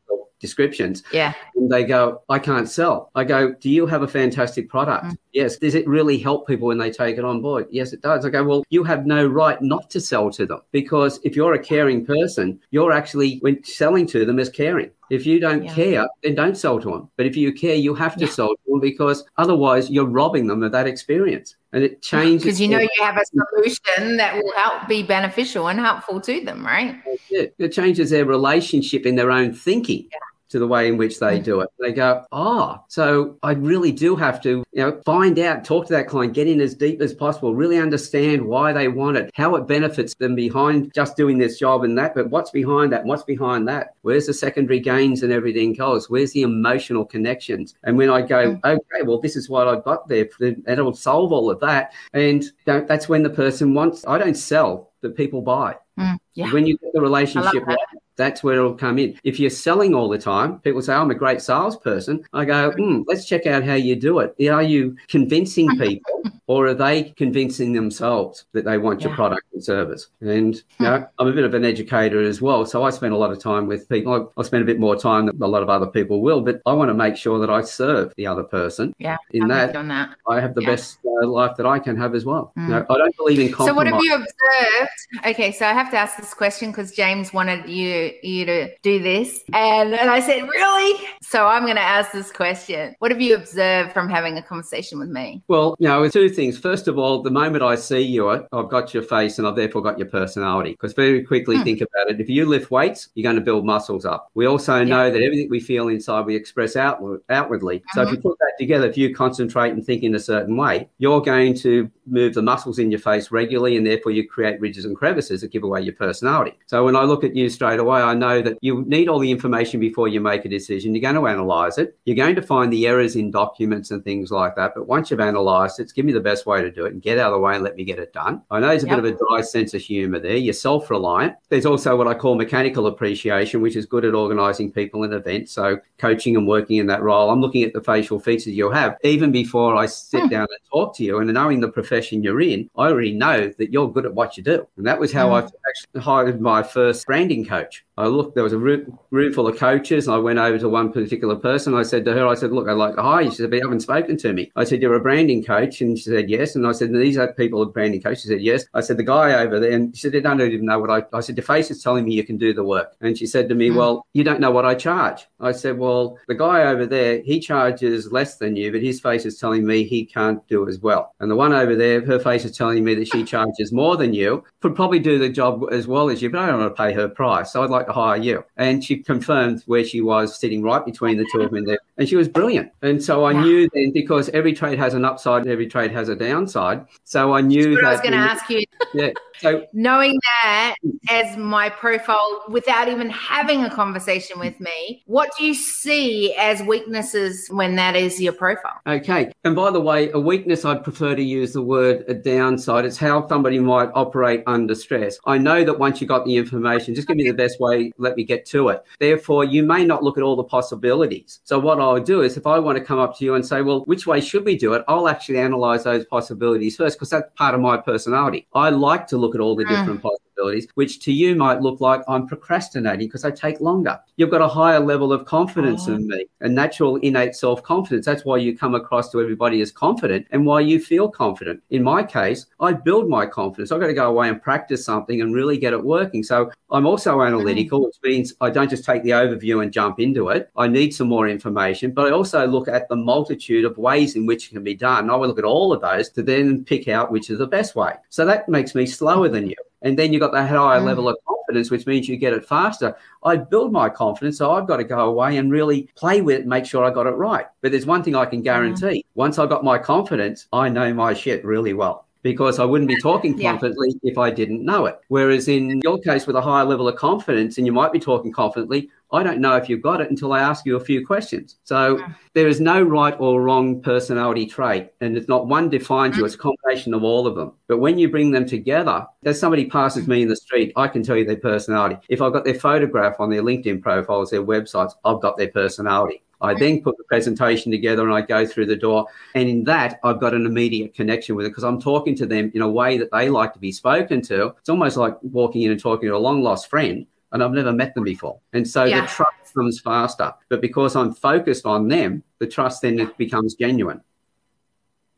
descriptions. 0.45 1.01
Yeah. 1.11 1.33
And 1.55 1.71
they 1.71 1.83
go, 1.83 2.21
I 2.29 2.37
can't 2.37 2.69
sell. 2.69 3.09
I 3.15 3.23
go, 3.23 3.53
Do 3.53 3.69
you 3.69 3.87
have 3.87 4.03
a 4.03 4.07
fantastic 4.07 4.69
product? 4.69 5.05
Mm. 5.05 5.17
Yes. 5.33 5.57
Does 5.57 5.73
it 5.73 5.87
really 5.87 6.19
help 6.19 6.47
people 6.47 6.67
when 6.67 6.77
they 6.77 6.91
take 6.91 7.17
it 7.17 7.25
on 7.25 7.41
board? 7.41 7.65
Yes, 7.71 7.93
it 7.93 8.01
does. 8.01 8.25
I 8.25 8.29
go, 8.29 8.43
Well, 8.43 8.63
you 8.69 8.83
have 8.83 9.07
no 9.07 9.25
right 9.25 9.59
not 9.61 9.89
to 9.91 9.99
sell 9.99 10.29
to 10.31 10.45
them 10.45 10.61
because 10.71 11.19
if 11.23 11.35
you're 11.35 11.55
a 11.55 11.59
caring 11.59 12.05
person, 12.05 12.59
you're 12.69 12.91
actually 12.91 13.39
when 13.39 13.63
selling 13.63 14.05
to 14.07 14.25
them 14.25 14.37
is 14.37 14.49
caring. 14.49 14.91
If 15.09 15.25
you 15.25 15.39
don't 15.39 15.63
yeah. 15.63 15.73
care, 15.73 16.07
then 16.23 16.35
don't 16.35 16.57
sell 16.57 16.79
to 16.79 16.89
them. 16.89 17.09
But 17.15 17.25
if 17.27 17.35
you 17.35 17.53
care, 17.53 17.75
you 17.75 17.93
have 17.93 18.15
to 18.15 18.25
yeah. 18.25 18.31
sell 18.31 18.49
to 18.49 18.61
them 18.67 18.79
because 18.79 19.23
otherwise 19.37 19.89
you're 19.89 20.05
robbing 20.05 20.47
them 20.47 20.63
of 20.63 20.71
that 20.71 20.87
experience. 20.87 21.55
And 21.73 21.83
it 21.83 22.01
changes. 22.01 22.43
Because 22.43 22.61
you 22.61 22.69
know 22.69 22.79
you 22.79 22.89
have 23.01 23.17
a 23.17 23.25
solution 23.25 24.17
that 24.17 24.35
will 24.35 24.53
help 24.55 24.87
be 24.87 25.03
beneficial 25.03 25.67
and 25.67 25.79
helpful 25.79 26.21
to 26.21 26.43
them, 26.43 26.65
right? 26.65 26.95
It. 27.29 27.53
it 27.59 27.69
changes 27.69 28.09
their 28.09 28.25
relationship 28.25 29.05
in 29.05 29.15
their 29.15 29.31
own 29.31 29.53
thinking. 29.53 30.07
Yeah 30.11 30.19
to 30.49 30.59
the 30.59 30.67
way 30.67 30.87
in 30.87 30.97
which 30.97 31.19
they 31.19 31.39
do 31.39 31.61
it. 31.61 31.69
They 31.79 31.91
go, 31.91 32.23
oh, 32.31 32.83
so 32.87 33.37
I 33.43 33.53
really 33.53 33.91
do 33.91 34.15
have 34.15 34.41
to, 34.43 34.63
you 34.71 34.81
know, 34.81 35.01
find 35.05 35.39
out, 35.39 35.65
talk 35.65 35.87
to 35.87 35.93
that 35.93 36.07
client, 36.07 36.33
get 36.33 36.47
in 36.47 36.61
as 36.61 36.75
deep 36.75 37.01
as 37.01 37.13
possible, 37.13 37.55
really 37.55 37.77
understand 37.77 38.45
why 38.45 38.71
they 38.71 38.87
want 38.87 39.17
it, 39.17 39.31
how 39.33 39.55
it 39.55 39.67
benefits 39.67 40.13
them 40.15 40.35
behind 40.35 40.93
just 40.93 41.17
doing 41.17 41.37
this 41.37 41.57
job 41.57 41.83
and 41.83 41.97
that, 41.97 42.13
but 42.13 42.29
what's 42.29 42.51
behind 42.51 42.91
that? 42.91 43.05
What's 43.05 43.23
behind 43.23 43.67
that? 43.67 43.95
Where's 44.01 44.27
the 44.27 44.33
secondary 44.33 44.79
gains 44.79 45.23
and 45.23 45.33
everything 45.33 45.79
else? 45.79 46.09
Where's 46.09 46.33
the 46.33 46.43
emotional 46.43 47.05
connections? 47.05 47.75
And 47.83 47.97
when 47.97 48.09
I 48.09 48.21
go, 48.21 48.59
okay, 48.63 49.01
well, 49.03 49.19
this 49.19 49.35
is 49.35 49.49
what 49.49 49.67
I've 49.67 49.83
got 49.83 50.07
there, 50.07 50.29
and 50.39 50.63
it'll 50.67 50.93
solve 50.93 51.31
all 51.31 51.49
of 51.49 51.59
that. 51.61 51.93
And 52.13 52.43
that's 52.65 53.09
when 53.09 53.23
the 53.23 53.29
person 53.29 53.73
wants, 53.73 54.05
I 54.07 54.17
don't 54.17 54.35
sell, 54.35 54.91
that 55.01 55.15
people 55.15 55.41
buy. 55.41 55.75
Mm, 55.99 56.17
yeah. 56.33 56.51
When 56.51 56.65
you 56.65 56.77
get 56.77 56.91
the 56.93 57.01
relationship 57.01 57.65
right, 57.65 57.77
that's 58.15 58.43
where 58.43 58.55
it'll 58.55 58.73
come 58.73 58.97
in. 58.97 59.17
If 59.23 59.39
you're 59.39 59.49
selling 59.49 59.93
all 59.93 60.09
the 60.09 60.17
time, 60.17 60.59
people 60.59 60.81
say, 60.81 60.93
I'm 60.93 61.11
a 61.11 61.15
great 61.15 61.41
salesperson. 61.41 62.23
I 62.33 62.45
go, 62.45 62.71
mm, 62.71 63.03
let's 63.07 63.25
check 63.25 63.45
out 63.45 63.63
how 63.63 63.73
you 63.73 63.95
do 63.95 64.19
it. 64.19 64.35
Are 64.49 64.63
you 64.63 64.95
convincing 65.07 65.69
people 65.77 66.23
or 66.47 66.67
are 66.67 66.73
they 66.73 67.13
convincing 67.17 67.73
themselves 67.73 68.45
that 68.53 68.65
they 68.65 68.77
want 68.77 69.01
yeah. 69.01 69.07
your 69.07 69.15
product 69.15 69.43
and 69.53 69.63
service? 69.63 70.07
And 70.21 70.55
you 70.55 70.63
know, 70.85 71.07
I'm 71.19 71.27
a 71.27 71.33
bit 71.33 71.43
of 71.43 71.53
an 71.53 71.65
educator 71.65 72.21
as 72.21 72.41
well. 72.41 72.65
So 72.65 72.83
I 72.83 72.89
spend 72.89 73.13
a 73.13 73.17
lot 73.17 73.31
of 73.31 73.39
time 73.39 73.67
with 73.67 73.89
people. 73.89 74.31
I, 74.37 74.39
I 74.39 74.43
spend 74.43 74.63
a 74.63 74.65
bit 74.65 74.79
more 74.79 74.95
time 74.95 75.25
than 75.25 75.41
a 75.41 75.47
lot 75.47 75.63
of 75.63 75.69
other 75.69 75.87
people 75.87 76.21
will, 76.21 76.41
but 76.41 76.61
I 76.65 76.73
want 76.73 76.89
to 76.89 76.93
make 76.93 77.17
sure 77.17 77.39
that 77.39 77.49
I 77.49 77.61
serve 77.61 78.13
the 78.17 78.27
other 78.27 78.43
person. 78.43 78.93
Yeah. 78.97 79.17
In 79.31 79.47
that, 79.49 79.73
that, 79.73 80.09
I 80.27 80.39
have 80.39 80.55
the 80.55 80.61
yeah. 80.61 80.69
best 80.69 80.99
uh, 81.05 81.27
life 81.27 81.57
that 81.57 81.65
I 81.65 81.79
can 81.79 81.97
have 81.97 82.15
as 82.15 82.25
well. 82.25 82.53
Mm. 82.57 82.63
You 82.63 82.69
know, 82.69 82.85
I 82.89 82.97
don't 82.97 83.17
believe 83.17 83.39
in 83.39 83.51
compromise. 83.51 83.69
So 83.69 83.75
what 83.75 83.87
have 83.87 84.01
you 84.01 84.13
observed? 84.13 85.25
Okay. 85.25 85.51
So 85.51 85.65
I 85.65 85.73
have 85.73 85.91
to 85.91 85.97
ask 85.97 86.17
this 86.17 86.33
question 86.33 86.71
because 86.71 86.91
James 86.91 87.33
wanted 87.33 87.69
you 87.69 88.04
you 88.23 88.45
to 88.45 88.69
do 88.81 89.01
this. 89.01 89.43
And, 89.53 89.93
and 89.93 90.09
I 90.09 90.19
said, 90.19 90.43
Really? 90.43 91.07
So 91.21 91.47
I'm 91.47 91.63
going 91.63 91.75
to 91.75 91.81
ask 91.81 92.11
this 92.11 92.31
question. 92.31 92.95
What 92.99 93.11
have 93.11 93.21
you 93.21 93.35
observed 93.35 93.93
from 93.93 94.09
having 94.09 94.37
a 94.37 94.43
conversation 94.43 94.99
with 94.99 95.09
me? 95.09 95.43
Well, 95.47 95.75
you 95.79 95.87
know, 95.87 96.07
two 96.09 96.29
things. 96.29 96.57
First 96.57 96.87
of 96.87 96.97
all, 96.97 97.21
the 97.21 97.31
moment 97.31 97.63
I 97.63 97.75
see 97.75 98.01
you, 98.01 98.29
I've 98.29 98.69
got 98.69 98.93
your 98.93 99.03
face 99.03 99.39
and 99.39 99.47
I've 99.47 99.55
therefore 99.55 99.81
got 99.81 99.97
your 99.97 100.07
personality. 100.07 100.71
Because 100.71 100.93
very 100.93 101.23
quickly, 101.23 101.57
hmm. 101.57 101.63
think 101.63 101.81
about 101.81 102.09
it. 102.09 102.21
If 102.21 102.29
you 102.29 102.45
lift 102.45 102.71
weights, 102.71 103.09
you're 103.15 103.23
going 103.23 103.35
to 103.35 103.41
build 103.41 103.65
muscles 103.65 104.05
up. 104.05 104.29
We 104.33 104.45
also 104.45 104.83
know 104.83 105.11
that 105.11 105.21
everything 105.21 105.49
we 105.49 105.59
feel 105.59 105.87
inside, 105.87 106.25
we 106.25 106.35
express 106.35 106.75
outward, 106.75 107.21
outwardly. 107.29 107.83
So 107.93 108.01
mm-hmm. 108.01 108.09
if 108.09 108.15
you 108.15 108.21
put 108.21 108.37
that 108.39 108.53
together, 108.59 108.87
if 108.87 108.97
you 108.97 109.13
concentrate 109.13 109.71
and 109.71 109.85
think 109.85 110.03
in 110.03 110.15
a 110.15 110.19
certain 110.19 110.55
way, 110.57 110.89
you're 110.97 111.21
going 111.21 111.55
to 111.55 111.89
move 112.05 112.33
the 112.33 112.41
muscles 112.41 112.79
in 112.79 112.91
your 112.91 112.99
face 112.99 113.31
regularly 113.31 113.77
and 113.77 113.85
therefore 113.85 114.11
you 114.11 114.27
create 114.27 114.59
ridges 114.59 114.85
and 114.85 114.95
crevices 114.95 115.41
that 115.41 115.51
give 115.51 115.63
away 115.63 115.81
your 115.81 115.93
personality. 115.93 116.57
So 116.65 116.85
when 116.85 116.95
I 116.95 117.03
look 117.03 117.23
at 117.23 117.35
you 117.35 117.49
straight 117.49 117.79
away, 117.79 118.01
I 118.01 118.13
know 118.13 118.41
that 118.41 118.57
you 118.61 118.83
need 118.87 119.07
all 119.07 119.19
the 119.19 119.31
information 119.31 119.79
before 119.79 120.07
you 120.07 120.21
make 120.21 120.45
a 120.45 120.49
decision. 120.49 120.93
You're 120.93 121.01
going 121.01 121.15
to 121.15 121.27
analyze 121.27 121.77
it. 121.77 121.97
You're 122.05 122.15
going 122.15 122.35
to 122.35 122.41
find 122.41 122.71
the 122.71 122.87
errors 122.87 123.15
in 123.15 123.31
documents 123.31 123.91
and 123.91 124.03
things 124.03 124.31
like 124.31 124.55
that. 124.55 124.73
But 124.75 124.87
once 124.87 125.09
you've 125.09 125.19
analyzed 125.19 125.79
it, 125.79 125.91
give 125.95 126.05
me 126.05 126.13
the 126.13 126.19
best 126.19 126.45
way 126.45 126.61
to 126.61 126.71
do 126.71 126.85
it 126.85 126.93
and 126.93 127.01
get 127.01 127.17
out 127.17 127.33
of 127.33 127.33
the 127.33 127.39
way 127.39 127.55
and 127.55 127.63
let 127.63 127.75
me 127.75 127.83
get 127.83 127.99
it 127.99 128.13
done. 128.13 128.41
I 128.51 128.59
know 128.59 128.67
there's 128.67 128.83
a 128.83 128.87
yep. 128.87 129.01
bit 129.01 129.05
of 129.05 129.15
a 129.15 129.17
dry 129.17 129.41
sense 129.41 129.73
of 129.73 129.81
humor 129.81 130.19
there. 130.19 130.37
You're 130.37 130.53
self 130.53 130.89
reliant. 130.89 131.35
There's 131.49 131.65
also 131.65 131.95
what 131.95 132.07
I 132.07 132.13
call 132.13 132.35
mechanical 132.35 132.87
appreciation, 132.87 133.61
which 133.61 133.75
is 133.75 133.85
good 133.85 134.05
at 134.05 134.13
organizing 134.13 134.71
people 134.71 135.03
and 135.03 135.13
events. 135.13 135.51
So 135.51 135.79
coaching 135.97 136.35
and 136.35 136.47
working 136.47 136.77
in 136.77 136.87
that 136.87 137.01
role. 137.01 137.29
I'm 137.29 137.41
looking 137.41 137.63
at 137.63 137.73
the 137.73 137.81
facial 137.81 138.19
features 138.19 138.47
you'll 138.47 138.71
have 138.71 138.97
even 139.03 139.31
before 139.31 139.75
I 139.75 139.85
sit 139.85 140.21
hmm. 140.23 140.27
down 140.29 140.47
and 140.49 140.59
talk 140.71 140.95
to 140.97 141.03
you. 141.03 141.19
And 141.19 141.33
knowing 141.33 141.59
the 141.59 141.67
profession 141.67 141.94
you're 142.23 142.41
in, 142.41 142.69
I 142.75 142.87
already 142.87 143.13
know 143.13 143.51
that 143.57 143.71
you're 143.71 143.91
good 143.91 144.05
at 144.05 144.13
what 144.13 144.37
you 144.37 144.43
do. 144.43 144.67
And 144.77 144.85
that 144.87 144.99
was 144.99 145.11
how 145.11 145.29
mm. 145.29 145.43
I 145.43 145.49
actually 145.69 146.01
hired 146.01 146.41
my 146.41 146.63
first 146.63 147.05
branding 147.05 147.45
coach. 147.45 147.84
I 147.97 148.07
looked, 148.07 148.35
there 148.35 148.43
was 148.43 148.51
a 148.51 148.57
room, 148.57 148.99
room 149.11 149.31
full 149.31 149.47
of 149.47 149.57
coaches. 149.57 150.09
I 150.09 150.17
went 150.17 150.37
over 150.37 150.57
to 150.59 150.67
one 150.67 150.91
particular 150.91 151.35
person. 151.35 151.73
I 151.73 151.83
said 151.83 152.03
to 152.05 152.13
her, 152.13 152.27
I 152.27 152.35
said, 152.35 152.51
Look, 152.51 152.67
I'd 152.67 152.73
like 152.73 152.95
you. 152.97 153.31
She 153.31 153.37
said, 153.37 153.49
But 153.49 153.57
you 153.57 153.61
haven't 153.63 153.79
spoken 153.79 154.17
to 154.17 154.33
me. 154.33 154.51
I 154.55 154.65
said, 154.65 154.81
You're 154.81 154.95
a 154.95 154.99
branding 154.99 155.43
coach. 155.43 155.79
And 155.79 155.97
she 155.97 156.03
said, 156.05 156.29
Yes. 156.29 156.55
And 156.55 156.67
I 156.67 156.73
said, 156.73 156.91
These 156.91 157.17
are 157.17 157.31
people 157.33 157.61
of 157.61 157.73
branding 157.73 158.01
coach. 158.01 158.21
She 158.21 158.27
said, 158.27 158.41
Yes. 158.41 158.65
I 158.73 158.81
said, 158.81 158.97
The 158.97 159.03
guy 159.03 159.33
over 159.35 159.59
there. 159.59 159.71
And 159.71 159.95
she 159.95 160.01
said, 160.01 160.11
They 160.11 160.19
don't 160.19 160.41
even 160.41 160.65
know 160.65 160.79
what 160.79 160.89
I, 160.89 161.03
I 161.15 161.21
said, 161.21 161.37
Your 161.37 161.45
face 161.45 161.71
is 161.71 161.81
telling 161.81 162.03
me 162.03 162.13
you 162.13 162.25
can 162.25 162.37
do 162.37 162.53
the 162.53 162.65
work. 162.65 162.95
And 162.99 163.17
she 163.17 163.25
said 163.25 163.47
to 163.47 163.55
me, 163.55 163.69
mm. 163.69 163.77
Well, 163.77 164.05
you 164.13 164.25
don't 164.25 164.41
know 164.41 164.51
what 164.51 164.65
I 164.65 164.75
charge. 164.75 165.25
I 165.39 165.53
said, 165.53 165.77
Well, 165.77 166.17
the 166.27 166.35
guy 166.35 166.63
over 166.63 166.85
there, 166.85 167.21
he 167.21 167.39
charges 167.39 168.11
less 168.11 168.37
than 168.37 168.57
you, 168.57 168.73
but 168.73 168.81
his 168.81 168.99
face 168.99 169.25
is 169.25 169.37
telling 169.37 169.65
me 169.65 169.85
he 169.85 170.05
can't 170.05 170.45
do 170.49 170.67
as 170.67 170.79
well. 170.79 171.13
And 171.21 171.31
the 171.31 171.35
one 171.35 171.53
over 171.53 171.75
there, 171.75 172.05
her 172.05 172.19
face 172.19 172.43
is 172.43 172.57
telling 172.57 172.83
me 172.83 172.93
that 172.95 173.07
she 173.07 173.23
charges 173.23 173.71
more 173.71 173.95
than 173.95 174.13
you, 174.13 174.43
could 174.61 174.75
probably 174.75 174.99
do 174.99 175.17
the 175.17 175.29
job 175.29 175.63
as 175.71 175.87
well 175.87 176.09
as 176.09 176.21
you, 176.21 176.29
but 176.29 176.41
I 176.41 176.47
don't 176.47 176.59
want 176.59 176.75
to 176.75 176.83
pay 176.83 176.93
her 176.93 177.07
price. 177.07 177.53
So 177.53 177.63
I'd 177.63 177.69
like 177.69 177.84
to 177.87 177.93
hire 177.93 178.17
you. 178.17 178.43
And 178.57 178.83
she 178.83 178.97
confirmed 178.97 179.63
where 179.65 179.83
she 179.83 180.01
was 180.01 180.39
sitting 180.39 180.61
right 180.61 180.85
between 180.85 181.17
the 181.17 181.27
two 181.31 181.41
of 181.41 181.51
them 181.51 181.65
there. 181.65 181.79
And 181.97 182.07
she 182.09 182.15
was 182.15 182.27
brilliant. 182.27 182.71
And 182.81 183.01
so 183.01 183.25
I 183.25 183.33
knew 183.33 183.69
then 183.73 183.91
because 183.91 184.29
every 184.29 184.53
trade 184.53 184.77
has 184.79 184.93
an 184.93 185.05
upside, 185.05 185.47
every 185.47 185.67
trade 185.67 185.91
has 185.91 186.09
a 186.09 186.15
downside. 186.15 186.85
So 187.03 187.33
I 187.33 187.41
knew 187.41 187.75
that. 187.75 187.85
I 187.85 187.91
was 187.91 188.01
going 188.01 188.11
to 188.13 188.17
ask 188.17 188.49
you. 188.49 188.63
Yeah. 188.93 189.11
So 189.39 189.65
knowing 189.73 190.17
that 190.43 190.75
as 191.09 191.35
my 191.37 191.69
profile 191.69 192.43
without 192.49 192.87
even 192.87 193.09
having 193.09 193.63
a 193.63 193.69
conversation 193.69 194.39
with 194.39 194.59
me, 194.59 195.03
what 195.07 195.29
do 195.37 195.45
you 195.45 195.53
see 195.53 196.33
as 196.35 196.61
weaknesses 196.63 197.47
when 197.49 197.75
that 197.75 197.95
is 197.95 198.21
your 198.21 198.33
profile? 198.33 198.79
Okay. 198.87 199.31
And 199.43 199.55
by 199.55 199.71
the 199.71 199.81
way, 199.81 200.11
a 200.11 200.19
weakness, 200.19 200.63
I'd 200.63 200.83
prefer 200.83 201.15
to 201.15 201.23
use 201.23 201.53
the 201.53 201.61
word 201.61 202.05
a 202.07 202.13
downside. 202.13 202.85
It's 202.85 202.97
how 202.97 203.27
somebody 203.27 203.59
might 203.59 203.89
operate 203.93 204.43
under 204.47 204.75
stress. 204.75 205.17
I 205.25 205.37
know 205.37 205.63
that 205.63 205.79
once 205.79 205.99
you 205.99 206.07
got 206.07 206.25
the 206.25 206.37
information, 206.37 206.95
just 206.95 207.07
give 207.07 207.17
me 207.17 207.25
the 207.27 207.33
best 207.33 207.59
way, 207.59 207.74
let 207.97 208.15
me 208.15 208.23
get 208.23 208.45
to 208.47 208.69
it. 208.69 208.83
Therefore, 208.99 209.43
you 209.43 209.63
may 209.63 209.85
not 209.85 210.03
look 210.03 210.17
at 210.17 210.23
all 210.23 210.35
the 210.35 210.43
possibilities. 210.43 211.39
So 211.43 211.59
what 211.59 211.79
I'll 211.79 211.99
do 211.99 212.21
is 212.21 212.37
if 212.37 212.47
I 212.47 212.59
want 212.59 212.77
to 212.77 212.83
come 212.83 212.99
up 212.99 213.17
to 213.17 213.25
you 213.25 213.35
and 213.35 213.45
say, 213.45 213.61
well, 213.61 213.85
which 213.85 214.07
way 214.07 214.21
should 214.21 214.45
we 214.45 214.57
do 214.57 214.73
it? 214.73 214.83
I'll 214.87 215.07
actually 215.07 215.39
analyze 215.39 215.83
those 215.83 216.05
possibilities 216.05 216.75
first 216.77 216.97
because 216.97 217.09
that's 217.09 217.29
part 217.35 217.55
of 217.55 217.61
my 217.61 217.77
personality. 217.77 218.47
I 218.53 218.69
like 218.69 219.07
to 219.07 219.17
look 219.17 219.35
at 219.35 219.41
all 219.41 219.55
the 219.55 219.65
mm. 219.65 219.69
different 219.69 220.01
possibilities, 220.35 220.67
which 220.75 220.99
to 220.99 221.11
you 221.11 221.35
might 221.35 221.61
look 221.61 221.81
like 221.81 222.01
I'm 222.07 222.27
procrastinating 222.27 223.07
because 223.07 223.25
I 223.25 223.31
take 223.31 223.59
longer. 223.59 223.99
You've 224.17 224.31
got 224.31 224.41
a 224.41 224.47
higher 224.47 224.79
level 224.79 225.11
of 225.11 225.25
confidence 225.25 225.87
oh. 225.87 225.93
in 225.93 226.07
me, 226.07 226.25
a 226.41 226.49
natural 226.49 226.97
innate 226.97 227.35
self 227.35 227.63
confidence. 227.63 228.05
That's 228.05 228.25
why 228.25 228.37
you 228.37 228.57
come 228.57 228.75
across 228.75 229.11
to 229.11 229.21
everybody 229.21 229.61
as 229.61 229.71
confident 229.71 230.27
and 230.31 230.45
why 230.45 230.61
you 230.61 230.79
feel 230.79 231.09
confident. 231.09 231.61
In 231.69 231.83
my 231.83 232.03
case, 232.03 232.45
I 232.59 232.73
build 232.73 233.09
my 233.09 233.25
confidence. 233.25 233.71
I've 233.71 233.81
got 233.81 233.87
to 233.87 233.93
go 233.93 234.09
away 234.09 234.29
and 234.29 234.41
practice 234.41 234.85
something 234.85 235.21
and 235.21 235.33
really 235.33 235.57
get 235.57 235.73
it 235.73 235.83
working. 235.83 236.23
So 236.23 236.51
I'm 236.71 236.85
also 236.85 237.21
analytical, 237.21 237.85
which 237.85 237.95
means 238.03 238.33
I 238.41 238.49
don't 238.49 238.69
just 238.69 238.85
take 238.85 239.03
the 239.03 239.11
overview 239.11 239.63
and 239.63 239.71
jump 239.71 239.99
into 239.99 240.29
it. 240.29 240.49
I 240.55 240.67
need 240.67 240.93
some 240.93 241.07
more 241.07 241.27
information, 241.27 241.91
but 241.91 242.07
I 242.07 242.11
also 242.11 242.45
look 242.47 242.67
at 242.67 242.89
the 242.89 242.95
multitude 242.95 243.65
of 243.65 243.77
ways 243.77 244.15
in 244.15 244.25
which 244.25 244.47
it 244.47 244.53
can 244.53 244.63
be 244.63 244.75
done. 244.75 245.09
I 245.09 245.15
will 245.15 245.27
look 245.27 245.39
at 245.39 245.45
all 245.45 245.73
of 245.73 245.81
those 245.81 246.09
to 246.11 246.23
then 246.23 246.63
pick 246.65 246.87
out 246.87 247.11
which 247.11 247.29
is 247.29 247.39
the 247.39 247.47
best 247.47 247.75
way. 247.75 247.93
So 248.09 248.25
that 248.25 248.49
makes 248.49 248.75
me 248.75 248.85
slower 248.85 249.29
mm. 249.29 249.33
than 249.33 249.49
you. 249.49 249.55
And 249.85 249.97
then 249.97 250.11
you've 250.11 250.19
got 250.19 250.33
that 250.33 250.49
higher 250.49 250.81
mm. 250.81 250.85
level 250.85 251.07
of 251.07 251.15
confidence, 251.25 251.71
which 251.71 251.85
means 251.85 252.09
you 252.09 252.17
get 252.17 252.33
it 252.33 252.45
faster. 252.45 252.97
I 253.23 253.37
build 253.37 253.71
my 253.71 253.87
confidence, 253.87 254.39
so 254.39 254.51
I've 254.51 254.67
got 254.67 254.77
to 254.77 254.83
go 254.83 254.99
away 254.99 255.37
and 255.37 255.51
really 255.51 255.87
play 255.95 256.21
with 256.21 256.41
it, 256.41 256.47
make 256.47 256.65
sure 256.65 256.83
I 256.83 256.89
got 256.89 257.07
it 257.07 257.11
right. 257.11 257.45
But 257.61 257.71
there's 257.71 257.85
one 257.85 258.03
thing 258.03 258.15
I 258.15 258.25
can 258.25 258.41
guarantee: 258.41 258.99
mm. 258.99 259.05
once 259.13 259.39
I 259.39 259.45
got 259.45 259.63
my 259.63 259.77
confidence, 259.77 260.47
I 260.51 260.67
know 260.67 260.93
my 260.93 261.13
shit 261.13 261.45
really 261.45 261.73
well 261.73 262.05
because 262.25 262.57
I 262.57 262.65
wouldn't 262.65 262.87
be 262.87 262.99
talking 262.99 263.39
confidently 263.39 263.89
yeah. 264.01 264.11
if 264.11 264.17
I 264.17 264.31
didn't 264.31 264.65
know 264.65 264.87
it. 264.87 264.99
Whereas 265.09 265.47
in 265.47 265.79
your 265.83 265.99
case, 265.99 266.25
with 266.25 266.35
a 266.35 266.41
higher 266.41 266.65
level 266.65 266.87
of 266.87 266.95
confidence, 266.95 267.59
and 267.59 267.67
you 267.67 267.71
might 267.71 267.93
be 267.93 267.99
talking 267.99 268.31
confidently, 268.31 268.89
I 269.11 269.21
don't 269.21 269.39
know 269.39 269.55
if 269.57 269.69
you've 269.69 269.83
got 269.83 270.01
it 270.01 270.09
until 270.09 270.33
I 270.33 270.39
ask 270.39 270.65
you 270.65 270.75
a 270.75 270.83
few 270.83 271.05
questions. 271.05 271.57
So 271.65 271.99
yeah. 271.99 272.13
there 272.33 272.47
is 272.47 272.59
no 272.59 272.81
right 272.81 273.15
or 273.19 273.43
wrong 273.43 273.79
personality 273.79 274.47
trait, 274.47 274.89
and 275.01 275.15
it's 275.15 275.27
not 275.27 275.45
one 275.45 275.69
defines 275.69 276.15
hmm. 276.15 276.21
you, 276.21 276.25
it's 276.25 276.33
a 276.33 276.39
combination 276.39 276.95
of 276.95 277.03
all 277.03 277.27
of 277.27 277.35
them. 277.35 277.51
But 277.67 277.77
when 277.77 277.99
you 277.99 278.09
bring 278.09 278.31
them 278.31 278.47
together, 278.47 279.05
as 279.23 279.39
somebody 279.39 279.67
passes 279.67 280.07
me 280.07 280.23
in 280.23 280.27
the 280.27 280.35
street, 280.35 280.73
I 280.75 280.87
can 280.87 281.03
tell 281.03 281.17
you 281.17 281.25
their 281.25 281.35
personality. 281.35 281.97
If 282.09 282.23
I've 282.23 282.33
got 282.33 282.43
their 282.43 282.55
photograph 282.55 283.19
on 283.19 283.29
their 283.29 283.43
LinkedIn 283.43 283.83
profiles, 283.83 284.31
their 284.31 284.43
websites, 284.43 284.93
I've 285.05 285.21
got 285.21 285.37
their 285.37 285.49
personality. 285.49 286.23
I 286.41 286.53
then 286.53 286.81
put 286.81 286.97
the 286.97 287.03
presentation 287.05 287.71
together 287.71 288.03
and 288.03 288.13
I 288.13 288.21
go 288.21 288.45
through 288.45 288.67
the 288.67 288.75
door. 288.75 289.07
And 289.33 289.49
in 289.49 289.63
that, 289.65 289.99
I've 290.03 290.19
got 290.19 290.33
an 290.33 290.45
immediate 290.45 290.93
connection 290.93 291.35
with 291.35 291.45
it 291.45 291.49
because 291.49 291.63
I'm 291.63 291.81
talking 291.81 292.15
to 292.15 292.25
them 292.25 292.51
in 292.53 292.61
a 292.61 292.69
way 292.69 292.97
that 292.97 293.11
they 293.11 293.29
like 293.29 293.53
to 293.53 293.59
be 293.59 293.71
spoken 293.71 294.21
to. 294.23 294.47
It's 294.59 294.69
almost 294.69 294.97
like 294.97 295.15
walking 295.21 295.63
in 295.63 295.71
and 295.71 295.79
talking 295.79 296.09
to 296.09 296.15
a 296.15 296.17
long 296.17 296.41
lost 296.41 296.69
friend. 296.69 297.05
And 297.31 297.43
I've 297.43 297.51
never 297.51 297.73
met 297.73 297.93
them 297.95 298.05
before. 298.05 298.39
And 298.53 298.65
so 298.65 298.85
yeah. 298.85 299.01
the 299.01 299.07
trust 299.07 299.53
comes 299.53 299.79
faster. 299.81 300.33
But 300.47 300.61
because 300.61 300.95
I'm 300.95 301.13
focused 301.13 301.65
on 301.65 301.89
them, 301.89 302.23
the 302.39 302.47
trust 302.47 302.81
then 302.81 303.11
becomes 303.17 303.55
genuine. 303.55 304.01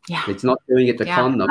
Yeah. 0.07 0.23
It's 0.27 0.43
not 0.43 0.59
doing 0.69 0.87
it 0.87 0.97
to 0.99 1.05
Yeah, 1.05 1.15
con 1.15 1.37
them. 1.37 1.49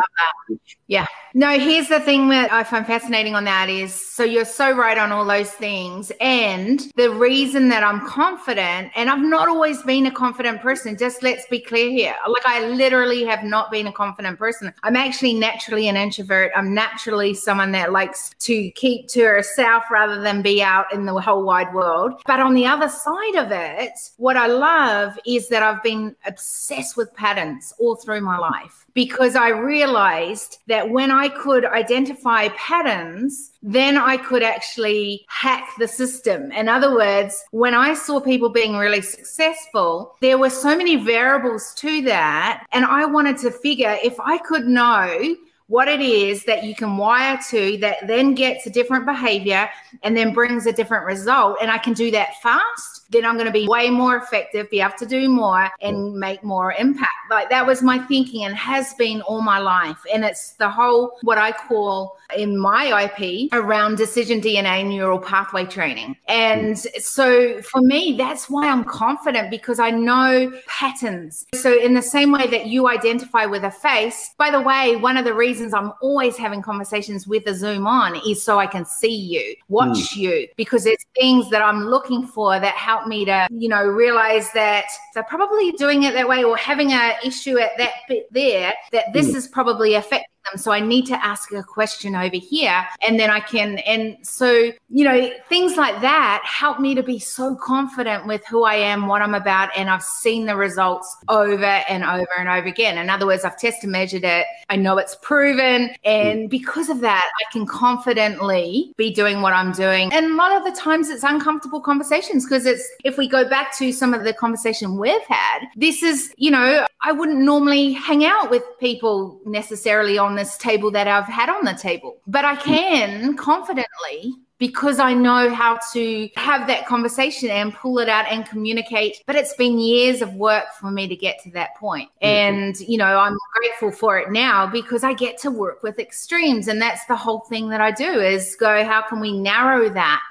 Yeah. 0.88 1.06
No, 1.34 1.58
here's 1.58 1.88
the 1.88 2.00
thing 2.00 2.30
that 2.30 2.50
I 2.50 2.64
find 2.64 2.86
fascinating 2.86 3.34
on 3.34 3.44
that 3.44 3.68
is 3.68 3.92
so 3.92 4.24
you're 4.24 4.46
so 4.46 4.74
right 4.74 4.96
on 4.96 5.12
all 5.12 5.26
those 5.26 5.50
things. 5.50 6.10
And 6.18 6.80
the 6.96 7.10
reason 7.10 7.68
that 7.68 7.82
I'm 7.82 8.06
confident, 8.06 8.90
and 8.94 9.10
I've 9.10 9.22
not 9.22 9.46
always 9.48 9.82
been 9.82 10.06
a 10.06 10.10
confident 10.10 10.62
person, 10.62 10.96
just 10.96 11.22
let's 11.22 11.44
be 11.50 11.60
clear 11.60 11.90
here. 11.90 12.14
Like, 12.26 12.46
I 12.46 12.66
literally 12.68 13.24
have 13.24 13.44
not 13.44 13.70
been 13.70 13.86
a 13.86 13.92
confident 13.92 14.38
person. 14.38 14.72
I'm 14.82 14.96
actually 14.96 15.34
naturally 15.34 15.88
an 15.88 15.96
introvert. 15.96 16.52
I'm 16.56 16.72
naturally 16.72 17.34
someone 17.34 17.72
that 17.72 17.92
likes 17.92 18.30
to 18.38 18.70
keep 18.70 19.08
to 19.08 19.22
herself 19.24 19.84
rather 19.90 20.22
than 20.22 20.40
be 20.40 20.62
out 20.62 20.90
in 20.94 21.04
the 21.04 21.20
whole 21.20 21.42
wide 21.42 21.74
world. 21.74 22.14
But 22.26 22.40
on 22.40 22.54
the 22.54 22.64
other 22.64 22.88
side 22.88 23.34
of 23.34 23.52
it, 23.52 23.92
what 24.16 24.38
I 24.38 24.46
love 24.46 25.18
is 25.26 25.48
that 25.48 25.62
I've 25.62 25.82
been 25.82 26.16
obsessed 26.24 26.96
with 26.96 27.12
patterns 27.12 27.74
all 27.78 27.96
through 27.96 28.22
my 28.22 28.38
life 28.38 28.45
because 28.94 29.36
I 29.36 29.50
realized 29.50 30.58
that 30.68 30.90
when 30.90 31.10
I 31.10 31.28
could 31.28 31.64
identify 31.64 32.48
patterns, 32.50 33.52
then 33.62 33.96
I 33.98 34.16
could 34.16 34.42
actually 34.42 35.26
hack 35.28 35.68
the 35.78 35.86
system. 35.86 36.50
In 36.52 36.68
other 36.68 36.94
words, 36.94 37.44
when 37.50 37.74
I 37.74 37.94
saw 37.94 38.20
people 38.20 38.48
being 38.48 38.76
really 38.76 39.02
successful, 39.02 40.16
there 40.20 40.38
were 40.38 40.50
so 40.50 40.76
many 40.76 40.96
variables 40.96 41.74
to 41.74 42.02
that. 42.02 42.66
And 42.72 42.84
I 42.84 43.04
wanted 43.04 43.36
to 43.38 43.50
figure 43.50 43.98
if 44.02 44.18
I 44.20 44.38
could 44.38 44.66
know 44.66 45.36
what 45.68 45.88
it 45.88 46.00
is 46.00 46.44
that 46.44 46.64
you 46.64 46.74
can 46.74 46.96
wire 46.96 47.38
to 47.50 47.76
that 47.78 48.06
then 48.06 48.34
gets 48.34 48.66
a 48.66 48.70
different 48.70 49.04
behavior 49.04 49.68
and 50.04 50.16
then 50.16 50.32
brings 50.32 50.66
a 50.66 50.72
different 50.72 51.04
result, 51.04 51.58
and 51.60 51.70
I 51.70 51.78
can 51.78 51.92
do 51.92 52.10
that 52.12 52.40
fast 52.40 52.95
then 53.10 53.24
I'm 53.24 53.34
going 53.34 53.46
to 53.46 53.52
be 53.52 53.66
way 53.66 53.90
more 53.90 54.16
effective, 54.16 54.70
be 54.70 54.80
able 54.80 54.94
to 54.98 55.06
do 55.06 55.28
more 55.28 55.70
and 55.80 56.14
make 56.14 56.42
more 56.42 56.72
impact. 56.72 57.10
Like 57.30 57.50
that 57.50 57.66
was 57.66 57.82
my 57.82 57.98
thinking 57.98 58.44
and 58.44 58.54
has 58.56 58.94
been 58.94 59.20
all 59.22 59.40
my 59.40 59.58
life. 59.58 59.98
And 60.12 60.24
it's 60.24 60.52
the 60.52 60.68
whole, 60.68 61.16
what 61.22 61.38
I 61.38 61.52
call 61.52 62.16
in 62.36 62.58
my 62.58 63.04
IP 63.04 63.52
around 63.52 63.96
decision 63.96 64.40
DNA 64.40 64.86
neural 64.86 65.18
pathway 65.18 65.64
training. 65.64 66.16
And 66.28 66.78
so 66.78 67.60
for 67.62 67.80
me, 67.80 68.16
that's 68.16 68.48
why 68.50 68.68
I'm 68.68 68.84
confident 68.84 69.50
because 69.50 69.78
I 69.78 69.90
know 69.90 70.52
patterns. 70.66 71.44
So, 71.54 71.78
in 71.78 71.94
the 71.94 72.02
same 72.02 72.32
way 72.32 72.46
that 72.48 72.66
you 72.66 72.88
identify 72.88 73.46
with 73.46 73.64
a 73.64 73.70
face, 73.70 74.34
by 74.38 74.50
the 74.50 74.60
way, 74.60 74.96
one 74.96 75.16
of 75.16 75.24
the 75.24 75.34
reasons 75.34 75.74
I'm 75.74 75.92
always 76.00 76.36
having 76.36 76.62
conversations 76.62 77.26
with 77.26 77.46
a 77.46 77.54
Zoom 77.54 77.86
on 77.86 78.20
is 78.26 78.42
so 78.42 78.58
I 78.58 78.66
can 78.66 78.84
see 78.84 79.14
you, 79.14 79.54
watch 79.68 79.96
mm. 79.96 80.16
you, 80.16 80.48
because 80.56 80.84
there's 80.84 81.04
things 81.14 81.50
that 81.50 81.62
I'm 81.62 81.84
looking 81.84 82.26
for 82.26 82.58
that 82.58 82.74
help 82.74 82.95
help 82.96 83.08
me 83.08 83.24
to, 83.24 83.46
you 83.50 83.68
know, 83.68 83.84
realize 83.84 84.50
that 84.52 84.86
they're 85.14 85.22
probably 85.24 85.72
doing 85.72 86.04
it 86.04 86.14
that 86.14 86.28
way 86.28 86.44
or 86.44 86.56
having 86.56 86.92
a 86.92 87.14
issue 87.24 87.58
at 87.58 87.76
that 87.78 87.92
bit 88.08 88.26
there, 88.32 88.72
that 88.92 89.12
this 89.12 89.30
mm. 89.32 89.34
is 89.34 89.48
probably 89.48 89.94
affecting 89.94 90.26
them. 90.50 90.58
So 90.58 90.72
I 90.72 90.80
need 90.80 91.06
to 91.06 91.24
ask 91.24 91.52
a 91.52 91.62
question 91.62 92.14
over 92.14 92.36
here. 92.36 92.86
And 93.06 93.18
then 93.18 93.30
I 93.30 93.40
can, 93.40 93.78
and 93.78 94.16
so, 94.22 94.70
you 94.88 95.04
know, 95.04 95.30
things 95.48 95.76
like 95.76 96.00
that 96.00 96.42
help 96.44 96.80
me 96.80 96.94
to 96.94 97.02
be 97.02 97.18
so 97.18 97.54
confident 97.56 98.26
with 98.26 98.44
who 98.46 98.64
I 98.64 98.74
am, 98.74 99.06
what 99.06 99.22
I'm 99.22 99.34
about. 99.34 99.70
And 99.76 99.90
I've 99.90 100.02
seen 100.02 100.46
the 100.46 100.56
results 100.56 101.16
over 101.28 101.64
and 101.64 102.04
over 102.04 102.28
and 102.38 102.48
over 102.48 102.66
again. 102.66 102.98
In 102.98 103.10
other 103.10 103.26
words, 103.26 103.44
I've 103.44 103.58
tested, 103.58 103.90
measured 103.90 104.24
it. 104.24 104.46
I 104.70 104.76
know 104.76 104.98
it's 104.98 105.16
proven. 105.22 105.90
And 106.04 106.48
because 106.48 106.88
of 106.88 107.00
that, 107.00 107.28
I 107.40 107.52
can 107.52 107.66
confidently 107.66 108.92
be 108.96 109.12
doing 109.12 109.42
what 109.42 109.52
I'm 109.52 109.72
doing. 109.72 110.12
And 110.12 110.26
a 110.26 110.34
lot 110.34 110.56
of 110.56 110.64
the 110.64 110.78
times 110.78 111.08
it's 111.08 111.24
uncomfortable 111.24 111.80
conversations 111.80 112.44
because 112.44 112.66
it's, 112.66 112.88
if 113.04 113.18
we 113.18 113.28
go 113.28 113.48
back 113.48 113.76
to 113.78 113.92
some 113.92 114.14
of 114.14 114.24
the 114.24 114.32
conversation 114.32 114.98
we've 114.98 115.20
had, 115.28 115.66
this 115.76 116.02
is, 116.02 116.32
you 116.36 116.50
know, 116.50 116.86
I 117.02 117.12
wouldn't 117.12 117.38
normally 117.38 117.92
hang 117.92 118.24
out 118.24 118.50
with 118.50 118.62
people 118.80 119.40
necessarily 119.44 120.18
on 120.18 120.35
this 120.36 120.56
table 120.56 120.90
that 120.92 121.08
I've 121.08 121.24
had 121.24 121.48
on 121.48 121.64
the 121.64 121.74
table, 121.74 122.18
but 122.26 122.44
I 122.44 122.56
can 122.56 123.36
confidently 123.36 124.34
because 124.58 124.98
I 124.98 125.12
know 125.12 125.54
how 125.54 125.78
to 125.92 126.28
have 126.36 126.66
that 126.68 126.86
conversation 126.86 127.50
and 127.50 127.74
pull 127.74 127.98
it 127.98 128.08
out 128.08 128.26
and 128.30 128.46
communicate. 128.46 129.22
But 129.26 129.36
it's 129.36 129.54
been 129.54 129.78
years 129.78 130.22
of 130.22 130.34
work 130.34 130.72
for 130.80 130.90
me 130.90 131.06
to 131.08 131.16
get 131.16 131.42
to 131.42 131.50
that 131.50 131.76
point. 131.76 132.08
And, 132.22 132.78
you 132.80 132.96
know, 132.96 133.18
I'm 133.18 133.36
grateful 133.54 133.92
for 133.92 134.18
it 134.18 134.30
now 134.30 134.66
because 134.66 135.04
I 135.04 135.12
get 135.12 135.38
to 135.38 135.50
work 135.50 135.82
with 135.82 135.98
extremes. 135.98 136.68
And 136.68 136.80
that's 136.80 137.04
the 137.06 137.16
whole 137.16 137.40
thing 137.40 137.68
that 137.68 137.80
I 137.80 137.90
do 137.90 138.20
is 138.20 138.56
go, 138.56 138.84
how 138.84 139.02
can 139.02 139.20
we 139.20 139.38
narrow 139.38 139.90
that? 139.90 140.22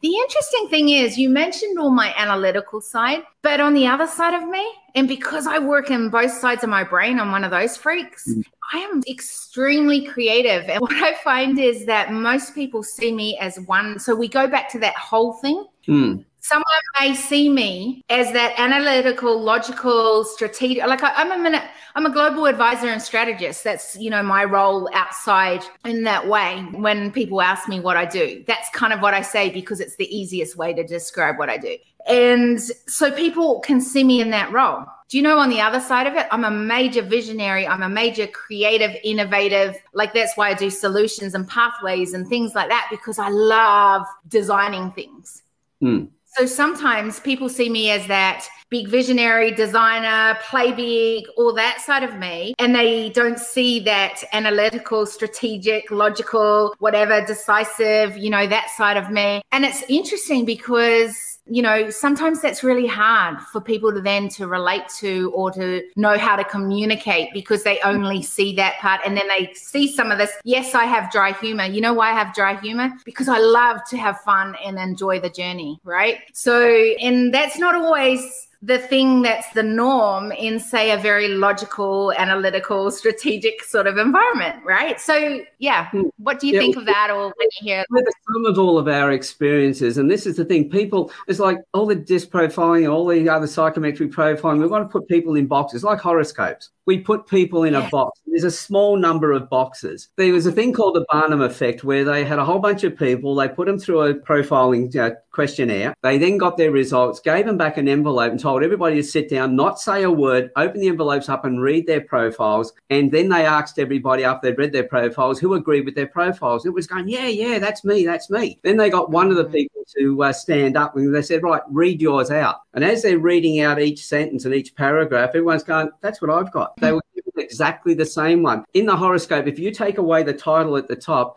The 0.00 0.14
interesting 0.14 0.68
thing 0.68 0.88
is, 0.90 1.18
you 1.18 1.28
mentioned 1.28 1.78
all 1.78 1.90
my 1.90 2.14
analytical 2.16 2.80
side, 2.80 3.22
but 3.42 3.60
on 3.60 3.74
the 3.74 3.86
other 3.86 4.06
side 4.06 4.34
of 4.34 4.48
me, 4.48 4.64
and 4.94 5.08
because 5.08 5.46
I 5.46 5.58
work 5.58 5.90
in 5.90 6.10
both 6.10 6.32
sides 6.32 6.62
of 6.62 6.70
my 6.70 6.84
brain, 6.84 7.18
I'm 7.18 7.32
one 7.32 7.44
of 7.44 7.50
those 7.50 7.76
freaks. 7.76 8.28
Mm. 8.28 8.44
I 8.72 8.78
am 8.78 9.02
extremely 9.08 10.04
creative. 10.06 10.68
And 10.68 10.80
what 10.86 10.92
I 10.92 11.14
find 11.22 11.58
is 11.58 11.86
that 11.86 12.12
most 12.12 12.54
people 12.54 12.82
see 12.82 13.12
me 13.12 13.38
as 13.38 13.58
one. 13.60 13.98
So 13.98 14.14
we 14.14 14.28
go 14.28 14.46
back 14.46 14.68
to 14.70 14.78
that 14.80 14.94
whole 14.96 15.34
thing. 15.34 15.66
Mm 15.88 16.24
someone 16.44 16.64
may 17.00 17.14
see 17.14 17.48
me 17.48 18.04
as 18.10 18.30
that 18.32 18.54
analytical, 18.58 19.40
logical, 19.40 20.24
strategic. 20.24 20.86
Like 20.86 21.02
I, 21.02 21.22
am 21.22 21.46
a 21.46 21.70
I'm 21.94 22.04
a 22.04 22.12
global 22.12 22.44
advisor 22.44 22.88
and 22.88 23.00
strategist. 23.00 23.64
That's 23.64 23.96
you 23.96 24.10
know 24.10 24.22
my 24.22 24.44
role 24.44 24.88
outside 24.92 25.62
in 25.86 26.02
that 26.04 26.28
way. 26.28 26.60
When 26.72 27.10
people 27.10 27.40
ask 27.40 27.66
me 27.66 27.80
what 27.80 27.96
I 27.96 28.04
do, 28.04 28.44
that's 28.46 28.68
kind 28.70 28.92
of 28.92 29.00
what 29.00 29.14
I 29.14 29.22
say 29.22 29.48
because 29.48 29.80
it's 29.80 29.96
the 29.96 30.14
easiest 30.14 30.56
way 30.56 30.74
to 30.74 30.84
describe 30.84 31.38
what 31.38 31.48
I 31.48 31.56
do. 31.56 31.76
And 32.06 32.60
so 32.60 33.10
people 33.10 33.60
can 33.60 33.80
see 33.80 34.04
me 34.04 34.20
in 34.20 34.28
that 34.30 34.52
role. 34.52 34.84
Do 35.08 35.16
you 35.16 35.22
know 35.22 35.38
on 35.38 35.48
the 35.48 35.62
other 35.62 35.80
side 35.80 36.06
of 36.06 36.14
it, 36.14 36.26
I'm 36.30 36.44
a 36.44 36.50
major 36.50 37.00
visionary, 37.00 37.66
I'm 37.66 37.82
a 37.82 37.88
major 37.88 38.26
creative, 38.26 38.94
innovative. 39.02 39.76
Like 39.94 40.12
that's 40.12 40.36
why 40.36 40.50
I 40.50 40.54
do 40.54 40.68
solutions 40.68 41.34
and 41.34 41.48
pathways 41.48 42.12
and 42.12 42.28
things 42.28 42.54
like 42.54 42.68
that 42.68 42.88
because 42.90 43.18
I 43.18 43.30
love 43.30 44.04
designing 44.28 44.90
things. 44.92 45.42
Mm. 45.82 46.08
So 46.36 46.46
sometimes 46.46 47.20
people 47.20 47.48
see 47.48 47.68
me 47.68 47.90
as 47.90 48.08
that 48.08 48.48
big 48.68 48.88
visionary 48.88 49.52
designer, 49.52 50.36
play 50.42 50.72
big, 50.72 51.26
all 51.36 51.54
that 51.54 51.80
side 51.80 52.02
of 52.02 52.16
me. 52.18 52.54
And 52.58 52.74
they 52.74 53.10
don't 53.10 53.38
see 53.38 53.78
that 53.80 54.24
analytical, 54.32 55.06
strategic, 55.06 55.92
logical, 55.92 56.74
whatever, 56.80 57.24
decisive, 57.24 58.16
you 58.16 58.30
know, 58.30 58.48
that 58.48 58.70
side 58.70 58.96
of 58.96 59.10
me. 59.10 59.42
And 59.52 59.64
it's 59.64 59.84
interesting 59.88 60.44
because 60.44 61.33
you 61.46 61.60
know 61.60 61.90
sometimes 61.90 62.40
that's 62.40 62.64
really 62.64 62.86
hard 62.86 63.38
for 63.52 63.60
people 63.60 63.92
to 63.92 64.00
then 64.00 64.28
to 64.30 64.46
relate 64.46 64.88
to 64.88 65.30
or 65.34 65.50
to 65.50 65.82
know 65.96 66.16
how 66.16 66.36
to 66.36 66.44
communicate 66.44 67.28
because 67.34 67.62
they 67.62 67.78
only 67.80 68.22
see 68.22 68.54
that 68.54 68.78
part 68.78 69.00
and 69.04 69.16
then 69.16 69.28
they 69.28 69.52
see 69.54 69.94
some 69.94 70.10
of 70.10 70.18
this 70.18 70.32
yes 70.44 70.74
i 70.74 70.84
have 70.84 71.10
dry 71.12 71.32
humor. 71.32 71.64
You 71.64 71.80
know 71.80 71.92
why 71.92 72.10
i 72.10 72.14
have 72.14 72.34
dry 72.34 72.58
humor? 72.60 72.90
Because 73.04 73.28
i 73.28 73.38
love 73.38 73.80
to 73.90 73.96
have 73.96 74.20
fun 74.20 74.56
and 74.64 74.78
enjoy 74.78 75.20
the 75.20 75.30
journey 75.30 75.80
right? 75.84 76.18
So 76.32 76.64
and 77.00 77.32
that's 77.32 77.58
not 77.58 77.74
always 77.74 78.48
the 78.64 78.78
thing 78.78 79.20
that's 79.20 79.50
the 79.50 79.62
norm 79.62 80.32
in, 80.32 80.58
say, 80.58 80.90
a 80.90 80.96
very 80.96 81.28
logical, 81.28 82.12
analytical, 82.12 82.90
strategic 82.90 83.62
sort 83.62 83.86
of 83.86 83.98
environment, 83.98 84.64
right? 84.64 84.98
So, 84.98 85.40
yeah, 85.58 85.90
hmm. 85.90 86.04
what 86.16 86.40
do 86.40 86.46
you 86.46 86.54
yeah, 86.54 86.60
think 86.60 86.76
of 86.76 86.86
that 86.86 87.10
or 87.10 87.24
when 87.24 87.48
you 87.60 87.74
hear 87.74 87.84
the 87.90 88.12
sum 88.32 88.46
of 88.46 88.58
all 88.58 88.78
of 88.78 88.88
our 88.88 89.12
experiences? 89.12 89.98
And 89.98 90.10
this 90.10 90.26
is 90.26 90.36
the 90.36 90.46
thing 90.46 90.70
people, 90.70 91.12
it's 91.28 91.40
like 91.40 91.58
all 91.74 91.84
the 91.84 91.94
disc 91.94 92.30
profiling, 92.30 92.90
all 92.90 93.06
the 93.06 93.28
other 93.28 93.46
psychometric 93.46 94.12
profiling, 94.12 94.60
we 94.60 94.66
want 94.66 94.88
to 94.88 94.92
put 94.92 95.06
people 95.08 95.34
in 95.36 95.46
boxes 95.46 95.84
like 95.84 96.00
horoscopes 96.00 96.70
we 96.86 96.98
put 96.98 97.26
people 97.26 97.64
in 97.64 97.74
a 97.74 97.88
box. 97.90 98.20
There's 98.26 98.44
a 98.44 98.50
small 98.50 98.96
number 98.96 99.32
of 99.32 99.48
boxes. 99.48 100.08
There 100.16 100.32
was 100.32 100.46
a 100.46 100.52
thing 100.52 100.72
called 100.72 100.96
the 100.96 101.06
Barnum 101.10 101.40
effect 101.40 101.84
where 101.84 102.04
they 102.04 102.24
had 102.24 102.38
a 102.38 102.44
whole 102.44 102.58
bunch 102.58 102.84
of 102.84 102.98
people, 102.98 103.34
they 103.34 103.48
put 103.48 103.66
them 103.66 103.78
through 103.78 104.02
a 104.02 104.14
profiling 104.14 104.94
uh, 104.96 105.14
questionnaire. 105.30 105.94
They 106.02 106.18
then 106.18 106.38
got 106.38 106.56
their 106.56 106.70
results, 106.70 107.20
gave 107.20 107.46
them 107.46 107.56
back 107.56 107.76
an 107.76 107.88
envelope, 107.88 108.30
and 108.30 108.40
told 108.40 108.62
everybody 108.62 108.96
to 108.96 109.02
sit 109.02 109.28
down, 109.28 109.56
not 109.56 109.80
say 109.80 110.02
a 110.02 110.10
word, 110.10 110.50
open 110.56 110.80
the 110.80 110.88
envelopes 110.88 111.28
up 111.28 111.44
and 111.44 111.62
read 111.62 111.86
their 111.86 112.00
profiles. 112.00 112.72
And 112.90 113.10
then 113.10 113.28
they 113.28 113.44
asked 113.44 113.78
everybody 113.78 114.24
after 114.24 114.50
they'd 114.50 114.58
read 114.58 114.72
their 114.72 114.84
profiles 114.84 115.38
who 115.38 115.54
agreed 115.54 115.84
with 115.84 115.94
their 115.94 116.06
profiles. 116.06 116.66
It 116.66 116.74
was 116.74 116.86
going, 116.86 117.08
yeah, 117.08 117.28
yeah, 117.28 117.58
that's 117.58 117.84
me, 117.84 118.04
that's 118.04 118.30
me. 118.30 118.58
Then 118.62 118.76
they 118.76 118.90
got 118.90 119.10
one 119.10 119.30
of 119.30 119.36
the 119.36 119.44
mm. 119.44 119.52
people 119.52 119.84
to 119.96 120.22
uh, 120.22 120.32
stand 120.32 120.76
up 120.76 120.96
and 120.96 121.14
they 121.14 121.22
said, 121.22 121.42
right, 121.42 121.62
read 121.68 122.00
yours 122.00 122.30
out. 122.30 122.62
And 122.74 122.84
as 122.84 123.02
they're 123.02 123.18
reading 123.18 123.60
out 123.60 123.80
each 123.80 124.04
sentence 124.04 124.44
and 124.44 124.54
each 124.54 124.74
paragraph, 124.74 125.30
everyone's 125.30 125.62
going, 125.62 125.90
that's 126.00 126.20
what 126.20 126.30
I've 126.30 126.52
got. 126.52 126.73
They 126.80 126.92
were 126.92 127.02
given 127.14 127.32
exactly 127.36 127.94
the 127.94 128.06
same 128.06 128.42
one. 128.42 128.64
In 128.74 128.86
the 128.86 128.96
horoscope, 128.96 129.46
if 129.46 129.58
you 129.58 129.70
take 129.70 129.98
away 129.98 130.22
the 130.22 130.32
title 130.32 130.76
at 130.76 130.88
the 130.88 130.96
top, 130.96 131.36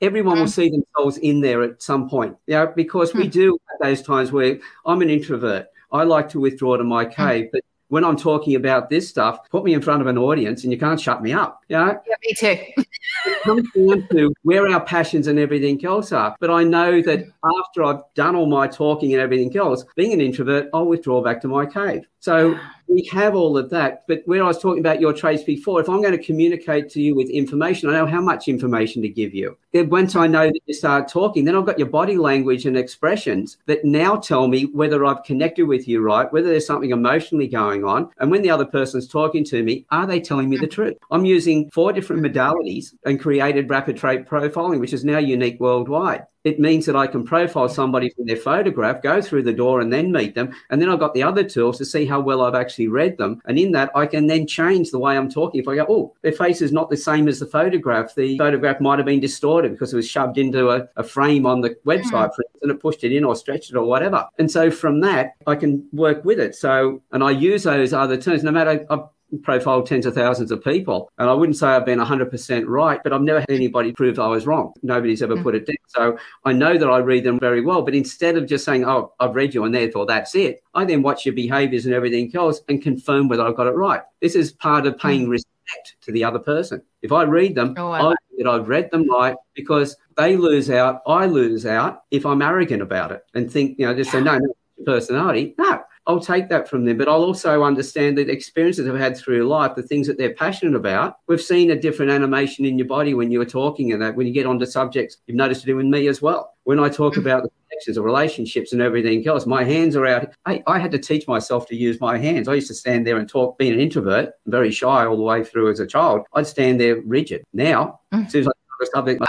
everyone 0.00 0.38
will 0.38 0.46
mm. 0.46 0.54
see 0.54 0.68
themselves 0.68 1.18
in 1.18 1.40
there 1.40 1.62
at 1.62 1.82
some 1.82 2.08
point. 2.08 2.36
Yeah, 2.46 2.66
because 2.66 3.14
we 3.14 3.28
mm. 3.28 3.32
do 3.32 3.58
those 3.80 4.02
times 4.02 4.32
where 4.32 4.58
I'm 4.86 5.02
an 5.02 5.10
introvert. 5.10 5.66
I 5.92 6.04
like 6.04 6.28
to 6.30 6.40
withdraw 6.40 6.76
to 6.76 6.84
my 6.84 7.04
mm. 7.04 7.14
cave, 7.14 7.48
but 7.52 7.62
when 7.88 8.04
I'm 8.04 8.16
talking 8.16 8.56
about 8.56 8.90
this 8.90 9.08
stuff, 9.08 9.48
put 9.50 9.64
me 9.64 9.74
in 9.74 9.80
front 9.80 10.00
of 10.00 10.08
an 10.08 10.18
audience 10.18 10.64
and 10.64 10.72
you 10.72 10.78
can't 10.78 11.00
shut 11.00 11.22
me 11.22 11.32
up. 11.32 11.60
Yeah, 11.68 11.94
yeah 12.06 12.14
me 12.22 12.34
too. 12.34 12.82
it 13.26 13.42
comes 13.42 13.70
down 13.72 14.08
to 14.10 14.34
where 14.42 14.68
our 14.68 14.84
passions 14.84 15.26
and 15.26 15.38
everything 15.38 15.84
else 15.84 16.10
are. 16.10 16.34
But 16.40 16.50
I 16.50 16.64
know 16.64 17.00
that 17.02 17.26
after 17.44 17.84
I've 17.84 18.00
done 18.14 18.34
all 18.34 18.46
my 18.46 18.66
talking 18.66 19.12
and 19.12 19.22
everything 19.22 19.56
else, 19.56 19.84
being 19.96 20.12
an 20.12 20.20
introvert, 20.20 20.70
I'll 20.74 20.86
withdraw 20.86 21.22
back 21.22 21.40
to 21.42 21.48
my 21.48 21.66
cave. 21.66 22.06
So 22.24 22.58
we 22.88 23.04
have 23.12 23.34
all 23.34 23.58
of 23.58 23.68
that. 23.68 24.04
But 24.08 24.22
where 24.24 24.42
I 24.42 24.46
was 24.46 24.58
talking 24.58 24.80
about 24.80 24.98
your 24.98 25.12
traits 25.12 25.42
before, 25.42 25.78
if 25.82 25.90
I'm 25.90 26.00
going 26.00 26.16
to 26.16 26.24
communicate 26.24 26.88
to 26.92 27.02
you 27.02 27.14
with 27.14 27.28
information, 27.28 27.90
I 27.90 27.92
know 27.92 28.06
how 28.06 28.22
much 28.22 28.48
information 28.48 29.02
to 29.02 29.10
give 29.10 29.34
you. 29.34 29.58
Then 29.74 29.90
once 29.90 30.16
I 30.16 30.26
know 30.26 30.46
that 30.46 30.60
you 30.64 30.72
start 30.72 31.06
talking, 31.06 31.44
then 31.44 31.54
I've 31.54 31.66
got 31.66 31.78
your 31.78 31.90
body 31.90 32.16
language 32.16 32.64
and 32.64 32.78
expressions 32.78 33.58
that 33.66 33.84
now 33.84 34.16
tell 34.16 34.48
me 34.48 34.64
whether 34.72 35.04
I've 35.04 35.22
connected 35.22 35.66
with 35.66 35.86
you 35.86 36.00
right, 36.00 36.32
whether 36.32 36.48
there's 36.48 36.66
something 36.66 36.92
emotionally 36.92 37.46
going 37.46 37.84
on. 37.84 38.08
And 38.16 38.30
when 38.30 38.40
the 38.40 38.48
other 38.48 38.64
person's 38.64 39.06
talking 39.06 39.44
to 39.44 39.62
me, 39.62 39.84
are 39.90 40.06
they 40.06 40.18
telling 40.18 40.48
me 40.48 40.56
the 40.56 40.66
truth? 40.66 40.96
I'm 41.10 41.26
using 41.26 41.68
four 41.72 41.92
different 41.92 42.22
modalities 42.22 42.94
and 43.04 43.20
created 43.20 43.68
rapid 43.68 43.98
trait 43.98 44.26
profiling, 44.26 44.80
which 44.80 44.94
is 44.94 45.04
now 45.04 45.18
unique 45.18 45.60
worldwide 45.60 46.24
it 46.44 46.60
means 46.60 46.84
that 46.86 46.94
I 46.94 47.06
can 47.06 47.24
profile 47.24 47.68
somebody 47.68 48.10
from 48.10 48.26
their 48.26 48.36
photograph, 48.36 49.02
go 49.02 49.22
through 49.22 49.44
the 49.44 49.52
door 49.52 49.80
and 49.80 49.90
then 49.90 50.12
meet 50.12 50.34
them. 50.34 50.54
And 50.70 50.80
then 50.80 50.90
I've 50.90 50.98
got 50.98 51.14
the 51.14 51.22
other 51.22 51.42
tools 51.42 51.78
to 51.78 51.86
see 51.86 52.04
how 52.04 52.20
well 52.20 52.42
I've 52.42 52.54
actually 52.54 52.88
read 52.88 53.16
them. 53.16 53.40
And 53.46 53.58
in 53.58 53.72
that, 53.72 53.90
I 53.94 54.06
can 54.06 54.26
then 54.26 54.46
change 54.46 54.90
the 54.90 54.98
way 54.98 55.16
I'm 55.16 55.30
talking. 55.30 55.60
If 55.60 55.68
I 55.68 55.76
go, 55.76 55.86
oh, 55.88 56.14
their 56.20 56.32
face 56.32 56.60
is 56.60 56.70
not 56.70 56.90
the 56.90 56.98
same 56.98 57.28
as 57.28 57.40
the 57.40 57.46
photograph, 57.46 58.14
the 58.14 58.36
photograph 58.36 58.78
might 58.80 58.98
have 58.98 59.06
been 59.06 59.20
distorted 59.20 59.72
because 59.72 59.92
it 59.92 59.96
was 59.96 60.08
shoved 60.08 60.36
into 60.36 60.68
a, 60.70 60.86
a 60.96 61.02
frame 61.02 61.46
on 61.46 61.62
the 61.62 61.76
website 61.86 62.30
mm. 62.30 62.38
and 62.60 62.70
it 62.70 62.80
pushed 62.80 63.04
it 63.04 63.12
in 63.12 63.24
or 63.24 63.34
stretched 63.34 63.70
it 63.70 63.76
or 63.76 63.84
whatever. 63.84 64.26
And 64.38 64.50
so 64.50 64.70
from 64.70 65.00
that, 65.00 65.36
I 65.46 65.56
can 65.56 65.88
work 65.92 66.24
with 66.26 66.38
it. 66.38 66.54
So, 66.54 67.02
and 67.12 67.24
I 67.24 67.30
use 67.30 67.62
those 67.62 67.94
other 67.94 68.18
terms, 68.18 68.44
no 68.44 68.50
matter, 68.50 68.84
I've 68.90 69.00
profiled 69.42 69.86
tens 69.86 70.06
of 70.06 70.14
thousands 70.14 70.50
of 70.50 70.62
people. 70.62 71.10
And 71.18 71.28
I 71.28 71.32
wouldn't 71.32 71.56
say 71.56 71.68
I've 71.68 71.86
been 71.86 71.98
100% 71.98 72.64
right, 72.66 73.00
but 73.02 73.12
I've 73.12 73.22
never 73.22 73.40
had 73.40 73.50
anybody 73.50 73.92
prove 73.92 74.18
I 74.18 74.28
was 74.28 74.46
wrong. 74.46 74.72
Nobody's 74.82 75.22
ever 75.22 75.36
mm. 75.36 75.42
put 75.42 75.54
it 75.54 75.66
down. 75.66 75.76
So 75.88 76.18
I 76.44 76.52
know 76.52 76.76
that 76.78 76.88
I 76.88 76.98
read 76.98 77.24
them 77.24 77.38
very 77.38 77.60
well. 77.60 77.82
But 77.82 77.94
instead 77.94 78.36
of 78.36 78.46
just 78.46 78.64
saying, 78.64 78.84
oh, 78.84 79.12
I've 79.20 79.34
read 79.34 79.54
you 79.54 79.64
and 79.64 79.74
therefore 79.74 80.06
that's 80.06 80.34
it, 80.34 80.62
I 80.74 80.84
then 80.84 81.02
watch 81.02 81.24
your 81.24 81.34
behaviors 81.34 81.86
and 81.86 81.94
everything 81.94 82.30
else 82.34 82.60
and 82.68 82.82
confirm 82.82 83.28
whether 83.28 83.44
I've 83.44 83.56
got 83.56 83.66
it 83.66 83.72
right. 83.72 84.02
This 84.20 84.34
is 84.34 84.52
part 84.52 84.86
of 84.86 84.98
paying 84.98 85.26
mm. 85.26 85.30
respect 85.30 85.96
to 86.02 86.12
the 86.12 86.24
other 86.24 86.38
person. 86.38 86.82
If 87.02 87.12
I 87.12 87.22
read 87.22 87.54
them, 87.54 87.74
oh, 87.76 87.92
I, 87.92 88.14
that 88.38 88.48
I've 88.48 88.68
read 88.68 88.90
them 88.90 89.08
right 89.08 89.36
because 89.54 89.96
they 90.16 90.36
lose 90.36 90.70
out, 90.70 91.02
I 91.06 91.26
lose 91.26 91.66
out 91.66 92.02
if 92.10 92.26
I'm 92.26 92.42
arrogant 92.42 92.82
about 92.82 93.12
it 93.12 93.24
and 93.34 93.50
think, 93.50 93.78
you 93.78 93.86
know, 93.86 93.94
just 93.94 94.10
say, 94.10 94.20
no, 94.20 94.38
no, 94.38 94.54
personality. 94.84 95.54
No, 95.58 95.82
I'll 96.06 96.20
take 96.20 96.48
that 96.50 96.68
from 96.68 96.84
them, 96.84 96.98
but 96.98 97.08
I'll 97.08 97.24
also 97.24 97.62
understand 97.62 98.18
the 98.18 98.30
experiences 98.30 98.86
I've 98.86 98.98
had 98.98 99.16
through 99.16 99.46
life, 99.48 99.74
the 99.74 99.82
things 99.82 100.06
that 100.06 100.18
they're 100.18 100.34
passionate 100.34 100.76
about. 100.76 101.18
We've 101.28 101.40
seen 101.40 101.70
a 101.70 101.80
different 101.80 102.12
animation 102.12 102.66
in 102.66 102.78
your 102.78 102.86
body 102.86 103.14
when 103.14 103.30
you 103.30 103.38
were 103.38 103.46
talking, 103.46 103.92
and 103.92 104.02
that 104.02 104.14
when 104.14 104.26
you 104.26 104.32
get 104.32 104.46
onto 104.46 104.66
subjects, 104.66 105.16
you've 105.26 105.36
noticed 105.36 105.66
it 105.66 105.74
with 105.74 105.86
me 105.86 106.08
as 106.08 106.20
well. 106.20 106.54
When 106.64 106.78
I 106.78 106.88
talk 106.88 107.14
mm. 107.14 107.18
about 107.18 107.42
the 107.42 107.50
connections 107.68 107.96
of 107.96 108.04
relationships 108.04 108.72
and 108.72 108.82
everything 108.82 109.26
else, 109.26 109.46
my 109.46 109.64
hands 109.64 109.96
are 109.96 110.06
out. 110.06 110.28
I, 110.44 110.62
I 110.66 110.78
had 110.78 110.90
to 110.92 110.98
teach 110.98 111.26
myself 111.26 111.66
to 111.68 111.76
use 111.76 112.00
my 112.00 112.18
hands. 112.18 112.48
I 112.48 112.54
used 112.54 112.68
to 112.68 112.74
stand 112.74 113.06
there 113.06 113.16
and 113.16 113.28
talk, 113.28 113.56
being 113.56 113.72
an 113.72 113.80
introvert, 113.80 114.34
very 114.46 114.70
shy 114.70 115.06
all 115.06 115.16
the 115.16 115.22
way 115.22 115.42
through 115.42 115.70
as 115.70 115.80
a 115.80 115.86
child. 115.86 116.22
I'd 116.34 116.46
stand 116.46 116.80
there 116.80 117.00
rigid. 117.02 117.44
Now, 117.54 118.00
mm. 118.12 118.26
as 118.26 118.32
soon 118.32 118.42
as 118.42 118.48
I 118.48 118.52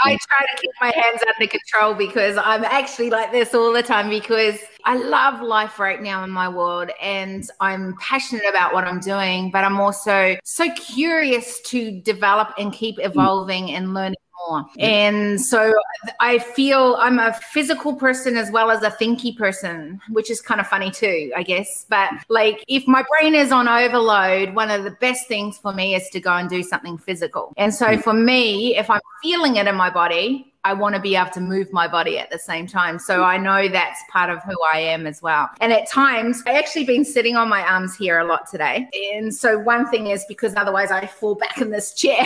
I 0.04 0.18
try 0.30 0.46
to 0.46 0.62
keep 0.62 0.72
my 0.82 0.92
hands 0.96 1.22
under 1.36 1.48
control 1.48 1.94
because 1.94 2.38
I'm 2.38 2.64
actually 2.64 3.10
like 3.10 3.32
this 3.32 3.54
all 3.54 3.72
the 3.72 3.84
time 3.84 4.10
because 4.10 4.60
I 4.84 4.98
love 4.98 5.42
life 5.42 5.80
right 5.80 6.02
now 6.02 6.24
in 6.24 6.30
my 6.30 6.48
world 6.48 6.92
and 7.02 7.50
I'm 7.60 7.96
passionate 8.00 8.46
about 8.48 8.74
what 8.74 8.86
I'm 8.86 9.00
doing, 9.00 9.52
but 9.52 9.64
I'm 9.64 9.80
also 9.80 10.38
so 10.44 10.72
curious 10.74 11.62
to 11.62 12.02
develop 12.02 12.54
and 12.58 12.72
keep 12.72 12.96
evolving 13.00 13.72
and 13.72 13.94
learning 13.94 14.16
more. 14.48 14.66
And 14.78 15.40
so 15.40 15.74
I 16.20 16.40
feel 16.40 16.96
I'm 17.00 17.20
a 17.20 17.34
physical 17.34 17.96
person 17.96 18.38
as 18.38 18.52
well 18.52 18.72
as 18.72 18.84
a 18.84 18.92
thinky 18.92 19.36
person, 19.36 20.00
which 20.10 20.30
is 20.30 20.42
kind 20.42 20.62
of 20.62 20.68
funny 20.68 20.92
too, 20.92 21.32
I 21.36 21.44
guess. 21.44 21.86
But 21.90 22.12
like 22.30 22.64
if 22.68 22.88
my 22.88 23.04
brain 23.10 23.36
is 23.36 23.52
on 23.52 23.68
overload, 23.68 24.56
one 24.56 24.72
of 24.72 24.84
the 24.84 24.92
best 24.92 25.28
things 25.28 25.58
for 25.58 25.74
me 25.74 25.96
is 25.96 26.10
to 26.10 26.20
go 26.20 26.34
and 26.34 26.50
do 26.50 26.64
something 26.64 26.98
physical. 26.98 27.54
And 27.58 27.74
so 27.74 27.88
mm. 27.88 28.04
for 28.04 28.14
me, 28.14 28.76
if 28.78 28.90
I'm 28.90 29.02
feeling 29.22 29.56
it 29.58 29.68
in 29.68 29.76
my 29.76 29.90
body, 29.90 30.54
I 30.66 30.74
want 30.74 30.96
to 30.96 31.02
be 31.02 31.16
able 31.16 31.30
to 31.30 31.42
move 31.42 31.72
my 31.72 31.88
body 31.88 32.18
at 32.18 32.32
the 32.32 32.40
same 32.40 32.66
time. 32.66 32.98
So 32.98 33.24
I 33.24 33.38
know 33.38 33.68
that's 33.68 34.02
part 34.10 34.32
of 34.32 34.42
who 34.42 34.56
I 34.74 34.80
am 34.80 35.06
as 35.06 35.22
well. 35.22 35.48
And 35.62 35.72
at 35.72 35.88
times, 35.88 36.42
I 36.48 36.54
actually 36.54 36.86
been 36.86 37.06
sitting 37.06 37.36
on 37.36 37.48
my 37.50 37.62
arms 37.62 37.96
here 37.96 38.18
a 38.18 38.26
lot 38.26 38.50
today. 38.50 38.90
And 39.14 39.34
so 39.34 39.60
one 39.60 39.88
thing 39.92 40.08
is 40.08 40.26
because 40.28 40.56
otherwise 40.56 40.90
I 40.90 41.06
fall 41.06 41.36
back 41.36 41.62
in 41.62 41.70
this 41.70 41.94
chair. 41.94 42.26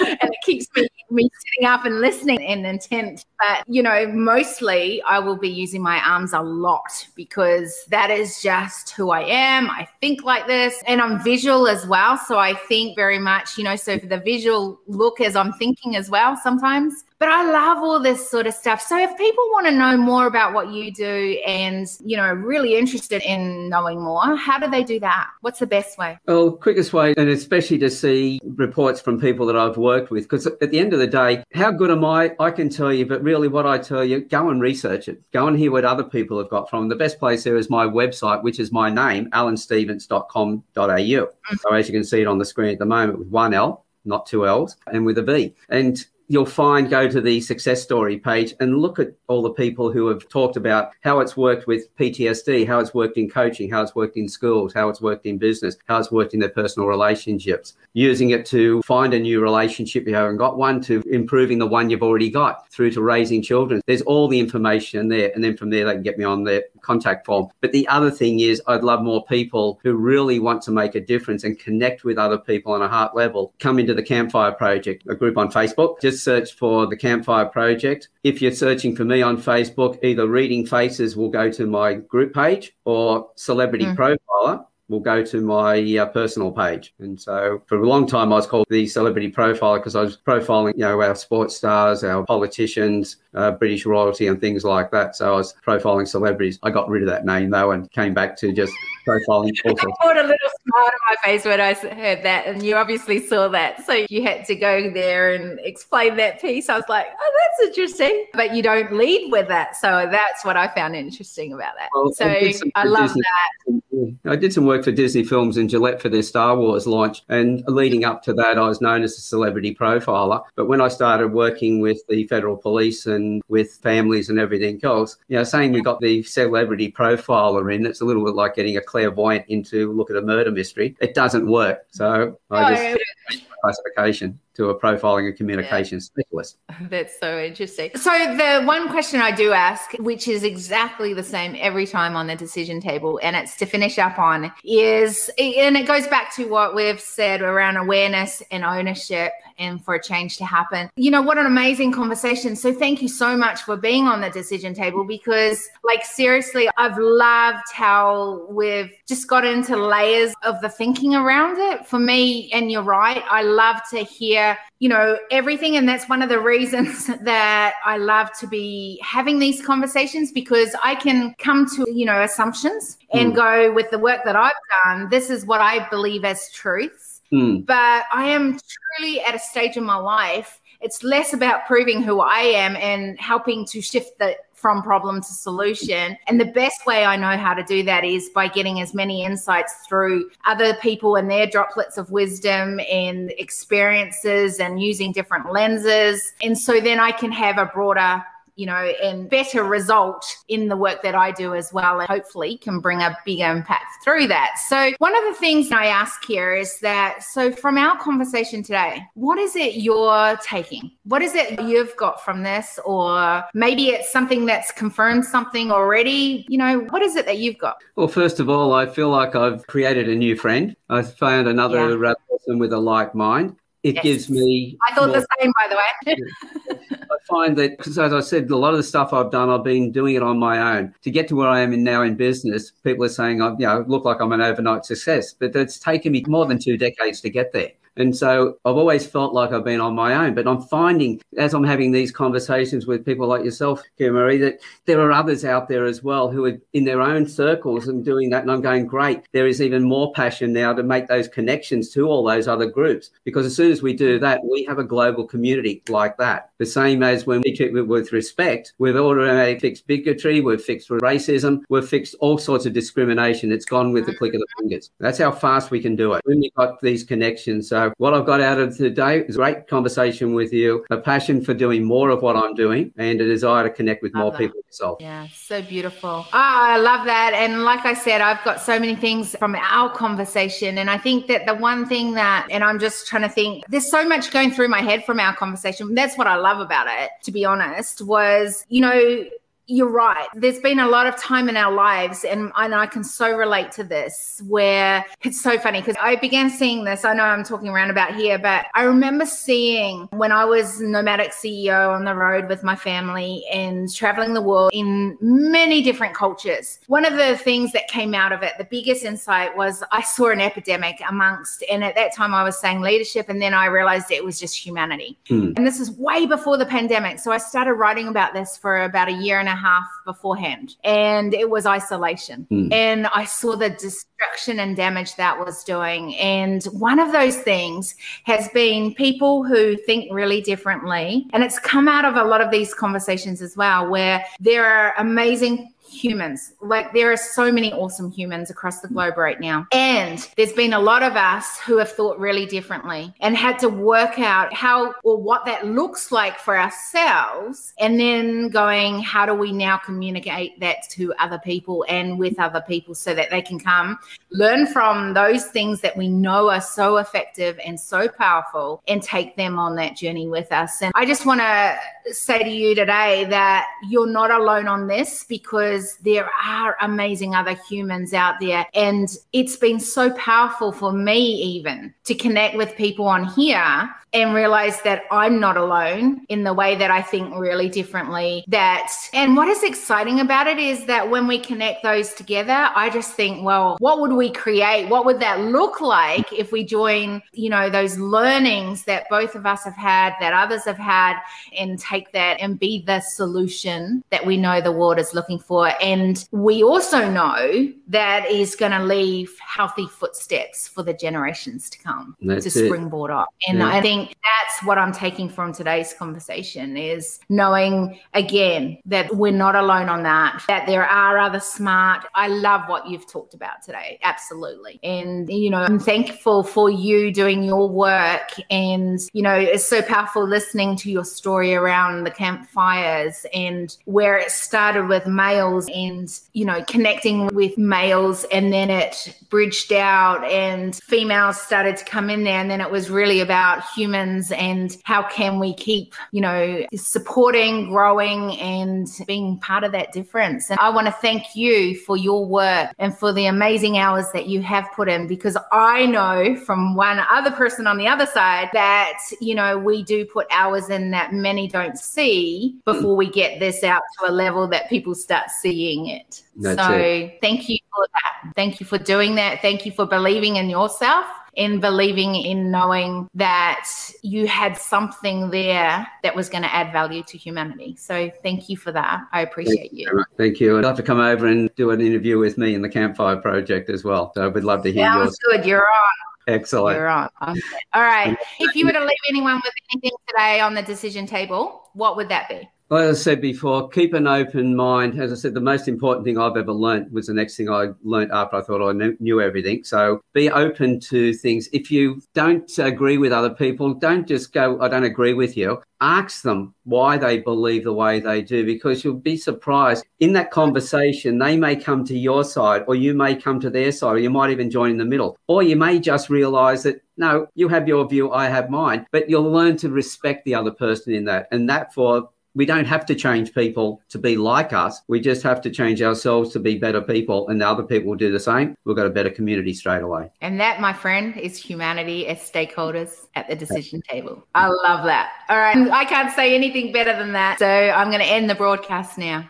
and 0.00 0.18
it 0.22 0.38
keeps 0.44 0.66
me, 0.74 0.88
me 1.10 1.30
sitting 1.38 1.68
up 1.68 1.84
and 1.84 2.00
listening 2.00 2.42
and 2.44 2.66
intent. 2.66 3.24
But, 3.38 3.62
you 3.68 3.82
know, 3.82 4.08
mostly 4.08 5.00
I 5.02 5.20
will 5.20 5.36
be 5.36 5.48
using 5.48 5.82
my 5.82 5.98
arms 6.00 6.32
a 6.32 6.40
lot 6.40 7.06
because 7.14 7.84
that 7.90 8.10
is 8.10 8.42
just 8.42 8.90
who 8.90 9.10
I 9.10 9.22
am. 9.22 9.70
I 9.70 9.88
think 10.00 10.24
like 10.24 10.48
this 10.48 10.82
and 10.88 11.00
I'm 11.00 11.22
visual 11.22 11.68
as 11.68 11.86
well. 11.86 12.18
So 12.18 12.38
I 12.38 12.54
think 12.54 12.96
very 12.96 13.20
much, 13.20 13.56
you 13.56 13.62
know, 13.62 13.76
so 13.76 14.00
for 14.00 14.06
the 14.06 14.18
visual 14.18 14.80
look 14.88 15.20
as 15.20 15.36
I'm 15.36 15.52
thinking 15.52 15.94
as 15.94 16.10
well 16.10 16.36
sometimes. 16.36 17.04
But 17.20 17.28
I 17.28 17.52
love 17.52 17.78
all 17.78 18.00
this 18.00 18.30
sort 18.30 18.46
of 18.46 18.54
stuff. 18.54 18.80
So 18.80 18.98
if 18.98 19.14
people 19.18 19.44
want 19.50 19.66
to 19.66 19.72
know 19.72 19.94
more 19.98 20.26
about 20.26 20.54
what 20.54 20.72
you 20.72 20.90
do 20.90 21.38
and, 21.46 21.86
you 22.02 22.16
know, 22.16 22.32
really 22.32 22.76
interested 22.76 23.20
in 23.20 23.68
knowing 23.68 24.00
more, 24.00 24.34
how 24.36 24.58
do 24.58 24.70
they 24.70 24.82
do 24.82 24.98
that? 25.00 25.28
What's 25.42 25.58
the 25.58 25.66
best 25.66 25.98
way? 25.98 26.18
Well, 26.26 26.52
quickest 26.52 26.94
way, 26.94 27.12
and 27.18 27.28
especially 27.28 27.76
to 27.80 27.90
see 27.90 28.40
reports 28.42 29.02
from 29.02 29.20
people 29.20 29.44
that 29.46 29.56
I've 29.56 29.76
worked 29.76 30.10
with, 30.10 30.24
because 30.24 30.46
at 30.46 30.70
the 30.70 30.78
end 30.78 30.94
of 30.94 30.98
the 30.98 31.06
day, 31.06 31.44
how 31.52 31.70
good 31.70 31.90
am 31.90 32.06
I? 32.06 32.34
I 32.40 32.50
can 32.50 32.70
tell 32.70 32.90
you, 32.90 33.04
but 33.04 33.22
really 33.22 33.48
what 33.48 33.66
I 33.66 33.76
tell 33.76 34.02
you, 34.02 34.20
go 34.20 34.48
and 34.48 34.62
research 34.62 35.06
it. 35.06 35.22
Go 35.30 35.46
and 35.46 35.58
hear 35.58 35.70
what 35.70 35.84
other 35.84 36.04
people 36.04 36.38
have 36.38 36.48
got 36.48 36.70
from. 36.70 36.88
The 36.88 36.96
best 36.96 37.18
place 37.18 37.44
there 37.44 37.58
is 37.58 37.68
my 37.68 37.84
website, 37.84 38.42
which 38.42 38.58
is 38.58 38.72
my 38.72 38.88
name, 38.88 39.28
alanstevens.com.au. 39.32 40.62
Mm-hmm. 40.72 41.56
So 41.56 41.74
as 41.74 41.86
you 41.86 41.92
can 41.92 42.04
see 42.04 42.22
it 42.22 42.26
on 42.26 42.38
the 42.38 42.46
screen 42.46 42.70
at 42.70 42.78
the 42.78 42.86
moment 42.86 43.18
with 43.18 43.28
one 43.28 43.52
L, 43.52 43.84
not 44.06 44.24
two 44.24 44.46
L's, 44.46 44.78
and 44.86 45.04
with 45.04 45.18
a 45.18 45.22
V. 45.22 45.54
And 45.68 46.02
you'll 46.30 46.46
find 46.46 46.88
go 46.88 47.08
to 47.08 47.20
the 47.20 47.40
success 47.40 47.82
story 47.82 48.16
page 48.16 48.54
and 48.60 48.78
look 48.78 49.00
at 49.00 49.08
all 49.26 49.42
the 49.42 49.50
people 49.50 49.90
who 49.90 50.06
have 50.06 50.28
talked 50.28 50.56
about 50.56 50.92
how 51.00 51.18
it's 51.18 51.36
worked 51.36 51.66
with 51.66 51.92
PTSD, 51.96 52.64
how 52.64 52.78
it's 52.78 52.94
worked 52.94 53.18
in 53.18 53.28
coaching, 53.28 53.68
how 53.68 53.82
it's 53.82 53.96
worked 53.96 54.16
in 54.16 54.28
schools, 54.28 54.72
how 54.72 54.88
it's 54.88 55.00
worked 55.00 55.26
in 55.26 55.38
business, 55.38 55.76
how 55.88 55.98
it's 55.98 56.12
worked 56.12 56.32
in 56.32 56.38
their 56.38 56.48
personal 56.48 56.86
relationships, 56.86 57.74
using 57.94 58.30
it 58.30 58.46
to 58.46 58.80
find 58.82 59.12
a 59.12 59.18
new 59.18 59.40
relationship 59.40 60.06
you 60.06 60.14
haven't 60.14 60.36
got 60.36 60.56
one, 60.56 60.80
to 60.80 61.02
improving 61.10 61.58
the 61.58 61.66
one 61.66 61.90
you've 61.90 62.04
already 62.04 62.30
got, 62.30 62.70
through 62.70 62.92
to 62.92 63.02
raising 63.02 63.42
children. 63.42 63.82
There's 63.88 64.02
all 64.02 64.28
the 64.28 64.38
information 64.38 65.08
there. 65.08 65.32
And 65.34 65.42
then 65.42 65.56
from 65.56 65.70
there, 65.70 65.84
they 65.84 65.94
can 65.94 66.04
get 66.04 66.16
me 66.16 66.24
on 66.24 66.44
their 66.44 66.62
contact 66.82 67.26
form. 67.26 67.48
But 67.60 67.72
the 67.72 67.86
other 67.88 68.10
thing 68.10 68.40
is, 68.40 68.62
I'd 68.66 68.84
love 68.84 69.02
more 69.02 69.24
people 69.26 69.80
who 69.82 69.94
really 69.94 70.38
want 70.38 70.62
to 70.62 70.70
make 70.70 70.94
a 70.94 71.00
difference 71.00 71.44
and 71.44 71.58
connect 71.58 72.04
with 72.04 72.18
other 72.18 72.38
people 72.38 72.72
on 72.72 72.82
a 72.82 72.88
heart 72.88 73.14
level 73.14 73.54
come 73.58 73.78
into 73.78 73.94
the 73.94 74.02
Campfire 74.02 74.52
Project, 74.52 75.04
a 75.08 75.14
group 75.14 75.36
on 75.36 75.50
Facebook. 75.50 76.00
Just 76.00 76.24
search 76.24 76.52
for 76.54 76.86
the 76.86 76.96
Campfire 76.96 77.46
Project. 77.46 78.08
If 78.24 78.42
you're 78.42 78.52
searching 78.52 78.94
for 78.94 79.04
me 79.04 79.22
on 79.22 79.36
Facebook, 79.36 80.02
either 80.04 80.26
Reading 80.26 80.66
Faces 80.66 81.16
will 81.16 81.30
go 81.30 81.50
to 81.50 81.66
my 81.66 81.94
group 81.94 82.34
page 82.34 82.76
or 82.84 83.30
Celebrity 83.36 83.86
mm. 83.86 83.96
Profiler 83.96 84.66
will 84.90 85.00
go 85.00 85.24
to 85.24 85.40
my 85.40 85.96
uh, 85.96 86.06
personal 86.06 86.50
page. 86.50 86.92
And 86.98 87.18
so 87.18 87.62
for 87.66 87.78
a 87.78 87.88
long 87.88 88.06
time, 88.06 88.32
I 88.32 88.36
was 88.36 88.46
called 88.46 88.66
the 88.68 88.86
celebrity 88.86 89.30
profiler 89.30 89.78
because 89.78 89.94
I 89.94 90.02
was 90.02 90.16
profiling, 90.16 90.72
you 90.74 90.80
know, 90.80 91.00
our 91.00 91.14
sports 91.14 91.56
stars, 91.56 92.02
our 92.02 92.24
politicians, 92.26 93.16
uh, 93.34 93.52
British 93.52 93.86
royalty, 93.86 94.26
and 94.26 94.40
things 94.40 94.64
like 94.64 94.90
that. 94.90 95.14
So 95.14 95.32
I 95.32 95.36
was 95.36 95.54
profiling 95.64 96.08
celebrities. 96.08 96.58
I 96.64 96.70
got 96.70 96.88
rid 96.88 97.02
of 97.02 97.08
that 97.08 97.24
name 97.24 97.50
though 97.50 97.70
and 97.70 97.90
came 97.92 98.12
back 98.14 98.36
to 98.38 98.52
just 98.52 98.72
profiling. 99.06 99.52
I 99.64 99.72
put 99.72 100.16
a 100.16 100.22
little 100.22 100.36
smile 100.66 100.84
on 100.84 100.90
my 101.08 101.16
face 101.24 101.44
when 101.44 101.60
I 101.60 101.74
heard 101.74 102.24
that, 102.24 102.46
and 102.46 102.62
you 102.62 102.74
obviously 102.74 103.24
saw 103.24 103.46
that. 103.48 103.86
So 103.86 104.06
you 104.10 104.24
had 104.24 104.44
to 104.46 104.56
go 104.56 104.90
there 104.90 105.34
and 105.34 105.60
explain 105.60 106.16
that 106.16 106.40
piece. 106.40 106.68
I 106.68 106.76
was 106.76 106.88
like, 106.88 107.06
oh, 107.20 107.32
that's 107.56 107.68
interesting. 107.68 108.26
But 108.34 108.56
you 108.56 108.62
don't 108.62 108.92
lead 108.92 109.30
with 109.30 109.46
that. 109.48 109.76
So 109.76 110.08
that's 110.10 110.44
what 110.44 110.56
I 110.56 110.66
found 110.74 110.96
interesting 110.96 111.52
about 111.52 111.74
that. 111.78 111.90
Well, 111.94 112.12
so 112.12 112.26
I 112.74 112.84
love 112.84 113.08
Disney. 113.08 113.22
that. 113.22 113.82
I 114.24 114.36
did 114.36 114.52
some 114.52 114.66
work 114.66 114.84
for 114.84 114.92
Disney 114.92 115.24
Films 115.24 115.56
and 115.56 115.68
Gillette 115.68 116.00
for 116.00 116.08
their 116.08 116.22
Star 116.22 116.56
Wars 116.56 116.86
launch. 116.86 117.22
And 117.28 117.62
leading 117.66 118.04
up 118.04 118.22
to 118.24 118.32
that, 118.34 118.58
I 118.58 118.68
was 118.68 118.80
known 118.80 119.02
as 119.02 119.16
a 119.18 119.20
celebrity 119.20 119.74
profiler. 119.74 120.42
But 120.54 120.66
when 120.66 120.80
I 120.80 120.88
started 120.88 121.28
working 121.28 121.80
with 121.80 122.00
the 122.08 122.26
federal 122.26 122.56
police 122.56 123.06
and 123.06 123.42
with 123.48 123.78
families 123.82 124.30
and 124.30 124.38
everything 124.38 124.80
else, 124.82 125.16
you 125.28 125.36
know, 125.36 125.44
saying 125.44 125.72
we 125.72 125.82
got 125.82 126.00
the 126.00 126.22
celebrity 126.22 126.90
profiler 126.90 127.74
in, 127.74 127.86
it's 127.86 128.00
a 128.00 128.04
little 128.04 128.24
bit 128.24 128.34
like 128.34 128.54
getting 128.54 128.76
a 128.76 128.80
clairvoyant 128.80 129.44
into 129.48 129.92
look 129.92 130.10
at 130.10 130.16
a 130.16 130.22
murder 130.22 130.50
mystery. 130.50 130.96
It 131.00 131.14
doesn't 131.14 131.46
work. 131.46 131.84
So 131.90 132.38
I 132.50 132.74
just 132.74 133.44
classification 133.62 134.38
to 134.54 134.70
a 134.70 134.78
profiling 134.78 135.28
and 135.28 135.36
communication 135.36 135.98
yeah. 135.98 136.22
specialist. 136.22 136.58
That's 136.88 137.18
so 137.18 137.38
interesting. 137.38 137.90
So 137.96 138.10
the 138.10 138.64
one 138.64 138.88
question 138.88 139.20
I 139.20 139.30
do 139.30 139.52
ask, 139.52 139.92
which 139.94 140.28
is 140.28 140.42
exactly 140.42 141.14
the 141.14 141.22
same 141.22 141.56
every 141.58 141.86
time 141.86 142.16
on 142.16 142.26
the 142.26 142.36
decision 142.36 142.80
table, 142.80 143.20
and 143.22 143.36
it's 143.36 143.56
to 143.58 143.66
finish 143.66 143.98
up 143.98 144.18
on, 144.18 144.52
is 144.64 145.30
and 145.38 145.76
it 145.76 145.86
goes 145.86 146.06
back 146.06 146.34
to 146.36 146.46
what 146.46 146.74
we've 146.74 147.00
said 147.00 147.42
around 147.42 147.76
awareness 147.76 148.42
and 148.50 148.64
ownership 148.64 149.32
and 149.60 149.84
for 149.84 149.94
a 149.94 150.02
change 150.02 150.38
to 150.38 150.44
happen. 150.44 150.90
You 150.96 151.10
know, 151.10 151.22
what 151.22 151.38
an 151.38 151.46
amazing 151.46 151.92
conversation. 151.92 152.56
So 152.56 152.72
thank 152.72 153.00
you 153.02 153.08
so 153.08 153.36
much 153.36 153.62
for 153.62 153.76
being 153.76 154.06
on 154.06 154.20
the 154.20 154.30
decision 154.30 154.74
table 154.74 155.04
because 155.04 155.68
like 155.84 156.04
seriously, 156.04 156.68
I've 156.76 156.98
loved 156.98 157.70
how 157.72 158.46
we've 158.48 158.90
just 159.06 159.28
got 159.28 159.44
into 159.44 159.76
layers 159.76 160.32
of 160.42 160.60
the 160.62 160.68
thinking 160.68 161.14
around 161.14 161.58
it. 161.58 161.86
For 161.86 161.98
me, 161.98 162.50
and 162.52 162.72
you're 162.72 162.82
right, 162.82 163.22
I 163.30 163.42
love 163.42 163.80
to 163.90 163.98
hear, 163.98 164.56
you 164.78 164.88
know, 164.88 165.18
everything 165.30 165.76
and 165.76 165.88
that's 165.88 166.08
one 166.08 166.22
of 166.22 166.28
the 166.28 166.40
reasons 166.40 167.06
that 167.22 167.74
I 167.84 167.98
love 167.98 168.32
to 168.40 168.46
be 168.46 169.00
having 169.04 169.38
these 169.38 169.64
conversations 169.64 170.32
because 170.32 170.74
I 170.82 170.94
can 170.94 171.34
come 171.38 171.68
to, 171.76 171.86
you 171.92 172.06
know, 172.06 172.22
assumptions 172.22 172.96
and 173.12 173.32
mm. 173.32 173.36
go 173.36 173.72
with 173.72 173.90
the 173.90 173.98
work 173.98 174.20
that 174.24 174.36
I've 174.36 174.52
done. 174.84 175.10
This 175.10 175.28
is 175.28 175.44
what 175.44 175.60
I 175.60 175.88
believe 175.90 176.24
as 176.24 176.50
truths 176.52 177.19
Mm. 177.32 177.64
But 177.64 178.04
I 178.12 178.28
am 178.28 178.58
truly 178.98 179.20
at 179.20 179.34
a 179.34 179.38
stage 179.38 179.76
in 179.76 179.84
my 179.84 179.96
life. 179.96 180.60
It's 180.80 181.02
less 181.02 181.34
about 181.34 181.66
proving 181.66 182.02
who 182.02 182.20
I 182.20 182.40
am 182.40 182.74
and 182.76 183.18
helping 183.20 183.66
to 183.66 183.82
shift 183.82 184.18
the 184.18 184.36
from 184.60 184.82
problem 184.82 185.22
to 185.22 185.32
solution. 185.32 186.16
And 186.26 186.38
the 186.38 186.44
best 186.44 186.86
way 186.86 187.04
I 187.04 187.16
know 187.16 187.36
how 187.38 187.54
to 187.54 187.62
do 187.62 187.82
that 187.84 188.04
is 188.04 188.28
by 188.28 188.48
getting 188.48 188.80
as 188.80 188.92
many 188.94 189.24
insights 189.24 189.74
through 189.88 190.30
other 190.44 190.74
people 190.74 191.16
and 191.16 191.30
their 191.30 191.46
droplets 191.46 191.96
of 191.96 192.10
wisdom 192.10 192.78
and 192.90 193.32
experiences 193.38 194.60
and 194.60 194.80
using 194.82 195.12
different 195.12 195.50
lenses. 195.50 196.34
And 196.42 196.58
so 196.58 196.78
then 196.78 197.00
I 197.00 197.10
can 197.10 197.32
have 197.32 197.56
a 197.56 197.66
broader 197.66 198.22
you 198.60 198.66
know, 198.66 198.92
and 199.02 199.30
better 199.30 199.64
result 199.64 200.36
in 200.48 200.68
the 200.68 200.76
work 200.76 201.02
that 201.02 201.14
I 201.14 201.30
do 201.30 201.54
as 201.54 201.72
well, 201.72 201.98
and 201.98 202.06
hopefully 202.10 202.58
can 202.58 202.78
bring 202.78 203.00
a 203.00 203.16
bigger 203.24 203.50
impact 203.50 204.04
through 204.04 204.26
that. 204.26 204.58
So, 204.68 204.92
one 204.98 205.16
of 205.16 205.24
the 205.24 205.40
things 205.40 205.72
I 205.72 205.86
ask 205.86 206.22
here 206.26 206.54
is 206.54 206.78
that 206.80 207.22
so 207.22 207.52
from 207.52 207.78
our 207.78 207.98
conversation 207.98 208.62
today, 208.62 209.02
what 209.14 209.38
is 209.38 209.56
it 209.56 209.76
you're 209.76 210.36
taking? 210.44 210.90
What 211.04 211.22
is 211.22 211.34
it 211.34 211.58
you've 211.62 211.96
got 211.96 212.22
from 212.22 212.42
this? 212.42 212.78
Or 212.84 213.44
maybe 213.54 213.88
it's 213.88 214.12
something 214.12 214.44
that's 214.44 214.72
confirmed 214.72 215.24
something 215.24 215.72
already. 215.72 216.44
You 216.50 216.58
know, 216.58 216.80
what 216.90 217.00
is 217.00 217.16
it 217.16 217.24
that 217.24 217.38
you've 217.38 217.56
got? 217.56 217.78
Well, 217.96 218.08
first 218.08 218.40
of 218.40 218.50
all, 218.50 218.74
I 218.74 218.84
feel 218.84 219.08
like 219.08 219.34
I've 219.34 219.66
created 219.68 220.06
a 220.10 220.14
new 220.14 220.36
friend. 220.36 220.76
I've 220.90 221.16
found 221.16 221.48
another 221.48 221.98
yeah. 221.98 222.12
person 222.30 222.58
with 222.58 222.74
a 222.74 222.78
like 222.78 223.14
mind 223.14 223.56
it 223.82 223.94
yes. 223.96 224.04
gives 224.04 224.30
me. 224.30 224.76
I 224.88 224.94
thought 224.94 225.12
the 225.12 225.26
same, 225.40 225.52
by 225.56 225.68
the 225.68 225.76
way. 225.76 226.96
Find 227.30 227.56
that 227.58 227.78
because, 227.78 227.96
as 227.96 228.12
I 228.12 228.20
said, 228.20 228.50
a 228.50 228.56
lot 228.56 228.72
of 228.72 228.78
the 228.78 228.82
stuff 228.82 229.12
I've 229.12 229.30
done, 229.30 229.50
I've 229.50 229.62
been 229.62 229.92
doing 229.92 230.16
it 230.16 230.22
on 230.22 230.38
my 230.38 230.76
own. 230.76 230.92
To 231.02 231.10
get 231.10 231.28
to 231.28 231.36
where 231.36 231.48
I 231.48 231.60
am 231.60 231.72
in 231.72 231.84
now 231.84 232.02
in 232.02 232.16
business, 232.16 232.72
people 232.82 233.04
are 233.04 233.08
saying 233.08 233.40
I, 233.40 233.52
you 233.52 233.66
know, 233.66 233.84
look 233.86 234.04
like 234.04 234.20
I'm 234.20 234.32
an 234.32 234.40
overnight 234.40 234.84
success, 234.84 235.32
but 235.32 235.54
it's 235.54 235.78
taken 235.78 236.10
me 236.10 236.24
more 236.26 236.44
than 236.46 236.58
two 236.58 236.76
decades 236.76 237.20
to 237.20 237.30
get 237.30 237.52
there. 237.52 237.70
And 237.96 238.16
so 238.16 238.58
I've 238.64 238.76
always 238.76 239.06
felt 239.06 239.34
like 239.34 239.52
I've 239.52 239.64
been 239.64 239.80
on 239.80 239.94
my 239.94 240.14
own. 240.14 240.34
But 240.34 240.46
I'm 240.46 240.62
finding 240.62 241.20
as 241.36 241.54
I'm 241.54 241.64
having 241.64 241.92
these 241.92 242.12
conversations 242.12 242.86
with 242.86 243.04
people 243.04 243.26
like 243.26 243.44
yourself, 243.44 243.82
Kim 243.98 244.14
Marie, 244.14 244.38
that 244.38 244.60
there 244.86 245.00
are 245.00 245.12
others 245.12 245.44
out 245.44 245.68
there 245.68 245.84
as 245.84 246.02
well 246.02 246.30
who 246.30 246.46
are 246.46 246.58
in 246.72 246.84
their 246.84 247.02
own 247.02 247.26
circles 247.26 247.88
and 247.88 248.04
doing 248.04 248.30
that. 248.30 248.42
And 248.42 248.50
I'm 248.50 248.60
going, 248.60 248.86
great. 248.86 249.24
There 249.32 249.46
is 249.46 249.60
even 249.60 249.82
more 249.82 250.12
passion 250.12 250.52
now 250.52 250.72
to 250.72 250.82
make 250.82 251.08
those 251.08 251.28
connections 251.28 251.90
to 251.90 252.06
all 252.06 252.24
those 252.24 252.48
other 252.48 252.66
groups. 252.66 253.10
Because 253.24 253.46
as 253.46 253.56
soon 253.56 253.72
as 253.72 253.82
we 253.82 253.92
do 253.92 254.18
that, 254.18 254.40
we 254.44 254.64
have 254.64 254.78
a 254.78 254.84
global 254.84 255.26
community 255.26 255.82
like 255.88 256.16
that. 256.18 256.50
The 256.58 256.66
same 256.66 257.02
as 257.02 257.26
when 257.26 257.42
we 257.44 257.54
treat 257.54 257.72
with 257.72 258.12
respect, 258.12 258.74
we've 258.78 258.96
already 258.96 259.58
fixed 259.58 259.86
bigotry, 259.86 260.40
we've 260.40 260.62
fixed 260.62 260.88
racism, 260.90 261.62
we've 261.68 261.88
fixed 261.88 262.14
all 262.20 262.38
sorts 262.38 262.66
of 262.66 262.72
discrimination. 262.72 263.52
It's 263.52 263.64
gone 263.64 263.92
with 263.92 264.06
the 264.06 264.14
click 264.14 264.34
of 264.34 264.40
the 264.40 264.46
fingers. 264.58 264.90
That's 264.98 265.18
how 265.18 265.32
fast 265.32 265.70
we 265.70 265.80
can 265.80 265.96
do 265.96 266.12
it. 266.14 266.22
When 266.24 266.40
we've 266.40 266.54
got 266.54 266.80
these 266.80 267.04
connections. 267.04 267.68
So 267.68 267.89
what 267.98 268.14
I've 268.14 268.26
got 268.26 268.40
out 268.40 268.58
of 268.58 268.76
today 268.76 269.20
is 269.20 269.36
a 269.36 269.38
great 269.38 269.68
conversation 269.68 270.34
with 270.34 270.52
you, 270.52 270.84
a 270.90 270.98
passion 270.98 271.44
for 271.44 271.54
doing 271.54 271.84
more 271.84 272.10
of 272.10 272.22
what 272.22 272.36
I'm 272.36 272.54
doing, 272.54 272.92
and 272.96 273.20
a 273.20 273.24
desire 273.24 273.64
to 273.64 273.70
connect 273.70 274.02
with 274.02 274.14
more 274.14 274.32
people 274.32 274.60
yourself. 274.66 274.98
Yeah, 275.00 275.26
so 275.32 275.62
beautiful. 275.62 276.26
Oh, 276.26 276.26
I 276.32 276.78
love 276.78 277.06
that. 277.06 277.32
And 277.34 277.64
like 277.64 277.84
I 277.84 277.94
said, 277.94 278.20
I've 278.20 278.42
got 278.44 278.60
so 278.60 278.78
many 278.78 278.94
things 278.94 279.36
from 279.36 279.54
our 279.54 279.90
conversation. 279.90 280.78
And 280.78 280.90
I 280.90 280.98
think 280.98 281.26
that 281.28 281.46
the 281.46 281.54
one 281.54 281.86
thing 281.86 282.14
that, 282.14 282.46
and 282.50 282.62
I'm 282.64 282.78
just 282.78 283.06
trying 283.06 283.22
to 283.22 283.28
think, 283.28 283.64
there's 283.68 283.90
so 283.90 284.06
much 284.06 284.30
going 284.30 284.50
through 284.50 284.68
my 284.68 284.80
head 284.80 285.04
from 285.04 285.20
our 285.20 285.34
conversation. 285.34 285.94
That's 285.94 286.16
what 286.16 286.26
I 286.26 286.36
love 286.36 286.60
about 286.60 286.86
it, 286.88 287.10
to 287.24 287.32
be 287.32 287.44
honest, 287.44 288.02
was, 288.02 288.64
you 288.68 288.80
know, 288.80 289.24
you're 289.70 289.88
right. 289.88 290.26
There's 290.34 290.58
been 290.58 290.80
a 290.80 290.88
lot 290.88 291.06
of 291.06 291.16
time 291.16 291.48
in 291.48 291.56
our 291.56 291.72
lives, 291.72 292.24
and, 292.24 292.50
and 292.56 292.74
I 292.74 292.86
can 292.86 293.04
so 293.04 293.36
relate 293.36 293.70
to 293.72 293.84
this, 293.84 294.42
where 294.48 295.04
it's 295.22 295.40
so 295.40 295.58
funny 295.58 295.80
because 295.80 295.96
I 296.00 296.16
began 296.16 296.50
seeing 296.50 296.84
this. 296.84 297.04
I 297.04 297.14
know 297.14 297.22
I'm 297.22 297.44
talking 297.44 297.68
around 297.68 297.90
about 297.90 298.16
here, 298.16 298.38
but 298.38 298.66
I 298.74 298.82
remember 298.82 299.24
seeing 299.24 300.08
when 300.10 300.32
I 300.32 300.44
was 300.44 300.80
nomadic 300.80 301.30
CEO 301.30 301.94
on 301.94 302.04
the 302.04 302.14
road 302.14 302.48
with 302.48 302.64
my 302.64 302.74
family 302.74 303.44
and 303.52 303.92
traveling 303.92 304.34
the 304.34 304.42
world 304.42 304.70
in 304.74 305.16
many 305.20 305.82
different 305.82 306.14
cultures. 306.14 306.80
One 306.88 307.04
of 307.04 307.16
the 307.16 307.36
things 307.36 307.70
that 307.72 307.86
came 307.88 308.12
out 308.12 308.32
of 308.32 308.42
it, 308.42 308.54
the 308.58 308.64
biggest 308.64 309.04
insight 309.04 309.56
was 309.56 309.84
I 309.92 310.02
saw 310.02 310.30
an 310.30 310.40
epidemic 310.40 311.00
amongst, 311.08 311.62
and 311.70 311.84
at 311.84 311.94
that 311.94 312.12
time 312.12 312.34
I 312.34 312.42
was 312.42 312.58
saying 312.58 312.80
leadership, 312.80 313.28
and 313.28 313.40
then 313.40 313.54
I 313.54 313.66
realized 313.66 314.10
it 314.10 314.24
was 314.24 314.40
just 314.40 314.56
humanity. 314.56 315.16
Hmm. 315.28 315.52
And 315.56 315.64
this 315.64 315.78
is 315.78 315.92
way 315.92 316.26
before 316.26 316.56
the 316.56 316.66
pandemic. 316.66 317.20
So 317.20 317.30
I 317.30 317.38
started 317.38 317.74
writing 317.74 318.08
about 318.08 318.34
this 318.34 318.56
for 318.56 318.82
about 318.82 319.08
a 319.08 319.12
year 319.12 319.38
and 319.38 319.48
a 319.48 319.59
half 319.60 319.86
beforehand, 320.04 320.76
and 320.84 321.34
it 321.34 321.50
was 321.50 321.66
isolation. 321.66 322.46
Mm. 322.50 322.72
And 322.72 323.06
I 323.08 323.24
saw 323.24 323.56
the 323.56 323.70
destruction 323.70 324.60
and 324.60 324.76
damage 324.76 325.16
that 325.16 325.38
was 325.38 325.64
doing. 325.64 326.16
And 326.16 326.64
one 326.64 326.98
of 326.98 327.12
those 327.12 327.36
things 327.36 327.94
has 328.24 328.48
been 328.48 328.94
people 328.94 329.44
who 329.44 329.76
think 329.76 330.12
really 330.12 330.40
differently. 330.40 331.26
And 331.32 331.42
it's 331.42 331.58
come 331.58 331.88
out 331.88 332.04
of 332.04 332.16
a 332.16 332.24
lot 332.24 332.40
of 332.40 332.50
these 332.50 332.74
conversations 332.74 333.42
as 333.42 333.56
well, 333.56 333.88
where 333.88 334.24
there 334.40 334.64
are 334.64 334.94
amazing 334.98 335.72
humans. 335.90 336.54
Like 336.60 336.92
there 336.92 337.12
are 337.12 337.16
so 337.16 337.50
many 337.50 337.72
awesome 337.72 338.10
humans 338.10 338.50
across 338.50 338.80
the 338.80 338.88
globe 338.88 339.16
right 339.16 339.40
now. 339.40 339.66
And 339.72 340.28
there's 340.36 340.52
been 340.52 340.72
a 340.72 340.78
lot 340.78 341.02
of 341.02 341.16
us 341.16 341.58
who 341.58 341.78
have 341.78 341.90
thought 341.90 342.18
really 342.18 342.46
differently 342.46 343.12
and 343.20 343.36
had 343.36 343.58
to 343.60 343.68
work 343.68 344.18
out 344.18 344.52
how 344.52 344.94
or 345.02 345.20
what 345.20 345.44
that 345.46 345.66
looks 345.66 346.12
like 346.12 346.38
for 346.38 346.58
ourselves. 346.58 347.74
And 347.78 347.98
then 347.98 348.48
going, 348.48 349.00
how 349.00 349.26
do 349.26 349.34
we 349.34 349.52
now 349.52 349.78
communicate 349.78 350.58
that 350.60 350.88
to 350.90 351.12
other 351.18 351.38
people 351.38 351.84
and 351.88 352.18
with 352.18 352.38
other 352.38 352.62
people 352.66 352.94
so 352.94 353.14
that 353.14 353.30
they 353.30 353.42
can 353.42 353.58
come 353.58 353.98
learn 354.32 354.66
from 354.66 355.14
those 355.14 355.46
things 355.46 355.80
that 355.80 355.96
we 355.96 356.08
know 356.08 356.50
are 356.50 356.60
so 356.60 356.98
effective 356.98 357.58
and 357.64 357.78
so 357.78 358.08
powerful 358.08 358.82
and 358.86 359.02
take 359.02 359.36
them 359.36 359.58
on 359.58 359.74
that 359.76 359.96
journey 359.96 360.28
with 360.28 360.50
us. 360.52 360.82
And 360.82 360.92
I 360.94 361.04
just 361.04 361.26
want 361.26 361.40
to 361.40 361.76
say 362.10 362.42
to 362.42 362.50
you 362.50 362.74
today 362.74 363.24
that 363.26 363.66
you're 363.88 364.10
not 364.10 364.30
alone 364.30 364.68
on 364.68 364.86
this 364.86 365.24
because 365.24 365.96
there 365.98 366.28
are 366.44 366.76
amazing 366.80 367.34
other 367.34 367.54
humans 367.68 368.12
out 368.12 368.40
there. 368.40 368.66
And 368.74 369.08
it's 369.32 369.56
been 369.56 369.80
so 369.80 370.10
powerful 370.12 370.72
for 370.72 370.92
me, 370.92 371.18
even 371.18 371.94
to 372.04 372.14
connect 372.14 372.56
with 372.56 372.76
people 372.76 373.06
on 373.06 373.24
here 373.24 373.90
and 374.12 374.34
realize 374.34 374.82
that 374.82 375.04
I'm 375.10 375.38
not 375.38 375.56
alone 375.56 376.26
in 376.28 376.42
the 376.42 376.52
way 376.52 376.74
that 376.76 376.90
I 376.90 377.00
think 377.00 377.34
really 377.36 377.68
differently. 377.68 378.44
That, 378.48 378.90
and 379.12 379.36
what 379.36 379.48
is 379.48 379.62
exciting 379.62 380.20
about 380.20 380.48
it 380.48 380.58
is 380.58 380.84
that 380.86 381.08
when 381.08 381.28
we 381.28 381.38
connect 381.38 381.82
those 381.82 382.12
together, 382.14 382.70
I 382.74 382.90
just 382.90 383.14
think, 383.14 383.44
well, 383.44 383.76
what 383.78 384.00
would 384.00 384.12
we 384.12 384.32
create? 384.32 384.88
What 384.88 385.04
would 385.04 385.20
that 385.20 385.40
look 385.40 385.80
like 385.80 386.32
if 386.32 386.50
we 386.50 386.64
join, 386.64 387.22
you 387.32 387.50
know, 387.50 387.70
those 387.70 387.98
learnings 387.98 388.84
that 388.84 389.08
both 389.08 389.36
of 389.36 389.46
us 389.46 389.62
have 389.62 389.76
had, 389.76 390.14
that 390.20 390.32
others 390.32 390.64
have 390.64 390.78
had, 390.78 391.16
and 391.56 391.78
take 391.90 392.12
that 392.12 392.40
and 392.40 392.58
be 392.58 392.82
the 392.82 393.00
solution 393.00 394.02
that 394.10 394.24
we 394.24 394.36
know 394.36 394.60
the 394.60 394.72
world 394.72 394.98
is 394.98 395.12
looking 395.14 395.38
for? 395.38 395.72
And 395.82 396.26
we 396.30 396.62
also 396.62 397.10
know 397.10 397.68
that 397.88 398.30
is 398.30 398.56
going 398.56 398.72
to 398.72 398.82
leave 398.82 399.36
healthy 399.46 399.86
footsteps 399.86 400.68
for 400.68 400.82
the 400.82 400.94
generations 400.94 401.68
to 401.70 401.78
come 401.78 402.16
That's 402.22 402.44
to 402.44 402.50
springboard 402.50 403.10
it. 403.10 403.16
up. 403.16 403.28
And 403.46 403.58
yeah. 403.58 403.68
I 403.68 403.80
think 403.80 403.90
think 403.90 404.16
that's 404.22 404.66
what 404.66 404.78
I'm 404.78 404.92
taking 404.92 405.28
from 405.28 405.52
today's 405.52 405.92
conversation 405.92 406.76
is 406.76 407.18
knowing 407.28 407.98
again 408.14 408.78
that 408.86 409.14
we're 409.16 409.32
not 409.32 409.54
alone 409.54 409.88
on 409.88 410.02
that, 410.04 410.42
that 410.48 410.66
there 410.66 410.84
are 410.84 411.18
other 411.18 411.40
smart. 411.40 412.04
I 412.14 412.28
love 412.28 412.62
what 412.68 412.88
you've 412.88 413.10
talked 413.10 413.34
about 413.34 413.62
today. 413.62 413.98
Absolutely. 414.02 414.78
And, 414.82 415.28
you 415.28 415.50
know, 415.50 415.58
I'm 415.58 415.78
thankful 415.78 416.42
for 416.44 416.70
you 416.70 417.12
doing 417.12 417.42
your 417.42 417.68
work. 417.68 418.30
And, 418.50 418.98
you 419.12 419.22
know, 419.22 419.34
it's 419.34 419.64
so 419.64 419.82
powerful 419.82 420.26
listening 420.26 420.76
to 420.76 420.90
your 420.90 421.04
story 421.04 421.54
around 421.54 421.79
around 421.80 422.04
the 422.04 422.10
campfires 422.10 423.26
and 423.32 423.76
where 423.84 424.16
it 424.16 424.30
started 424.30 424.88
with 424.88 425.06
males 425.06 425.68
and, 425.74 426.08
you 426.32 426.44
know, 426.44 426.62
connecting 426.64 427.26
with 427.28 427.56
males 427.56 428.24
and 428.32 428.52
then 428.52 428.70
it 428.70 429.16
bridged 429.30 429.72
out 429.72 430.24
and 430.24 430.76
females 430.76 431.40
started 431.40 431.76
to 431.76 431.84
come 431.84 432.10
in 432.10 432.24
there. 432.24 432.38
And 432.38 432.50
then 432.50 432.60
it 432.60 432.70
was 432.70 432.90
really 432.90 433.20
about 433.20 433.62
humans 433.74 434.32
and 434.32 434.76
how 434.84 435.02
can 435.02 435.38
we 435.38 435.54
keep, 435.54 435.94
you 436.12 436.20
know, 436.20 436.66
supporting, 436.74 437.70
growing, 437.70 438.38
and 438.38 438.88
being 439.06 439.38
part 439.38 439.64
of 439.64 439.72
that 439.72 439.92
difference. 439.92 440.50
And 440.50 440.58
I 440.60 440.70
want 440.70 440.86
to 440.86 440.92
thank 440.92 441.34
you 441.34 441.76
for 441.78 441.96
your 441.96 442.26
work 442.26 442.70
and 442.78 442.96
for 442.96 443.12
the 443.12 443.26
amazing 443.26 443.78
hours 443.78 444.06
that 444.12 444.26
you 444.26 444.42
have 444.42 444.68
put 444.74 444.88
in 444.88 445.06
because 445.06 445.36
I 445.52 445.86
know 445.86 446.36
from 446.36 446.74
one 446.74 447.00
other 447.10 447.30
person 447.30 447.66
on 447.66 447.78
the 447.78 447.86
other 447.86 448.06
side 448.06 448.50
that, 448.52 448.98
you 449.20 449.34
know, 449.34 449.58
we 449.58 449.82
do 449.82 450.04
put 450.04 450.26
hours 450.30 450.68
in 450.68 450.90
that 450.90 451.12
many 451.12 451.48
don't 451.48 451.69
see 451.78 452.58
before 452.64 452.96
we 452.96 453.10
get 453.10 453.40
this 453.40 453.62
out 453.62 453.82
to 453.98 454.10
a 454.10 454.12
level 454.12 454.46
that 454.48 454.68
people 454.68 454.94
start 454.94 455.30
seeing 455.30 455.86
it. 455.86 456.22
That's 456.36 456.60
so 456.60 456.72
it. 456.74 457.18
thank 457.20 457.48
you 457.48 457.58
for 457.74 457.86
that. 457.92 458.32
Thank 458.34 458.60
you 458.60 458.66
for 458.66 458.78
doing 458.78 459.14
that. 459.16 459.42
Thank 459.42 459.66
you 459.66 459.72
for 459.72 459.86
believing 459.86 460.36
in 460.36 460.48
yourself 460.48 461.06
in 461.34 461.60
believing 461.60 462.14
in 462.16 462.50
knowing 462.50 463.08
that 463.14 463.68
you 464.02 464.26
had 464.26 464.56
something 464.56 465.30
there 465.30 465.86
that 466.02 466.14
was 466.14 466.28
going 466.28 466.42
to 466.42 466.54
add 466.54 466.72
value 466.72 467.02
to 467.04 467.16
humanity. 467.16 467.76
So 467.76 468.10
thank 468.22 468.48
you 468.48 468.56
for 468.56 468.72
that. 468.72 469.02
I 469.12 469.22
appreciate 469.22 469.70
thank 469.70 469.72
you. 469.72 469.88
you. 469.92 470.04
Thank 470.16 470.40
you. 470.40 470.58
I'd 470.58 470.64
love 470.64 470.76
to 470.76 470.82
come 470.82 471.00
over 471.00 471.26
and 471.26 471.48
do 471.54 471.70
an 471.70 471.80
interview 471.80 472.18
with 472.18 472.36
me 472.36 472.54
in 472.54 472.62
the 472.62 472.68
Campfire 472.68 473.16
Project 473.16 473.70
as 473.70 473.84
well. 473.84 474.12
So 474.14 474.28
we'd 474.28 474.44
love 474.44 474.62
to 474.64 474.72
hear 474.72 474.84
Sounds 474.84 475.18
yours. 475.28 475.38
good. 475.38 475.46
You're 475.46 475.68
on. 475.68 476.09
Excellent. 476.30 476.76
You're 476.76 476.88
on. 476.88 477.08
Okay. 477.22 477.40
All 477.72 477.82
right. 477.82 478.16
If 478.38 478.56
you 478.56 478.66
were 478.66 478.72
to 478.72 478.80
leave 478.80 478.90
anyone 479.08 479.36
with 479.36 479.52
anything 479.72 479.96
today 480.08 480.40
on 480.40 480.54
the 480.54 480.62
decision 480.62 481.06
table, 481.06 481.68
what 481.74 481.96
would 481.96 482.08
that 482.08 482.28
be? 482.28 482.48
As 482.72 483.00
I 483.00 483.02
said 483.02 483.20
before, 483.20 483.68
keep 483.68 483.94
an 483.94 484.06
open 484.06 484.54
mind. 484.54 485.00
As 485.00 485.10
I 485.10 485.16
said, 485.16 485.34
the 485.34 485.40
most 485.40 485.66
important 485.66 486.04
thing 486.04 486.16
I've 486.16 486.36
ever 486.36 486.52
learned 486.52 486.92
was 486.92 487.08
the 487.08 487.14
next 487.14 487.36
thing 487.36 487.50
I 487.50 487.70
learned 487.82 488.12
after 488.12 488.36
I 488.36 488.42
thought 488.42 488.62
I 488.62 488.92
knew 489.00 489.20
everything. 489.20 489.64
So 489.64 490.00
be 490.14 490.30
open 490.30 490.78
to 490.80 491.12
things. 491.12 491.48
If 491.52 491.72
you 491.72 492.00
don't 492.14 492.48
agree 492.58 492.96
with 492.96 493.10
other 493.10 493.30
people, 493.30 493.74
don't 493.74 494.06
just 494.06 494.32
go, 494.32 494.60
I 494.60 494.68
don't 494.68 494.84
agree 494.84 495.14
with 495.14 495.36
you. 495.36 495.60
Ask 495.80 496.22
them 496.22 496.54
why 496.62 496.96
they 496.96 497.18
believe 497.18 497.64
the 497.64 497.72
way 497.72 497.98
they 497.98 498.22
do, 498.22 498.46
because 498.46 498.84
you'll 498.84 498.94
be 498.94 499.16
surprised. 499.16 499.84
In 499.98 500.12
that 500.12 500.30
conversation, 500.30 501.18
they 501.18 501.36
may 501.36 501.56
come 501.56 501.84
to 501.86 501.98
your 501.98 502.22
side, 502.22 502.62
or 502.68 502.76
you 502.76 502.94
may 502.94 503.16
come 503.16 503.40
to 503.40 503.50
their 503.50 503.72
side, 503.72 503.94
or 503.94 503.98
you 503.98 504.10
might 504.10 504.30
even 504.30 504.48
join 504.48 504.70
in 504.70 504.78
the 504.78 504.84
middle. 504.84 505.18
Or 505.26 505.42
you 505.42 505.56
may 505.56 505.80
just 505.80 506.08
realize 506.08 506.62
that 506.62 506.80
no, 506.96 507.26
you 507.34 507.48
have 507.48 507.66
your 507.66 507.88
view, 507.88 508.12
I 508.12 508.28
have 508.28 508.50
mine, 508.50 508.86
but 508.92 509.08
you'll 509.08 509.32
learn 509.32 509.56
to 509.56 509.70
respect 509.70 510.24
the 510.24 510.34
other 510.34 510.50
person 510.52 510.92
in 510.92 511.04
that. 511.06 511.26
And 511.32 511.48
that 511.48 511.72
for 511.72 512.10
we 512.34 512.46
don't 512.46 512.64
have 512.64 512.86
to 512.86 512.94
change 512.94 513.34
people 513.34 513.82
to 513.88 513.98
be 513.98 514.16
like 514.16 514.52
us. 514.52 514.80
We 514.88 515.00
just 515.00 515.22
have 515.22 515.40
to 515.42 515.50
change 515.50 515.82
ourselves 515.82 516.32
to 516.32 516.38
be 516.38 516.58
better 516.58 516.80
people, 516.80 517.28
and 517.28 517.40
the 517.40 517.48
other 517.48 517.62
people 517.62 517.90
will 517.90 517.96
do 517.96 518.12
the 518.12 518.20
same. 518.20 518.54
We've 518.64 518.76
got 518.76 518.86
a 518.86 518.90
better 518.90 519.10
community 519.10 519.52
straight 519.52 519.82
away. 519.82 520.10
And 520.20 520.38
that, 520.40 520.60
my 520.60 520.72
friend, 520.72 521.16
is 521.16 521.36
humanity 521.36 522.06
as 522.06 522.18
stakeholders 522.18 523.06
at 523.14 523.28
the 523.28 523.36
decision 523.36 523.82
table. 523.88 524.24
I 524.34 524.46
love 524.46 524.84
that. 524.84 525.10
All 525.28 525.38
right. 525.38 525.56
I 525.70 525.84
can't 525.84 526.12
say 526.14 526.34
anything 526.34 526.72
better 526.72 526.96
than 526.96 527.12
that. 527.12 527.38
So 527.38 527.46
I'm 527.46 527.88
going 527.88 528.00
to 528.00 528.06
end 528.06 528.30
the 528.30 528.34
broadcast 528.34 528.96
now. 528.96 529.28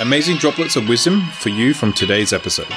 Amazing 0.00 0.38
droplets 0.38 0.76
of 0.76 0.88
wisdom 0.88 1.22
for 1.38 1.50
you 1.50 1.74
from 1.74 1.92
today's 1.92 2.32
episode. 2.32 2.68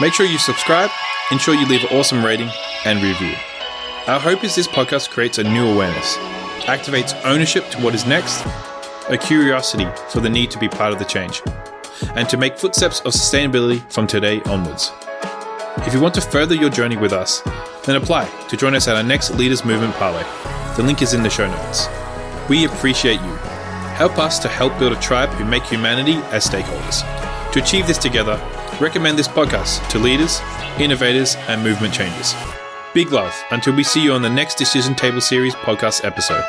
Make 0.00 0.12
sure 0.12 0.26
you 0.26 0.38
subscribe, 0.38 0.90
ensure 1.30 1.54
you 1.54 1.66
leave 1.66 1.84
an 1.84 1.96
awesome 1.96 2.24
rating 2.24 2.50
and 2.84 3.02
review. 3.02 3.34
Our 4.06 4.20
hope 4.20 4.44
is 4.44 4.54
this 4.54 4.68
podcast 4.68 5.10
creates 5.10 5.38
a 5.38 5.44
new 5.44 5.66
awareness, 5.66 6.16
activates 6.66 7.18
ownership 7.24 7.68
to 7.70 7.82
what 7.82 7.94
is 7.94 8.06
next 8.06 8.44
a 9.08 9.18
curiosity 9.18 9.86
for 10.10 10.20
the 10.20 10.28
need 10.28 10.50
to 10.50 10.58
be 10.58 10.68
part 10.68 10.92
of 10.92 10.98
the 10.98 11.04
change, 11.04 11.42
and 12.14 12.28
to 12.28 12.36
make 12.36 12.58
footsteps 12.58 13.00
of 13.00 13.12
sustainability 13.12 13.80
from 13.90 14.06
today 14.06 14.40
onwards. 14.42 14.92
If 15.86 15.94
you 15.94 16.00
want 16.00 16.14
to 16.14 16.20
further 16.20 16.54
your 16.54 16.70
journey 16.70 16.96
with 16.96 17.12
us, 17.12 17.40
then 17.84 17.96
apply 17.96 18.28
to 18.48 18.56
join 18.56 18.74
us 18.74 18.88
at 18.88 18.96
our 18.96 19.02
next 19.02 19.30
Leaders 19.30 19.64
Movement 19.64 19.94
Parlay. 19.94 20.24
The 20.76 20.82
link 20.82 21.02
is 21.02 21.14
in 21.14 21.22
the 21.22 21.30
show 21.30 21.48
notes. 21.48 21.86
We 22.48 22.66
appreciate 22.66 23.20
you. 23.20 23.36
Help 23.96 24.18
us 24.18 24.38
to 24.40 24.48
help 24.48 24.78
build 24.78 24.92
a 24.92 25.00
tribe 25.00 25.30
who 25.30 25.44
make 25.44 25.64
humanity 25.64 26.14
as 26.30 26.46
stakeholders. 26.46 27.02
To 27.52 27.62
achieve 27.62 27.86
this 27.86 27.98
together, 27.98 28.40
recommend 28.80 29.18
this 29.18 29.28
podcast 29.28 29.88
to 29.90 29.98
leaders, 29.98 30.40
innovators, 30.78 31.34
and 31.48 31.62
movement 31.62 31.94
changers. 31.94 32.34
Big 32.94 33.10
love 33.10 33.34
until 33.50 33.74
we 33.74 33.82
see 33.82 34.02
you 34.02 34.12
on 34.12 34.22
the 34.22 34.30
next 34.30 34.56
Decision 34.56 34.94
Table 34.94 35.20
Series 35.20 35.54
podcast 35.54 36.04
episode. 36.04 36.44